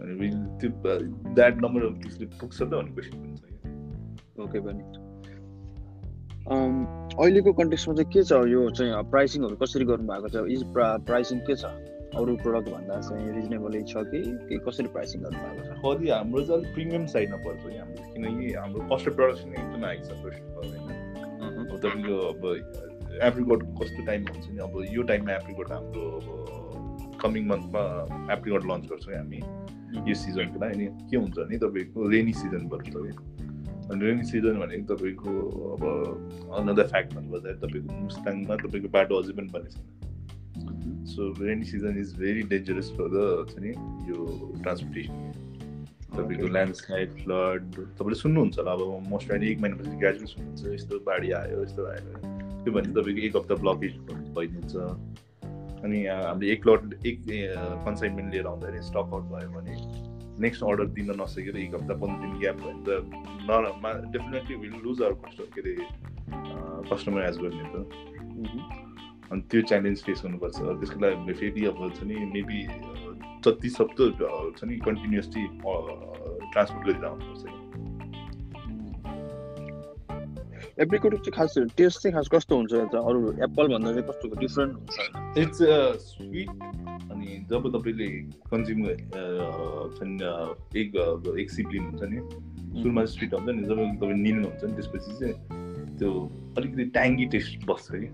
अनि 0.00 0.28
त्यो 0.60 0.68
द्याट 1.34 1.54
नम्बर 1.64 1.80
अफ 1.88 1.94
पिसले 2.04 2.26
पुग्छ 2.40 2.58
त 2.62 2.70
भन्ने 2.70 2.92
क्वेसन 2.96 3.14
पनि 3.22 3.34
छ 3.36 4.40
ओके 4.46 4.60
पनि 4.68 4.82
अहिलेको 6.46 7.52
कन्टेक्समा 7.58 7.94
चाहिँ 7.94 8.10
के 8.12 8.22
छ 8.22 8.32
यो 8.48 8.60
चाहिँ 8.78 9.02
प्राइसिङहरू 9.12 9.56
कसरी 9.62 9.84
गर्नुभएको 9.84 10.28
छ? 10.28 10.36
इज 10.54 10.62
प्राइसिङ 11.08 11.38
के 11.48 11.54
छ? 11.62 11.64
अरू 12.16 12.36
प्रडक्ट 12.42 12.68
भन्दा 12.74 13.00
चाहिँ 13.08 13.32
रिजनेबलै 13.36 13.82
छ 13.92 14.04
कि 14.12 14.20
के 14.48 14.58
कसरी 14.66 14.88
प्राइसिङ 14.96 15.18
गर्नुभएको 15.24 15.62
छ? 15.66 15.70
कति 15.84 16.06
हाम्रो 16.10 16.42
चाहिँ 16.42 16.60
अलिक 16.60 16.74
प्रिमियम 16.74 17.06
साइडमा 17.14 17.38
पर्छ 17.46 17.62
हाम्रो। 17.78 18.12
किनकि 18.12 18.52
हाम्रो 18.60 18.80
कस्ट 18.92 19.06
प्रडक्सन 19.16 19.48
एकदमै 19.60 19.86
हाई 19.86 19.98
छ 20.06 20.10
होइन? 20.22 20.95
तपाईँको 21.76 22.16
अब 22.28 22.44
एप्रिकोट 23.22 23.62
कस्तो 23.82 24.04
टाइममा 24.06 24.32
हुन्छ 24.32 24.48
नि? 24.50 24.58
अब 24.58 24.84
यो 24.92 25.02
टाइममा 25.02 25.32
एप्रिकोट 25.32 25.72
हाम्रो 25.72 26.04
अब 26.18 27.18
कमिङ 27.22 27.46
मन्थमा 27.48 27.82
एप्रिकोट 28.32 28.64
लन्च 28.64 28.88
गर्छौँ 28.90 29.14
हामी 29.14 29.40
यो 30.08 30.14
सिजनको 30.14 30.60
लागि 30.60 30.86
अनि 30.86 31.08
के 31.10 31.16
हुन्छ 31.16 31.38
भने 31.38 31.58
तपाईँको 31.58 32.08
रेनी 32.08 32.32
सिजन 32.32 32.68
पर्छ 32.68 32.94
अनि 33.86 34.04
रेनी 34.04 34.24
सिजन 34.24 34.58
भनेको 34.58 34.94
तपाईँको 34.94 35.30
अब 35.74 35.82
अनदर 36.58 36.86
फ्याक्ट 36.86 37.14
भन्नुपर्दाखेरि 37.14 37.58
तपाईँको 37.66 38.02
मुस्ताङमा 38.02 38.56
तपाईँको 38.56 38.88
बाटो 38.88 39.22
अझै 39.22 39.32
पनि 39.32 39.48
बनेको 39.54 39.70
छैन 39.76 41.04
so 41.06 41.32
rainy 41.44 41.64
season 41.64 41.98
is 42.00 42.14
very 42.18 42.42
dangerous 42.52 42.90
for 42.90 43.08
the 43.14 43.46
छ 43.50 43.58
नि 43.58 43.70
यो 44.10 44.18
ट्रान्सपोर्टेसन 44.62 45.45
तपाईँको 46.16 46.48
ल्यान्डस्लाइड 46.56 47.10
फ्लड 47.22 47.62
तपाईँले 47.98 48.18
सुन्नुहुन्छ 48.24 48.58
होला। 48.58 48.72
अब 48.72 48.82
मोस्ट 49.12 49.30
अहिले 49.30 49.46
एक 49.52 49.60
महिनापछि 49.60 49.96
ग्रेजुएट 50.02 50.28
सुन्नुहुन्छ 50.34 50.74
यस्तो 50.74 50.98
बाढी 51.06 51.28
आयो 51.40 51.62
यस्तो 51.62 51.82
आयो। 51.92 52.10
त्यो 52.64 52.72
भने 52.74 52.90
तपाईँको 52.96 53.22
एक 53.26 53.36
हप्ता 53.36 53.54
ब्लकेज 53.62 53.94
भइदिन्छ। 54.36 54.74
अनि 55.84 55.98
हामीले 56.06 56.46
एक 56.52 56.66
लट 56.68 56.82
एक 57.06 57.18
कन्साइनमेन्ट 57.86 58.28
लिएर 58.32 58.46
आउँदाखेरि 58.46 58.82
स्टक 58.90 59.08
आउट 59.14 59.24
भयो 59.32 59.48
भने 59.56 59.74
नेक्स्ट 60.44 60.62
अर्डर 60.68 60.86
दिन 60.96 61.10
नसकेर 61.20 61.56
एक 61.56 61.74
हप्ता 61.74 61.94
पन्ध्र 62.00 62.20
दिन 62.22 62.32
ग्याप 62.40 62.56
भयो 62.64 62.78
त 62.86 62.88
न 63.48 63.92
definitely 64.12 64.54
will 64.62 64.74
lose 64.84 65.02
our 65.02 65.14
customer 65.24 65.48
के 65.54 65.60
अरे 65.60 65.74
कस्टमर 66.90 67.20
एज 67.28 67.36
गर्ने 67.44 67.64
त। 67.72 67.76
अनि 69.32 69.40
त्यो 69.50 69.60
च्यालेन्ज 69.68 69.98
फेस 70.06 70.20
गर्नुपर्छ। 70.24 70.56
त्यसको 70.80 70.98
लागि 71.00 71.14
हामीले 71.16 71.34
फेरि 71.40 71.62
अब 71.66 71.80
छ 71.96 72.02
नि 72.08 72.14
मेबी 72.34 72.58
जति 73.46 73.68
सक्दो 73.78 74.10
छ 74.58 74.64
नि 74.64 74.76
कन्टिन्युसली 74.86 75.46
ट्रान्सपोर्ट 75.62 76.86
गरेर 76.86 77.04
आउनुपर्छ 77.04 77.54
एप्रिकोट 80.80 81.14
चाहिँ 81.14 81.32
खास 81.32 81.54
टेस्ट 81.76 82.02
चाहिँ 82.02 82.14
खास 82.14 82.28
कस्तो 82.32 82.56
हुन्छ 82.56 82.72
अरू 83.00 83.32
एप्पल 83.44 83.68
भन्दा 83.68 83.92
चाहिँ 83.92 84.06
कस्तो 84.08 84.28
डिफ्रेन्ट 84.40 84.72
हुन्छ? 84.74 84.96
इट्स 85.38 85.58
स्विट 86.06 86.48
अनि 87.12 87.28
जब 87.50 87.68
तपाईँले 87.76 88.08
कन्ज्युम 88.52 88.80
एक 90.80 90.96
एक 91.40 91.50
सिप 91.50 91.68
लिनुहुन्छ 91.72 92.02
नि 92.12 92.18
सुरुमा 92.82 93.04
स्विट 93.14 93.34
हुन्छ 93.34 93.48
नि 93.48 93.62
जब 93.62 93.80
तपाईँ 94.00 94.20
निल्नुहुन्छ 94.22 94.64
नि 94.64 94.72
त्यसपछि 94.72 95.12
चाहिँ 95.20 95.96
त्यो 95.98 96.10
अलिकति 96.58 96.84
ट्याङ्गी 96.98 97.26
टेस्ट 97.36 97.66
बस्छ 97.70 97.86
कि 97.92 98.08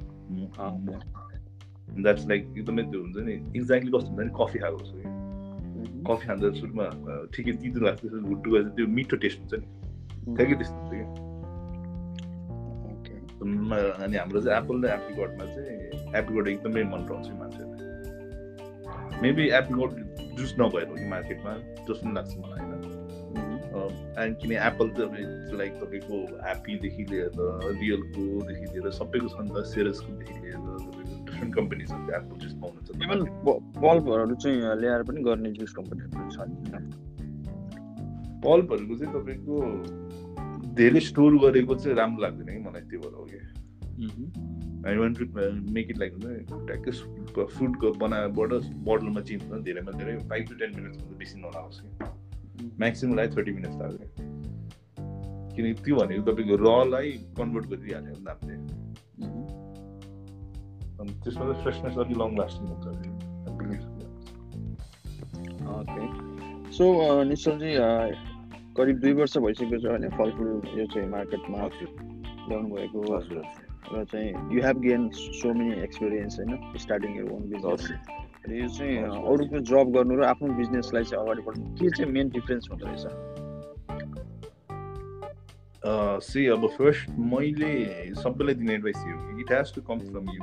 द्याट्स 2.02 2.28
लाइक 2.28 2.42
एकदमै 2.58 2.82
त्यो 2.82 3.00
हुन्छ 3.00 3.16
नि 3.26 3.32
एक्ज्याक्टली 3.58 3.90
कस्तो 3.96 4.10
हुन्छ 4.12 4.22
नि 4.22 4.32
कफी 4.38 4.58
खाएको 4.58 4.78
छ 4.78 4.92
कि 4.94 5.21
कफी 6.08 6.24
खाँदा 6.26 6.46
सुरुमा 6.60 6.86
ठिकै 7.34 7.52
तितो 7.62 7.78
लाग्छ 7.86 8.02
हुट्टु 8.30 8.48
त्यो 8.76 8.86
मिठो 8.96 9.16
टेस्ट 9.24 9.38
हुन्छ 9.40 9.52
नि। 9.60 9.66
ठ्याक्कै 10.36 10.56
त्यस्तो 10.60 10.78
हुन्छ 10.82 10.92
कि 10.92 10.98
अनि 14.04 14.16
हाम्रो 14.16 14.38
चाहिँ 14.40 14.56
एप्पल 14.58 14.76
र 14.84 14.86
एप्रिकोटमा 14.96 15.44
चाहिँ 15.54 15.76
एप्रिकोट 16.20 16.44
एकदमै 16.48 16.82
मन 16.92 17.00
पराउँछ 17.08 17.28
मान्छेले। 17.42 17.74
मेबी 19.22 19.44
एप्रिकोट 19.60 19.90
जुस 20.38 20.50
नभएर 20.60 20.86
हो 20.88 20.94
कि 20.94 21.06
मार्केटमा 21.14 21.52
जस्तो 21.86 22.02
पनि 22.02 22.12
लाग्छ 22.14 22.32
मलाई 22.42 22.60
होइन। 22.62 22.72
एन्ड 24.22 24.34
किन 24.40 24.50
एप्पल 24.52 24.86
त 24.96 24.98
लाइक 25.58 25.72
तपाईँको 25.82 26.16
ह्याप्पीदेखि 26.44 27.02
लिएर 27.10 27.30
रियलकोदेखि 27.80 28.66
लिएर 28.72 28.86
सबैको 29.00 29.28
छ 29.28 29.30
नि 29.42 29.50
त 29.54 29.56
सेरसकोदेखि 29.72 30.34
लिएर 30.42 30.58
डिफ्रेन्ट 31.42 31.54
कम्पनीजहरूको 31.54 32.12
एप्पल 32.16 32.36
जुस 32.38 32.54
पाउनुहुन्छ 32.54 32.88
इभन 33.04 33.18
बल्बहरू 33.82 34.34
चाहिँ 34.34 34.58
ल्याएर 34.80 35.02
पनि 35.02 35.22
गर्ने 35.22 35.50
जुस 35.52 35.72
कम्पनीहरू 35.72 36.30
छ 36.30 36.36
बल्बहरूको 38.44 38.94
चाहिँ 38.98 39.12
तपाईँको 39.14 39.54
धेरै 40.74 41.00
स्टोर 41.00 41.38
गरेको 41.38 41.74
चाहिँ 41.74 41.96
राम्रो 41.96 42.22
लाग्दैन 42.22 42.48
कि 42.54 42.60
मलाई 42.68 42.82
त्यो 42.90 43.00
भएर 43.00 43.14
हो 43.14 43.24
कि। 43.24 43.38
I 44.88 44.96
want 44.96 45.18
to 45.18 45.24
make 45.72 45.90
it 45.90 45.98
like 45.98 46.12
ट्याक्कै 46.66 46.92
फुडको 47.56 47.92
बनाएबाट 47.98 48.50
बोटलमा 48.88 49.20
चेन्ज 49.20 49.42
गर्दा 49.42 49.62
धेरैमा 49.62 49.92
धेरै 49.98 50.16
फाइभ 50.28 50.44
टु 50.48 50.54
टेन 50.54 50.70
मिनट्सभन्दा 50.76 51.18
बेसी 51.18 51.36
नलागोस् 51.40 51.80
कि। 51.82 51.88
म्याक्सिमम् 52.80 53.16
लागि 53.16 53.36
थर्टी 53.36 53.52
मिनट्स 53.52 53.76
लाग्यो। 53.82 54.06
किनकि 55.54 55.72
त्यो 55.84 55.96
भनेको 55.96 56.22
तपाईँको 56.32 56.56
रलाई 56.64 57.10
कन्भर्ट 57.38 57.66
गरिदिइहाल्यो 57.66 58.14
नि 58.18 58.30
हामीले 58.30 58.71
अनि 61.02 61.12
त्यसमा 61.22 61.44
चाहिँ 61.44 61.62
फ्रेसनेस 61.62 61.98
अलिक 61.98 62.18
लङ 62.18 62.36
लास्टिङ 62.36 62.66
हुन्छ 62.68 62.86
ओके 65.72 66.04
सो 66.72 66.84
निश्चलजी 67.24 67.72
करिब 68.76 69.00
दुई 69.00 69.12
वर्ष 69.12 69.36
भइसकेको 69.38 69.78
छ 69.78 69.84
होइन 69.86 70.08
फलफुल 70.12 70.48
यो 70.78 70.86
चाहिँ 70.86 71.08
मार्केटमा 71.08 71.68
ल्याउनु 71.72 72.68
भएको 72.68 73.00
र 73.92 74.04
चाहिँ 74.04 74.30
you 74.52 74.62
have 74.62 74.80
gain 74.80 75.08
so 75.12 75.52
many 75.54 75.82
experience 75.82 76.38
होइन 76.38 76.78
स्टार्टिङ 76.78 77.16
यर 77.16 77.30
ओन 77.32 77.42
बिजनेस 77.50 77.90
र 78.48 78.54
यो 78.54 78.68
चाहिँ 78.68 78.96
अरूको 79.26 79.60
जब 79.66 79.92
गर्नु 79.92 80.16
र 80.16 80.24
आफ्नो 80.24 80.54
बिजनेसलाई 80.54 81.04
चाहिँ 81.04 81.24
अगाडि 81.24 81.42
बढ्नु 81.42 81.74
के 81.76 81.90
चाहिँ 81.90 82.12
मेन 82.12 82.28
डिफ्रेन्स 82.30 82.70
हुँदो 82.70 82.86
रहेछ 82.86 83.31
सी 85.84 86.46
अब 86.46 86.66
फर्स्ट 86.78 87.10
मैले 87.32 87.72
सबैलाई 88.14 88.54
दिने 88.54 88.74
एडभाइस 88.74 89.00
यो. 89.06 89.16
It 89.40 89.52
has 89.52 89.74
to 89.74 89.80
come 89.88 89.98
from 90.10 90.26
you 90.30 90.42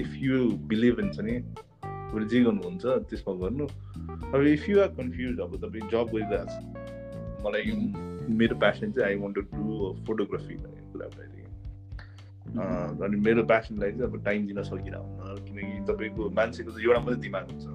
if 0.00 0.10
you 0.22 0.36
believe 0.68 1.00
हुन्छ 1.00 1.18
नि 1.20 1.34
तपाईँले 1.42 2.28
जे 2.28 2.38
गर्नुहुन्छ 2.44 2.84
त्यसमा 3.10 3.34
गर्नु 3.42 3.66
अब 4.34 4.46
इफ 4.46 4.68
यु 4.68 4.80
आर 4.80 4.88
कन्फ्युज 4.98 5.40
अब 5.40 5.56
तपाईँ 5.64 5.90
जब 5.92 6.06
गरिरहेको 6.12 6.46
छ 6.46 6.56
मलाई 7.46 7.64
मेरो 8.38 8.54
प्यासन 8.58 8.92
चाहिँ 8.92 9.08
I 9.08 9.16
want 9.24 9.34
to 9.36 9.42
do 9.56 9.94
photography 10.06 10.54
भन्ने 10.62 10.82
कुरा 10.92 11.06
अनि 13.06 13.16
मेरो 13.26 13.42
प्यासनलाई 13.50 13.90
चाहिँ 13.92 14.10
अब 14.10 14.24
टाइम 14.24 14.46
दिन 14.46 14.62
सकिरहन्न 14.62 15.34
किनकि 15.46 15.74
तपाईँको 15.92 16.30
मान्छेको 16.38 16.70
चाहिँ 16.70 16.86
एउटा 16.86 17.00
मात्रै 17.00 17.20
दिमाग 17.26 17.44
हुन्छ। 17.50 17.66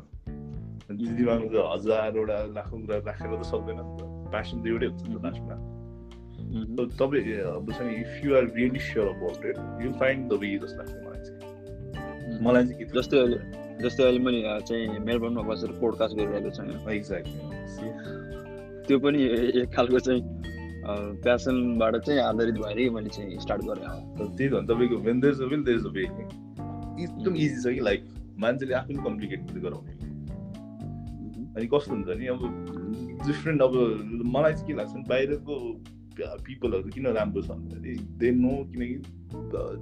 दिमागमा 0.91 1.47
चाहिँ 1.53 1.67
हजारवटा 1.73 2.37
लाखौँ 2.55 2.79
कुरा 2.81 2.97
राखेर 3.11 3.29
त 3.35 3.43
सक्दैन। 3.51 3.77
नि 3.77 3.83
त 3.99 4.01
प्यासन 4.31 4.57
त 4.63 4.65
एउटै 4.67 4.87
हुन्छ 4.87 5.01
नि 5.07 5.15
त 5.15 5.23
लास्टमा। 5.25 5.55
तपाईँ 6.51 7.33
अब 7.39 7.69
if 7.71 8.25
you 8.25 8.35
are 8.35 8.51
really 8.55 8.79
sure 8.79 9.07
about 9.07 9.45
it 9.45 9.57
you 9.85 9.91
find 9.99 10.29
the 10.29 10.33
way 10.33 10.57
जस्तो 10.57 10.77
लाग्छ 10.77 10.93
मलाई 11.05 11.21
चाहिँ 11.25 12.39
मलाई 12.41 12.63
चाहिँ 12.67 12.77
के 12.79 12.99
जस्तै 12.99 13.17
अहिले 13.17 13.37
जस्तै 13.83 14.03
अहिले 14.03 14.19
मैले 14.19 14.59
चाहिँ 14.59 14.99
मेलबर्नमा 14.99 15.41
बसेर 15.41 15.71
पोडकास्ट 15.79 16.17
गरिरहेको 16.17 16.49
छु 16.49 16.61
एक्ज्याक्टली 16.91 17.91
त्यो 18.87 18.99
पनि 18.99 19.23
एक 19.61 19.73
खालको 19.75 19.99
चाहिँ 19.99 20.21
प्यासनबाट 21.23 21.97
चाहिँ 21.97 22.19
आधारित 22.19 22.55
भएरै 22.55 22.89
मैले 22.89 23.09
चाहिँ 23.09 23.39
स्टार्ट 23.39 23.61
गरेँ 23.61 23.87
त्यही 24.37 24.49
त 24.49 24.63
तपाईँको 24.71 24.97
when 25.07 25.19
there's 25.19 25.41
a 25.41 25.45
will 25.45 25.63
there's 25.63 25.85
a 25.85 25.89
way 25.89 26.03
एकदम 26.03 27.35
इजी 27.35 27.61
छ 27.61 27.75
कि 27.75 27.79
लाइफ 27.79 28.01
मान्छेले 28.39 28.73
आफैले 28.73 29.03
कम्प्लिकेट 29.03 29.41
गराउने। 29.63 29.93
अनि 31.55 31.67
कस्तो 31.67 31.91
हुन्छ 31.91 32.19
नि 32.19 32.27
अब 32.27 32.41
डिफ्रेन्ट 33.27 33.61
अब 33.61 33.73
मलाई 34.35 34.53
चाहिँ 34.53 34.67
के 34.67 34.73
लाग्छ 34.73 34.91
भने 34.91 35.03
बाहिरको 35.09 35.55
पिपलहरू 36.19 36.89
किन 36.89 37.07
राम्रो 37.09 37.41
छ 37.41 37.49
भन्दाखेरि 37.51 37.95
दे 38.17 38.31
नो 38.33 38.53
किनकि 38.65 38.95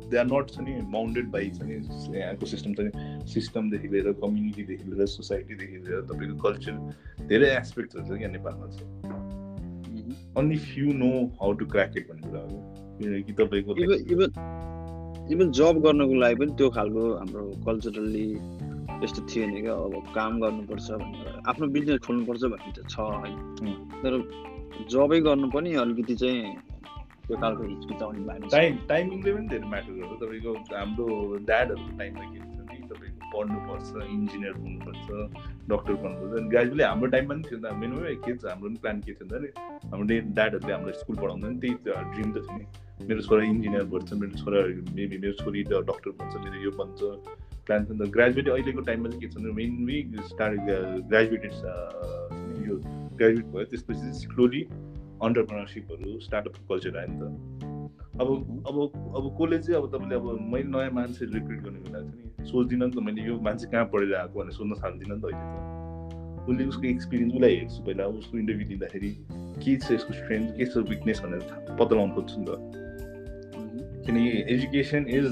दे 0.08 0.18
आर 0.18 0.26
नट 0.26 0.52
छ 0.52 0.60
नि 0.60 0.76
बााउन्डेड 0.92 1.32
बाई 1.32 1.50
छ 1.50 1.62
नि 1.64 1.76
यहाँको 2.18 2.46
सिस्टम 2.46 2.74
छ 2.74 2.88
नि 2.88 3.26
सिस्टमदेखि 3.34 3.88
लिएर 3.88 4.12
कम्युनिटीदेखि 4.22 4.92
लिएर 4.92 5.06
सोसाइटीदेखि 5.08 5.78
लिएर 5.80 6.02
तपाईँको 6.06 6.38
कल्चर 6.42 7.28
धेरै 7.28 7.52
एस्पेक्टहरू 7.56 8.06
छ 8.06 8.20
क्या 8.20 8.30
नेपालमा 8.30 8.68
चाहिँ 8.70 9.10
only 10.38 10.58
few 10.64 10.94
know 10.96 11.12
how 11.42 11.54
to 11.54 11.66
crack 11.68 11.98
it 11.98 12.10
भन्ने 12.10 12.30
कुरा 12.30 12.42
हो 12.44 12.64
किनकि 13.00 13.34
तपाईँको 13.34 13.76
इभन 15.30 15.52
जब 15.52 15.80
गर्नको 15.82 16.16
लागि 16.16 16.36
पनि 16.36 16.56
त्यो 16.58 16.70
खालको 16.70 17.02
हाम्रो 17.16 17.46
कल्चरली 17.66 18.28
यस्तो 19.04 19.22
थियो 19.30 19.48
नि 19.48 19.62
क्या 19.62 19.74
अब 19.74 20.14
काम 20.16 20.40
गर्नुपर्छ 20.40 20.92
भनेर 20.94 21.42
आफ्नो 21.48 21.68
बिजनेस 21.76 22.00
खोल्नुपर्छ 22.06 22.44
भन्ने 22.54 22.72
त 22.74 22.88
छ 22.90 23.00
है 23.24 23.74
तर 24.02 24.14
जबै 24.94 25.20
गर्नु 25.28 25.48
पनि 25.56 25.70
अलिकति 25.84 26.16
चाहिँ 26.24 26.44
त्यो 27.28 27.38
खालको 27.42 27.64
हिचकिचाउने 27.72 28.22
भयो 28.28 28.50
टाइम 28.58 28.74
टाइमिङले 28.90 29.32
पनि 29.38 29.48
धेरै 29.54 29.68
म्याटर 29.74 29.92
गर्छ। 30.00 30.12
तपाईँको 30.22 30.52
हाम्रो 30.76 31.06
ड्याडहरूको 31.50 31.92
टाइममा 32.00 32.24
के 32.32 32.38
हुन्छ 32.44 32.60
नि 32.70 32.78
तपाईँको 32.92 33.22
पढ्नुपर्छ 33.34 33.90
इन्जिनियर 34.16 34.54
हुनुपर्छ 34.62 35.08
डक्टर 35.72 35.94
बन्नुपर्छ। 36.04 36.32
अनि 36.40 36.50
ग्रेजुएटली 36.54 36.84
हाम्रो 36.90 37.08
टाइममा 37.16 37.34
पनि 37.34 37.44
थियो 37.50 37.58
नि 37.60 37.64
त 37.70 37.74
मेनुमै 37.82 38.16
के 38.26 38.32
छ 38.38 38.44
हाम्रो 38.50 38.68
पनि 38.70 38.80
प्लान 38.84 38.98
के 39.06 39.14
थियो 39.20 39.40
नि 39.40 39.50
हाम्रो 39.92 40.06
ड्याडहरूले 40.10 40.74
हामीलाई 40.74 40.98
स्कुल 41.02 41.16
पढाउँदा 41.22 41.48
नि 41.50 41.58
त्यही 41.62 41.76
ड्रिम 42.14 42.30
त 42.34 42.38
थियो 42.46 42.58
नि। 42.58 42.66
मेरो 43.10 43.22
छोरा 43.30 43.44
इन्जिनियर 43.54 43.84
भन्छ 43.94 44.10
मेरो 44.22 44.36
छोरा 44.42 44.60
मेबी 44.98 45.18
मेरो 45.24 45.36
छोरी 45.44 45.64
डक्टर 45.70 46.10
भन्छ 46.20 46.34
मेरो 46.46 46.58
यो 46.66 46.72
भन्छ 46.82 47.00
प्लान 47.70 47.80
छ 47.86 47.88
नि 47.94 47.98
त। 48.00 48.10
ग्रेजुएट 48.18 48.48
अहिलेको 48.50 48.82
टाइममा 48.90 49.08
चाहिँ 49.10 49.22
के 49.22 49.28
छ 49.30 49.36
भने 49.38 49.52
मेन 49.60 49.72
वी 49.86 49.98
स्टार्ट 50.34 50.56
ग्रेजुएटेड 51.14 51.54
यो 52.70 52.76
ग्रेजुएट 53.20 53.48
भयो 53.54 53.66
त्यसपछि 53.72 54.14
स्लोली 54.20 54.62
अन्टरप्रिनरसिपहरू 55.26 56.20
स्टार्टअप 56.28 56.56
कल्चर 56.70 56.98
आयो 57.00 57.10
नि 57.12 57.18
त। 57.20 57.68
अब 58.22 58.30
अब 58.70 58.76
अब 59.18 59.24
कसले 59.40 59.58
चाहिँ 59.60 59.82
अब 59.82 59.86
तपाईँले 59.96 60.16
अब 60.16 60.26
मैले 60.54 60.70
नयाँ 60.76 60.92
मान्छे 60.92 61.26
रिक्रुट 61.34 61.60
गर्ने 61.66 61.80
बेला 61.84 62.00
चाहिँ 62.00 62.24
नि 62.40 62.48
सोच्दिनँ 62.52 62.86
नि 62.88 62.92
त 62.92 63.04
मैले 63.08 63.22
यो 63.28 63.40
मान्छे 63.48 63.66
कहाँ 63.72 63.86
पढेर 63.94 64.16
आएको 64.16 64.40
भनेर 64.40 64.54
सोध्न 64.60 64.74
थाल्दिनँ 64.84 65.16
नि 65.16 65.22
त 65.22 65.26
अहिले 65.26 65.46
त। 65.50 66.48
उसले 66.50 66.66
उसको 66.66 66.86
एक्सपिरियन्स 66.88 67.34
उसलाई 67.36 67.56
हेर्छु 67.56 67.84
पहिला 67.86 68.06
उसको 68.20 68.38
इन्टरभ्यू 68.38 68.68
दिँदाखेरि 68.68 69.12
के 69.64 69.76
छ 69.78 69.92
यसको 69.92 70.14
स्ट्रेन्थ 70.14 70.48
के 70.58 70.66
छ 70.66 70.78
विकनेस 70.90 71.20
भनेर 71.26 71.42
पत्ता 71.80 71.94
लगाउनु 71.96 72.14
खोज्छु 72.16 72.36
नि 72.40 72.46
त। 72.50 72.52
किनकि 74.06 74.30
एजुकेसन 74.54 75.04
इज 75.18 75.28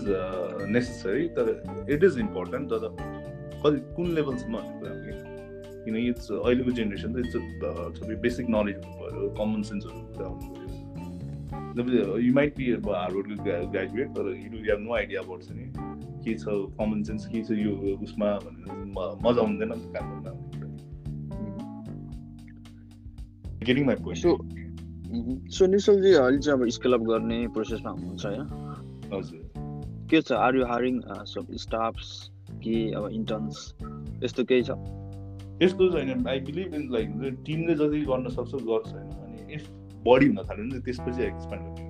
नेसेसरी 0.76 1.28
तर 1.38 1.48
इट 1.94 2.04
इज 2.04 2.20
इम्पोर्टेन्ट 2.20 2.66
तर 2.72 2.84
कति 3.64 3.80
कुन 3.96 4.08
लेभलसम्म 4.16 4.56
भन्ने 4.58 4.74
कुरा 4.80 4.92
हो 4.92 5.27
किनकि 5.88 6.08
इट्स 6.10 6.32
अहिलेको 6.32 6.72
जेनेरेसन 6.72 7.14
त 7.14 7.18
इट्स 7.26 7.36
सबै 8.00 8.16
बेसिक 8.28 8.50
नलेज 8.50 8.76
हुनु 8.76 8.98
पऱ्यो 9.02 9.30
कमन 9.40 9.62
सेन्सहरू 9.72 10.00
कुरा 10.00 10.28
हुनु 10.28 11.84
पऱ्यो 11.84 12.18
यु 12.18 12.34
माइट 12.34 12.58
बी 12.58 12.72
अब 12.72 12.90
हार्डवर्डको 12.90 13.72
ग्रेजुएट 13.72 14.10
तर 14.10 14.26
you 14.36 14.64
have 14.70 14.80
no 14.80 14.94
idea 14.96 15.22
about 15.22 15.44
छ 15.44 15.52
नि 15.52 15.66
के 16.26 16.34
छ 16.34 16.46
कमन 16.80 17.04
सेन्स 17.04 17.26
के 17.28 17.44
छ 17.44 17.52
यो 17.52 17.98
उसमा 18.04 18.32
भनेर 18.46 18.86
मजा 19.26 19.42
आउँदैन 19.42 19.74
नि 19.74 19.92
काम 19.98 20.06
गर्दा 20.14 20.32
getting 23.66 23.86
my 23.86 23.96
point 23.96 24.20
so 25.52 25.66
Nishchal ji 25.66 26.14
अहिले 26.14 26.40
चाहिँ 26.40 26.62
अब 26.62 26.70
स्केल 26.70 26.94
अप 26.94 27.02
गर्ने 27.02 27.48
प्रोसेसमा 27.48 27.92
हुनुहुन्छ 27.92 28.26
होइन? 28.26 28.46
हजुर। 29.14 29.42
के 30.10 30.22
छ? 30.22 30.32
आर 30.32 30.56
यु 30.56 30.64
सब 31.26 31.48
स्टाफ्स 31.56 32.32
कि 32.64 32.92
अब 32.92 33.10
इन्टर्न्स 33.12 33.76
यस्तो 34.24 34.44
केही 34.44 34.64
छ? 34.64 34.72
यस्तो 35.62 35.90
छैन। 35.92 36.28
आई 36.28 36.40
बिलिभ 36.48 36.74
इन 36.76 36.90
लाइक 36.94 37.08
टिमले 37.46 37.74
जति 37.76 38.00
गर्न 38.10 38.30
सक्छ 38.30 38.54
गर्छ 38.54 38.94
होइन। 38.94 39.10
अनि 39.26 39.54
इफ 39.56 39.70
बढी 40.08 40.28
हुन 40.28 40.38
थाल्यो 40.50 40.64
भने 40.66 40.80
त्यसपछि 40.86 41.24
एक्सपेन्ड 41.24 41.64
गर्ने 41.64 41.86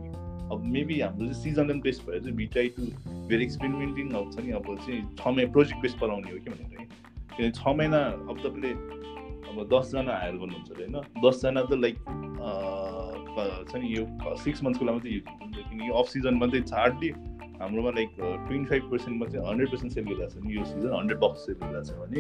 अब 0.51 0.63
मेबी 0.73 0.99
हाम्रो 0.99 1.25
चाहिँ 1.25 1.41
सिजनल 1.43 1.79
बेस 1.85 2.01
भएर 2.07 2.19
चाहिँ 2.19 2.35
be 2.35 2.45
try 2.53 2.67
to 2.75 2.83
very 3.29 3.43
experimenting 3.43 4.13
आउँछ 4.15 4.39
नि। 4.39 4.51
अब 4.59 4.75
चाहिँ 4.75 5.01
छ 5.19 5.27
महिना 5.27 5.51
प्रोजेक्ट 5.51 5.81
बेस 5.81 5.95
पलाउने 6.01 6.31
हो 6.31 6.37
कि 6.37 6.49
भनेर 6.49 6.67
किनभने 6.77 7.51
छ 7.51 7.75
महिना 7.77 7.99
अब 8.31 8.37
तपाईँले 8.45 8.71
अब 9.47 9.57
दसजना 9.73 10.13
हायर 10.17 10.35
गर्नुहुन्छ 10.37 10.71
अरे 10.71 10.83
होइन। 10.85 10.95
दसजना 11.25 11.61
त 11.61 11.71
लाइक 11.83 11.97
छ 13.69 13.75
नि 13.75 13.87
यो 13.97 14.03
सिक्स 14.43 14.63
मन्थ्सको 14.63 14.85
लागि 14.85 14.95
मात्रै 14.95 15.11
युज 15.11 15.25
हुन्छ। 15.27 15.57
किनकि 15.69 15.89
अफ 15.99 16.07
सिजनमा 16.15 16.47
चाहिँ 16.47 16.65
हार्डली 16.73 17.09
हाम्रोमा 17.61 17.91
लाइक 17.97 18.09
ट्वेन्टी 18.17 18.67
फाइभ 18.69 18.83
पर्सेन्टमा 18.91 19.25
चाहिँ 19.27 19.45
हन्ड्रेड 19.49 19.69
पर्सेन्ट 19.71 19.93
सेल 19.93 20.03
गरिरहेको 20.05 20.33
छ 20.33 20.43
नि। 20.45 20.55
यो 20.55 20.63
सिजन 20.65 20.91
हन्ड्रेड 20.95 21.19
बक्स 21.19 21.45
सेल 21.45 21.55
गरिरहेको 21.61 21.83
छ 21.83 21.91
भने। 22.01 22.19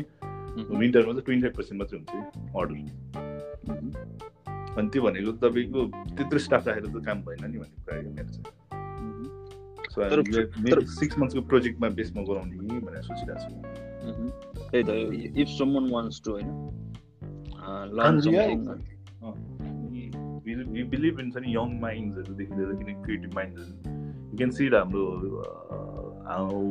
विन्टरमा 0.57 1.11
चाहिँ 1.11 1.25
ट्वेन्टी 1.25 1.43
फाइभ 1.47 1.55
पर्सेन्ट 1.57 1.77
मात्रै 1.81 1.97
हुन्छ 1.99 2.11
अर्डर 2.59 2.75
अनि 4.77 4.87
त्यो 4.93 5.01
भनेको 5.03 5.31
तपाईँको 5.43 5.79
त्यत्रो 6.17 6.39
स्टाफ 6.39 6.63
राखेर 6.67 6.85
त 6.85 6.89
काम 7.05 7.17
भएन 7.27 7.43
नि 7.51 7.57
भन्ने 7.57 7.77
कुरा 7.85 7.97
मेरो 8.17 8.29
चाहिँ। 8.35 8.45
सो 9.91 9.97
सिक्स 10.99 11.15
मन्थ्सको 11.19 11.41
प्रोजेक्टमा 11.53 11.87
बेसमा 11.99 12.21
गराउने 12.29 12.55
कि 12.57 12.65
भनेर 12.85 13.03
सोचिरहेको 13.09 13.41
छु। 13.43 13.51
त्यही 14.71 14.83
त 14.83 14.89
इफ 15.41 15.47
समन 15.57 15.83
वान्ट्स 15.93 16.17
टु 16.25 16.29
होइन? 16.31 16.49
young 21.53 21.73
minds 21.81 22.15
देखि 22.37 22.53
लिएर 22.55 22.71
किन 22.75 22.89
क्रिएटिभ 23.03 23.31
माइन्ड्सहरू 23.35 23.73
यु 24.31 24.35
क्यान 24.37 24.51
सी 24.51 24.63
हाम्रो 24.67 25.03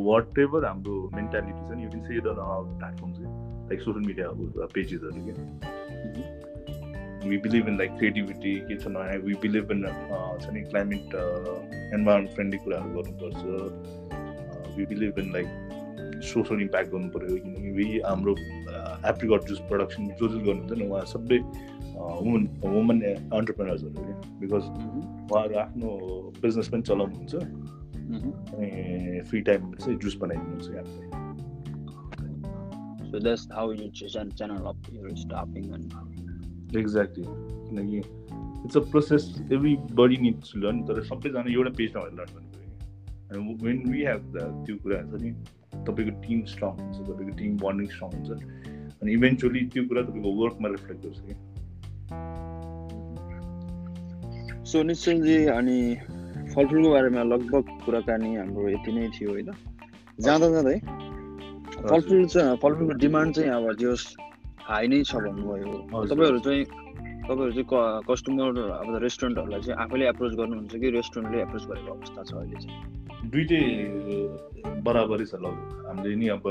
वाट 0.08 0.38
एभर 0.38 0.60
हाम्रो 0.64 0.94
मेन्टालिटी 1.14 1.60
छ 1.68 1.70
नि 1.76 1.82
you 1.84 1.88
can 1.90 2.04
see 2.06 2.12
platforms 2.20 3.18
like 3.68 3.80
social 3.80 4.06
media 4.06 4.28
पेजेसहरू 4.74 5.24
क्या 5.26 5.36
we 7.28 7.36
believe 7.38 7.68
in 7.68 7.78
like 7.78 7.96
creativity 7.98 8.54
के 8.68 8.76
छ 8.76 8.88
नयाँ 8.88 9.18
वी 9.20 9.34
बिलिभ 9.42 9.70
इन 9.72 9.82
छ 10.40 10.52
नि 10.54 10.60
क्लाइमेट 10.70 11.14
इन्भाइरोमेन्ट 11.94 12.30
फ्रेन्डली 12.34 12.58
कुराहरू 12.64 13.02
गर्नुपर्छ 13.02 14.76
we 14.76 14.86
believe 14.86 15.18
in 15.18 15.32
like 15.32 16.22
social 16.24 16.60
impact 16.62 16.92
गर्नु 16.92 17.08
पऱ्यो 17.10 17.36
किनकि 17.36 17.70
वी 17.70 17.98
हाम्रो 18.06 18.36
एप्रिकट 19.10 19.48
जुस 19.48 19.60
प्रडक्सन 19.68 20.08
जो 20.20 20.28
जो 20.28 20.38
गर्नुहुन्छ 20.38 20.78
नि 20.78 20.88
उहाँ 20.88 21.04
सबै 21.14 21.38
वुमन 21.96 22.48
वुमन 22.64 23.02
अन्टरप्रेनर्सहरू 23.02 23.92
क्या 23.98 24.16
बिकज 24.40 24.70
उहाँहरू 25.32 25.58
आफ्नो 25.58 25.92
बिजनेस 26.42 26.68
पनि 26.68 26.82
चलाउनुहुन्छ 26.90 27.34
अनि 28.54 29.20
फ्री 29.30 29.40
टाइममा 29.50 29.84
चाहिँ 29.84 29.98
जुस 29.98 30.16
बनाइदिनुहुन्छ 30.16 30.70
क्या 30.70 31.25
So 33.16 33.20
that's 33.20 33.48
how 33.50 33.70
you 33.70 33.90
channel 33.90 34.68
up 34.68 34.76
your 34.92 35.10
staffing 35.16 35.68
and 35.74 35.84
exactly 36.76 37.22
किनकि 37.68 37.98
it's 38.64 38.76
a 38.76 38.80
process 38.90 39.22
every 39.52 40.16
needs 40.22 40.52
to 40.52 40.58
learn 40.60 40.82
तर 40.88 41.02
सबैजना 41.02 41.44
एउटा 41.52 41.70
पेजमा 41.78 42.02
भएर 42.02 42.12
लर्न 42.18 42.32
गर्नु 42.34 42.48
पऱ्यो 42.56 43.40
अनि 43.40 43.54
वेन 43.62 43.78
वी 43.92 44.00
हेभ 44.08 44.22
द 44.34 44.42
त्यो 44.66 44.76
कुराहरू 44.82 45.06
छ 45.12 45.20
नि 45.22 45.30
तपाईँको 45.86 46.12
टिम 46.26 46.42
स्ट्रङ 46.52 46.72
हुन्छ 46.80 46.96
तपाईँको 46.98 47.36
टिम 47.38 47.56
बन्डिङ 47.62 47.86
स्ट्रङ 47.94 48.08
हुन्छ 48.16 48.28
अनि 49.02 49.10
इभेन्चुली 49.12 49.62
त्यो 49.76 49.82
कुरा 49.88 50.02
तपाईँको 50.10 50.30
वर्कमा 50.42 50.68
रिफ्लेक्ट 50.74 51.00
गर्छ 51.06 51.18
कि 51.28 51.34
सो 54.72 54.82
निश्चलजी 54.92 55.38
अनि 55.56 55.78
फलफुलको 56.54 56.90
बारेमा 56.90 57.22
लगभग 57.32 57.64
कुराकानी 57.86 58.30
हाम्रो 58.36 58.68
यति 58.76 58.92
नै 59.00 59.08
थियो 59.18 59.30
होइन? 59.30 59.50
जाँदा 60.20 60.48
जाँदै। 60.58 61.05
फलफुल 61.90 62.26
चाहिँ 62.34 62.56
फलफुलको 62.62 62.94
डिमान्ड 63.04 63.34
चाहिँ 63.36 63.50
अब 63.50 63.64
जो 63.82 63.94
हाई 64.68 64.84
नै 64.90 65.02
छ 65.08 65.12
भन्नुभयो। 65.26 65.70
तपाईँहरू 66.10 66.38
चाहिँ 66.46 66.64
तपाईँहरू 67.26 67.52
चाहिँ 67.56 67.68
कस्टमर 68.10 68.58
अब 68.80 68.88
रेस्टुरेन्टहरूलाई 69.06 69.60
चाहिँ 69.66 69.78
आफैले 69.84 70.04
एप्रोच 70.08 70.32
गर्नुहुन्छ 70.40 70.74
कि 70.82 70.88
रेस्टुरेन्टले 70.98 71.38
एप्रोच 71.42 71.64
गरेको 71.70 71.90
अवस्था 71.94 72.20
छ 72.28 72.32
अहिले 72.34 72.58
चाहिँ? 72.64 72.78
दुइटै 73.32 73.62
बराबरै 74.86 75.26
छ 75.30 75.34
लगभग 75.44 75.86
हामीले 75.86 76.14
नि 76.22 76.26
अब 76.36 76.44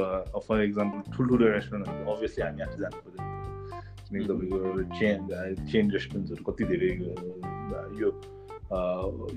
फर 0.47 0.57
इक्जाम्पल 0.63 0.99
ठुल्ठुलो 1.15 1.45
रेस्टुरेन्टहरू 1.55 2.03
अभियसली 2.15 2.41
हामी 2.45 2.61
आफै 2.67 2.77
जानु 2.83 2.97
पऱ्यो 3.05 3.21
किनकि 4.07 4.25
तपाईँको 4.31 4.83
चेन 4.99 5.17
चेन 5.71 5.85
रेस्टुरेन्ट्सहरू 5.95 6.41
कति 6.47 6.63
धेरै 6.71 6.89
यो 8.01 8.09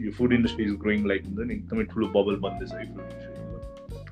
यो 0.05 0.11
food 0.19 0.31
industry 0.33 0.65
is 0.65 0.73
growing 0.85 1.01
like 1.13 1.21
हुन्छ 1.27 1.41
नि 1.49 1.55
एकदमै 1.55 1.85
ठुलो 1.93 2.07
बबल 2.17 2.37
बन्दैछ 2.47 2.71
यो 2.73 2.87
फुड 2.95 3.05
इन्डस्ट्री 3.05 3.28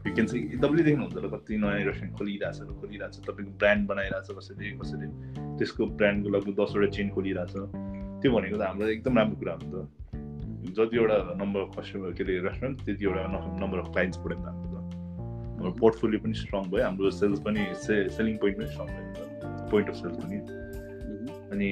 यु 0.06 0.14
क्यान 0.14 0.26
चाहिँ 0.30 0.58
तपाईँले 0.62 0.82
देख्नुहुन्छ 0.86 1.14
होला 1.18 1.28
कति 1.34 1.52
नयाँ 1.58 1.84
रेस्टुरेन्ट 1.90 2.14
खोलिरहेछ 2.18 2.58
खोलिरहेको 2.80 3.14
छ 3.14 3.18
तपाईँको 3.26 3.52
ब्रान्ड 3.58 3.82
बनाइरहेछ 3.90 4.28
कसैले 4.38 4.66
कसैले 4.80 5.06
त्यसको 5.58 5.82
ब्रान्डको 5.98 6.28
लगभग 6.34 6.54
दसवटा 6.62 6.88
चेन 6.96 7.08
खोलिरहेछ। 7.16 7.54
त्यो 8.22 8.28
भनेको 8.34 8.56
त 8.56 8.62
हाम्रो 8.70 8.86
एकदम 8.96 9.14
राम्रो 9.18 9.36
कुरा 9.40 9.52
हो 9.52 9.60
नि 9.62 9.70
त। 9.74 9.76
जतिवटा 10.78 11.16
नम्बर 11.42 11.60
अफ 11.60 11.70
कस्टमर 11.78 12.12
के 12.14 12.22
अरे 12.24 12.34
रेस्टुरेन्ट 12.46 12.76
त्यतिवटा 12.86 13.22
नम्बर 13.62 13.78
अफ 13.82 13.88
क्लाइन्ट्स 13.94 14.18
बढ्यो 14.22 14.38
नि 14.38 14.42
त 14.42 14.48
हाम्रो 14.54 14.78
हाम्रो 15.58 15.72
पोर्टफोलियो 15.82 16.18
पनि 16.22 16.34
स्ट्रङ 16.42 16.62
भयो 16.70 16.84
हाम्रो 16.86 17.10
सेल्स 17.18 17.38
पनि 17.46 17.62
से 17.84 17.94
सेलिङ 18.16 18.34
पोइन्ट 18.42 18.56
पनि 18.58 18.68
स्ट्रङ 18.72 18.86
भयो 18.94 19.06
पोइन्ट 19.74 19.86
अफ 19.90 19.96
सेल्स 20.02 20.16
पनि। 20.22 20.38
अनि 21.52 21.68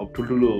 अब 0.00 0.06
ठुल्ठुलो 0.16 0.52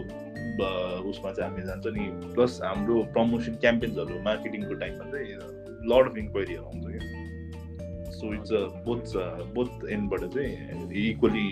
उसमा 1.10 1.32
चाहिँ 1.32 1.50
हामी 1.50 1.62
जान्छ 1.68 1.86
नि 1.96 2.04
प्लस 2.34 2.60
हाम्रो 2.64 2.96
प्रमोसन 3.16 3.54
क्याम्पेन्सहरू 3.64 4.14
मार्केटिङको 4.28 4.74
टाइममा 4.82 5.04
चाहिँ 5.12 5.64
लड 5.92 6.10
अफ 6.10 6.16
इन्क्वायरीहरू 6.16 6.64
आउँछ 6.64 6.84
क्या 6.86 8.10
so 8.10 8.34
it's 8.34 8.52
a 8.52 8.62
both 8.84 9.16
both 9.54 9.88
एन्डबाट 9.90 10.28
चाहिँ 10.34 11.08
इक्वली 11.08 11.48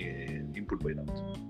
इम्प्रुभ 0.59 0.85
भइरहेको 0.85 1.13
हुन्छ 1.13 1.43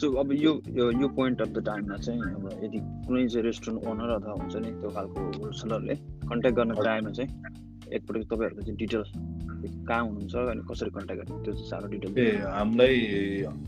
सो 0.00 0.12
अब 0.20 0.32
यो 0.32 0.52
यो 1.00 1.08
पोइन्ट 1.16 1.40
अफ 1.42 1.48
द 1.48 1.64
टाइममा 1.66 1.96
चाहिँ 1.96 2.20
अब 2.20 2.48
यदि 2.64 2.78
कुनै 3.06 3.26
चाहिँ 3.28 3.44
रेस्टुरेन्ट 3.44 3.86
ओनर 3.88 4.10
अथवा 4.14 4.32
हुन्छ 4.32 4.56
नि 4.56 4.72
त्यो 4.80 4.90
खालको 4.90 5.20
होलसेलरले 5.38 5.94
कन्ट्याक्ट 6.26 6.58
गर्न 6.58 6.74
चाहेमा 6.74 7.10
चाहिँ 7.10 7.30
एकपल्ट 7.92 8.26
तपाईँहरूको 8.26 8.62
चाहिँ 8.62 8.76
डिटेल्स 8.76 9.12
कहाँ 9.88 10.02
हुनुहुन्छ 10.04 10.34
अनि 10.52 10.62
कसरी 10.70 10.90
कन्ट्याक्ट 10.90 11.22
गर्ने 11.22 11.44
त्यो 11.44 11.52
चाहिँ 11.54 11.68
साह्रो 11.70 11.88
डिटेल 11.88 12.18
ए 12.18 12.28
हामीलाई 12.48 13.00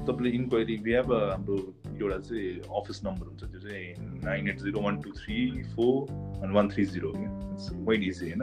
तपाईँले 0.06 0.30
इन्क्वायरी 0.36 0.76
बिहाब 0.84 1.12
हाम्रो 1.12 1.56
एउटा 2.02 2.18
चाहिँ 2.28 2.50
अफिस 2.80 3.04
नम्बर 3.04 3.26
हुन्छ 3.26 3.42
त्यो 3.44 3.60
चाहिँ 3.60 3.86
nine 4.24 4.48
eight 4.48 4.58
zero 4.64 4.80
one 4.82 5.00
two 5.02 5.10
three 5.20 5.38
four 5.74 5.96
one 6.42 6.52
one 6.52 6.68
three 6.74 6.84
zero 6.94 7.10
it's 7.16 7.70
quite 7.72 8.02
easy 8.02 8.30
होइन 8.30 8.42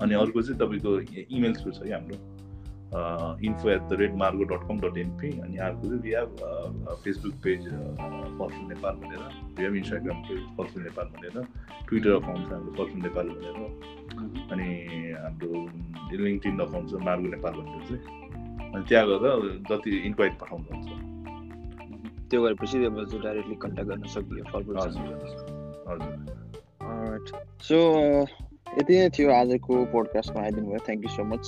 अनि 0.00 0.14
अर्को 0.14 0.42
चाहिँ 0.42 0.58
तपाईँको 0.60 0.98
इमेल 1.36 1.54
थ्रु 1.60 1.70
छ 1.72 1.82
कि 1.82 1.92
हाम्रो। 1.92 2.18
Info 3.44 3.68
at 3.70 3.82
the 3.88 3.96
rate 4.00 4.14
Margo 4.16 4.44
dot 4.50 4.62
com 4.68 4.78
dot 4.80 4.98
NP 4.98 5.30
अनि 5.38 5.56
अर्को 5.64 5.88
चाहिँ 5.88 6.00
we 6.02 6.10
have 6.10 6.30
Facebook 7.04 7.34
page 7.44 7.64
Falphul 8.38 8.64
Nepal 8.68 8.94
भनेर। 9.02 9.22
We 9.58 9.64
have 9.64 9.74
Instagram 9.76 10.22
page 10.28 10.40
Falphul 10.56 10.82
Nepal 10.82 11.06
भनेर। 11.16 11.34
ट्विटर 11.88 12.10
अकाउन्ट 12.12 12.48
छ 12.48 12.52
हाम्रो 12.52 12.72
फर्फुल 12.78 13.00
नेपाल 13.02 13.28
भनेर। 13.28 13.56
अनि 14.52 14.68
हाम्रो 15.24 15.52
लिङ्कटिन 16.24 16.58
अकाउन्ट 16.66 16.90
छ 16.90 17.02
मार्गो 17.08 17.28
नेपाल 17.36 17.52
भनेर 17.60 17.82
चाहिँ। 17.88 18.00
अनि 18.72 18.84
त्यहाँ 18.88 19.06
गएर 19.08 19.62
जति 19.70 19.90
इन्क्वायरी 20.06 20.36
पठाउनुहुन्छ। 20.40 20.88
त्यो 22.30 22.38
गरेपछि 22.42 22.76
अब 22.84 22.96
डाइरेक्टली 23.22 23.56
कन्ट्याक्ट 23.64 23.90
गर्न 23.90 24.02
सकियो 24.14 24.44
फलफुल 24.52 24.76
हजुर। 25.88 26.14
सो 27.68 27.78
यति 28.78 28.94
नै 28.98 29.08
थियो 29.18 29.28
आजको 29.32 29.72
पोडकास्टमा 29.92 30.40
आइदिनु 30.42 30.66
भयो। 30.70 30.80
Thank 30.86 31.02
you 31.04 31.10
so 31.16 31.22
much 31.34 31.44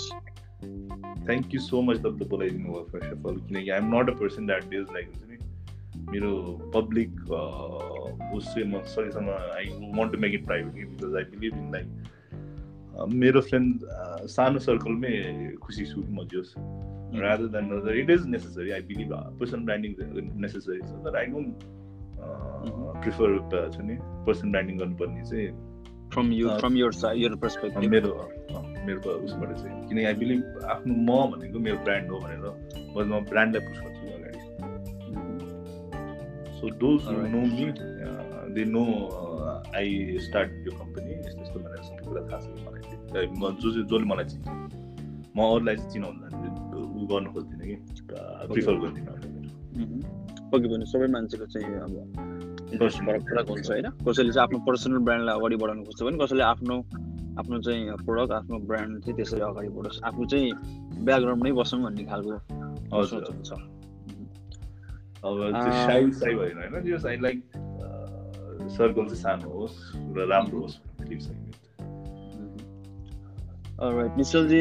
thank 1.26 1.54
you 1.54 1.60
so 1.60 1.76
much 1.88 1.96
तपाईँले 2.04 2.26
बोलाइदिनु 2.34 2.68
भयो 2.72 2.84
फर्स्ट 2.92 3.10
अफ 3.12 3.26
अल 3.26 3.36
किनकि 3.48 3.70
I'm 3.70 3.86
not 3.96 4.06
a 4.10 4.12
person 4.20 4.42
that 4.46 4.64
does 4.70 4.86
like 4.94 5.06
हुन्छ 5.08 5.22
नि 5.30 5.36
मेरो 6.12 6.32
पब्लिक 6.74 7.10
उस 8.36 8.44
चाहिँ 8.54 8.66
म 8.68 8.82
सकेसम्म 8.94 9.28
I 9.58 9.64
want 9.98 10.12
to 10.12 10.18
make 10.26 10.32
it 10.34 10.44
private 10.46 10.72
because 10.88 11.12
I 11.16 11.24
believe 11.36 11.52
in 11.58 11.66
like 11.72 11.86
मेरो 13.24 13.40
फ्रेन्ड 13.40 13.84
सानो 14.36 14.58
सर्कलमै 14.68 15.12
खुसी 15.62 15.86
छु 15.86 16.02
म 16.10 16.26
जोस् 16.34 16.54
other. 17.12 17.94
It 17.94 18.10
is 18.10 18.26
necessary. 18.26 18.74
I 18.74 18.80
believe 18.80 19.12
uh, 19.12 19.30
personal 19.38 19.64
branding 19.64 19.96
is 19.98 20.24
necessary. 20.36 20.80
So 20.84 21.00
that 21.04 21.16
I 21.16 21.26
don't 21.26 21.54
uh, 22.20 23.00
prefer 23.00 23.36
uh, 23.36 23.70
person 24.26 24.52
branding 24.52 24.78
गर्नुपर्ने 24.78 25.22
चाहिँ 25.30 25.50
from 26.12 26.32
you 26.32 26.48
from 26.60 26.76
your 26.76 26.92
your 27.16 27.34
perspective 27.42 27.90
मेरो 27.90 28.12
मेरो 28.86 29.10
उसबाट 29.10 29.50
चाहिँ 29.58 29.74
किनकि 29.88 30.04
आई 30.04 30.14
बिलिभ 30.22 30.40
आफ्नो 30.74 30.94
म 30.94 31.08
भनेको 31.32 31.58
मेरो 31.66 31.78
ब्रान्ड 31.84 32.10
हो 32.10 32.16
भनेर 32.20 32.38
म 33.06 33.20
ब्रान्डलाई 33.30 33.62
पुस 33.66 33.78
गर्छु 33.84 34.04
अगाडि 34.16 34.40
so 36.58 36.64
does 36.82 37.00
know 37.34 37.40
me 37.54 37.66
they 38.54 38.62
know 38.74 38.84
I 39.76 40.18
start 40.26 40.50
यो 40.66 40.72
कम्पनी 40.78 41.12
यस्तो 41.12 41.40
यस्तो 41.42 41.58
भनेर 41.60 41.82
सबै 41.88 42.02
कुरा 42.08 42.22
थाहा 42.30 42.40
छ 42.40 42.46
मलाई 42.66 42.79
जो 43.10 43.68
जसले 43.76 44.04
मलाई 44.10 44.26
चिन्छ 44.30 44.46
म 45.36 45.38
अरूलाई 45.40 45.74
चाहिँ 45.76 45.90
चिनाउनु 45.92 46.18
ऊ 46.80 47.06
गर्नु 47.10 47.28
खोज्दिनँ 47.34 47.66
कि? 47.70 47.76
प्रिफर 48.52 48.74
गर्दिनँ 48.82 49.06
पक्कै 50.50 50.68
पनि। 50.70 50.84
सबै 50.92 51.06
मान्छेको 51.14 51.46
चाहिँ 51.54 51.74
अब 51.86 51.92
इन्ट्रेस्ट 52.72 52.98
फरक 53.06 53.22
फरक 53.30 53.46
हुन्छ 53.50 53.68
होइन? 53.70 53.86
कसैले 54.06 54.30
चाहिँ 54.34 54.44
आफ्नो 54.46 54.58
पर्सनल 54.66 54.98
ब्रान्डलाई 55.06 55.34
अगाडि 55.38 55.56
बढाउनु 55.62 55.82
खोज्छ 55.86 56.00
भने 56.06 56.16
कसैले 56.24 56.44
आफ्नो 56.54 56.76
आफ्नो 57.40 57.56
चाहिँ 57.66 57.82
प्रडक्ट 58.06 58.32
आफ्नो 58.38 58.56
ब्रान्ड 58.70 58.92
चाहिँ 59.04 59.14
त्यसरी 59.16 59.42
अगाडि 59.50 59.68
बढोस्। 59.76 59.98
आफू 60.10 60.22
चाहिँ 60.30 60.48
ब्याकग्राउन्डमै 61.06 61.52
बसौँ 61.60 61.80
भन्ने 61.82 62.04
खालको 62.10 62.34
हुन्छ। 62.90 63.50
अब 65.20 65.34
साई 65.86 66.02
साई 66.20 66.32
भएन 66.34 66.56
होइन? 66.58 67.22
लाइक 67.26 67.38
सर्कल 68.76 69.04
चाहिँ 69.06 69.22
सानो 69.22 69.48
होस् 69.50 69.78
र 70.16 70.18
राम्रो 70.30 70.58
होस् 70.60 70.76
निश्चलजी 73.80 74.60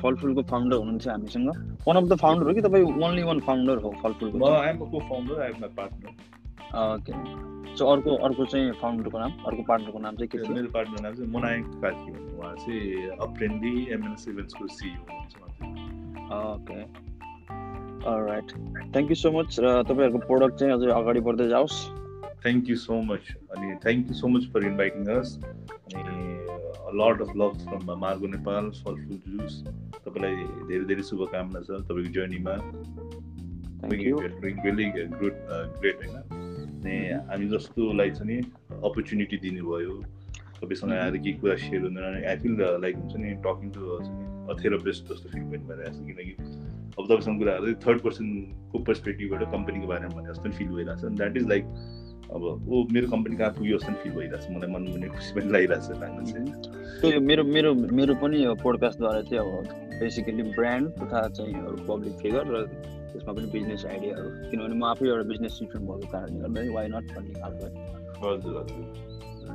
फलफुलको 0.00 0.42
फाउन्डर 0.50 0.76
हुनुहुन्छ 0.76 1.06
हामीसँग। 1.08 1.48
वान 1.86 1.96
अफ 1.96 2.04
द 2.04 2.16
फाउन्डर 2.20 2.46
हो 2.48 2.52
कि 2.54 2.62
तपाईँ 2.66 2.84
ओन्ली 3.04 3.22
वान 3.22 3.40
फाउन्डर 3.48 3.76
हो 3.84 3.90
फलफुलको 4.02 4.36
ओके 6.74 7.12
सो 7.78 7.86
अर्को 7.86 8.10
अर्को 8.26 8.44
चाहिँ 8.44 8.72
फाउन्डरको 8.80 9.18
नाम 9.18 9.32
अर्को 9.46 9.62
पार्टनरको 9.68 9.98
नाम 9.98 10.14
चाहिँ 10.16 10.28
के 10.28 10.38
थियो? 10.38 10.54
मेरो 10.54 10.68
पार्टनर 10.74 11.00
नाम 11.02 11.14
चाहिँ 11.14 11.30
मोनायक 11.30 11.64
कार्की 11.82 12.10
भन्ने 12.12 12.32
उहाँ 12.38 12.54
चाहिँ 12.54 13.08
अप्रेन्डी 13.26 13.74
एमएनएस 13.94 14.24
इभेन्ट्सको 14.28 14.66
सिइओ 14.74 15.00
हुनुहुन्छ 15.10 15.34
okay 16.54 16.80
right 18.26 18.48
thank 18.94 19.10
you 19.10 19.14
so 19.16 19.30
much 19.38 19.56
र 19.60 19.82
तपाईँहरूको 19.82 20.26
प्रोडक्ट 20.26 20.54
चाहिँ 20.60 20.72
अझै 20.74 20.90
अगाडि 20.92 21.20
बढ्दै 21.28 21.48
जाओस्। 21.48 21.76
थ्याङ्क 22.44 22.70
यू 22.70 22.76
सो 22.76 23.00
मच 23.10 23.24
अनि 23.56 23.74
thank 23.84 24.08
you 24.08 24.14
so 24.14 24.28
much 24.28 24.42
for 24.54 24.66
inviting 24.66 25.06
us 25.16 25.38
अनि 25.42 26.33
lots 26.92 27.18
of 27.22 27.30
love 27.36 27.52
from 27.64 27.98
Margo 28.00 28.26
Nepal 28.26 28.64
Falphul 28.84 29.18
juice 29.26 29.54
तपाईँलाई 30.04 30.34
धेरै 30.68 30.84
धेरै 30.84 31.02
शुभकामना 31.02 31.60
छ 31.60 31.68
तपाईँको 31.88 32.10
जर्नीमा 32.12 32.54
ग्रेट 35.80 35.96
होइन? 35.96 36.16
अनि 36.84 36.94
हामी 37.30 37.46
जस्तोलाई 37.48 38.10
चाहिँ 38.10 38.28
नि 38.30 38.36
अपर्च्युनिटी 38.84 39.36
दिनुभयो। 39.36 39.94
तपाईँसँग 40.60 40.92
आएर 40.92 41.16
केही 41.16 41.32
कुरा 41.40 41.56
सेयर 41.56 41.82
हुँदैन। 41.82 42.24
आई 42.28 42.36
फिल 42.36 42.52
लाइक 42.82 42.94
हुन्छ 42.96 43.14
नि 43.16 43.30
टकिङ 43.46 43.68
टु 43.70 43.80
बेस्ट 44.84 45.02
जस्तो 45.12 45.28
फिल 45.28 45.42
पनि 45.42 45.64
भइरहेको 45.68 45.92
छ 45.92 46.06
किनकि 46.06 46.34
अब 46.94 47.02
तपाईँसँग 47.04 47.38
कुराहरू 47.38 47.74
थर्ड 47.84 47.98
पर्सनको 48.00 48.78
पर्सपेक्टिभबाट 48.78 49.42
कम्पनीको 49.52 49.86
बारेमा 49.86 50.14
भने 50.16 50.28
जस्तो 50.32 50.50
फिल 50.50 50.68
भइरहेको 50.68 51.00
छ 51.00 51.12
द्याट 51.12 51.36
इज 51.36 51.44
लाइक 51.48 51.64
अब 52.34 52.42
ऊ 52.68 52.74
मेरो 52.94 53.06
कम्पनी 53.10 53.36
कहाँ 53.36 53.52
पुग्यो 53.58 53.78
जस्तो 53.78 53.92
फिल 54.02 54.12
भइरहेको 54.18 54.42
छ 54.42 54.50
मलाई 54.54 54.70
मन 54.74 54.82
पनि 54.94 55.06
खुसी 55.14 55.30
पनि 55.34 55.48
लागिरहेको 55.54 55.86
छ 55.86 56.00
लाग्न 56.02 56.18
चाहिँ। 56.30 56.46
त्यो 57.00 57.20
मेरो 57.30 57.42
मेरो 57.54 57.70
मेरो 57.98 58.14
पनि 58.22 58.36
पोडकास्टद्वारा 58.64 59.20
चाहिँ 59.30 59.40
अब 59.44 59.48
बेसिकली 60.02 60.42
ब्रान्ड 60.58 60.84
तथा 61.00 61.20
चाहिँ 61.38 61.54
पब्लिक 61.88 62.14
फिगर 62.22 62.44
र 62.54 62.66
त्यसमा 63.14 63.32
पनि 63.32 63.46
बिजनेस 63.54 63.82
आइडियाहरू 63.86 64.28
किनभने 64.50 64.74
म 64.74 64.84
आफै 64.90 65.04
एउटा 65.06 65.24
बिजनेस 65.32 65.52
स्टुडेन्ट 65.54 65.84
भएको 65.90 66.06
कारणले 66.14 66.38
गर्दा 66.42 66.60
वाइ 66.76 66.86
नट 66.94 67.06
भन्ने 67.14 67.34
खालको 67.40 67.66
हजुर 68.24 68.54
हजुर। 68.60 69.12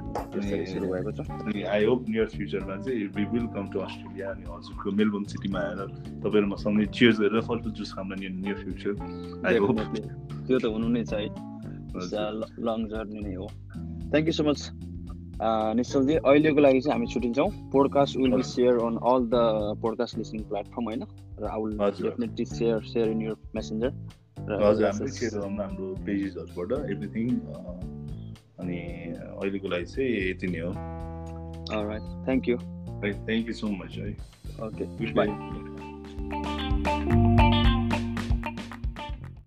भएको 0.09 1.11
छ। 1.17 1.19
आई 1.67 1.85
होप 1.85 2.01
नियर 2.09 2.27
फ्युचरमा 2.37 2.75
चाहिँ 2.85 3.05
we 3.15 3.23
will 3.33 3.47
come 3.55 3.65
to 3.73 3.79
Australia 3.83 4.29
अनि 4.31 4.45
हजुरको 4.53 4.91
मेलबोर्न 4.99 5.25
सिटीमा 5.33 5.59
आएर 5.59 5.79
तपाईँहरू 6.23 6.47
मसँगै 6.55 6.85
चियर्स 6.95 7.19
गरेर 7.19 7.41
फलफुल 7.49 7.71
जुस 7.79 7.91
खान 7.93 8.15
नियर 8.15 8.57
फ्युचर 8.63 8.93
आई 9.47 9.57
होप 9.67 9.77
त्यो 10.47 10.57
त 10.59 10.65
हुनु 10.65 10.87
नै 10.95 11.03
छ 11.03 11.13
है 11.19 11.27
लङ 12.67 12.79
जर्नी 12.91 13.19
नै 13.21 13.33
हो। 13.35 13.47
Thank 14.11 14.27
you 14.27 14.33
so 14.33 14.43
much 14.43 14.59
Nishchal ji 15.79 16.15
अहिलेको 16.19 16.59
लागि 16.61 16.79
चाहिँ 16.81 16.93
हामी 16.93 17.07
छुट्टिन्छौँ 17.13 17.49
podcast 17.73 18.17
will 18.17 18.33
be 18.35 18.43
share 18.43 18.73
on 18.85 18.95
all 19.11 19.21
the 19.33 19.35
podcast 19.81 20.17
listening 20.17 20.41
platform 20.49 20.85
होइन? 20.89 21.03
र 21.39 21.43
I 21.51 21.59
will 21.63 21.73
definitely 22.01 22.45
share 22.45 22.81
share 22.93 23.07
in 23.11 23.21
your 23.21 23.35
messenger 23.55 23.91
हाम्रो 25.59 25.87
पेजेसहरूबाट 26.05 26.69
एभ्रिथिङ 26.91 27.27
अनि 28.59 28.79
अहिलेको 29.37 29.67
लागि 29.75 29.85
चाहिँ 29.85 30.09
यति 30.29 30.47
नै 30.47 30.59
हो। 30.59 30.71
Thank 32.25 32.43
you 32.49 32.57
thank 32.57 33.47
you 33.47 33.53
so 33.53 33.67
much 33.79 33.97
है। 33.97 34.11
Okay 34.67 34.83
bye 35.13 35.29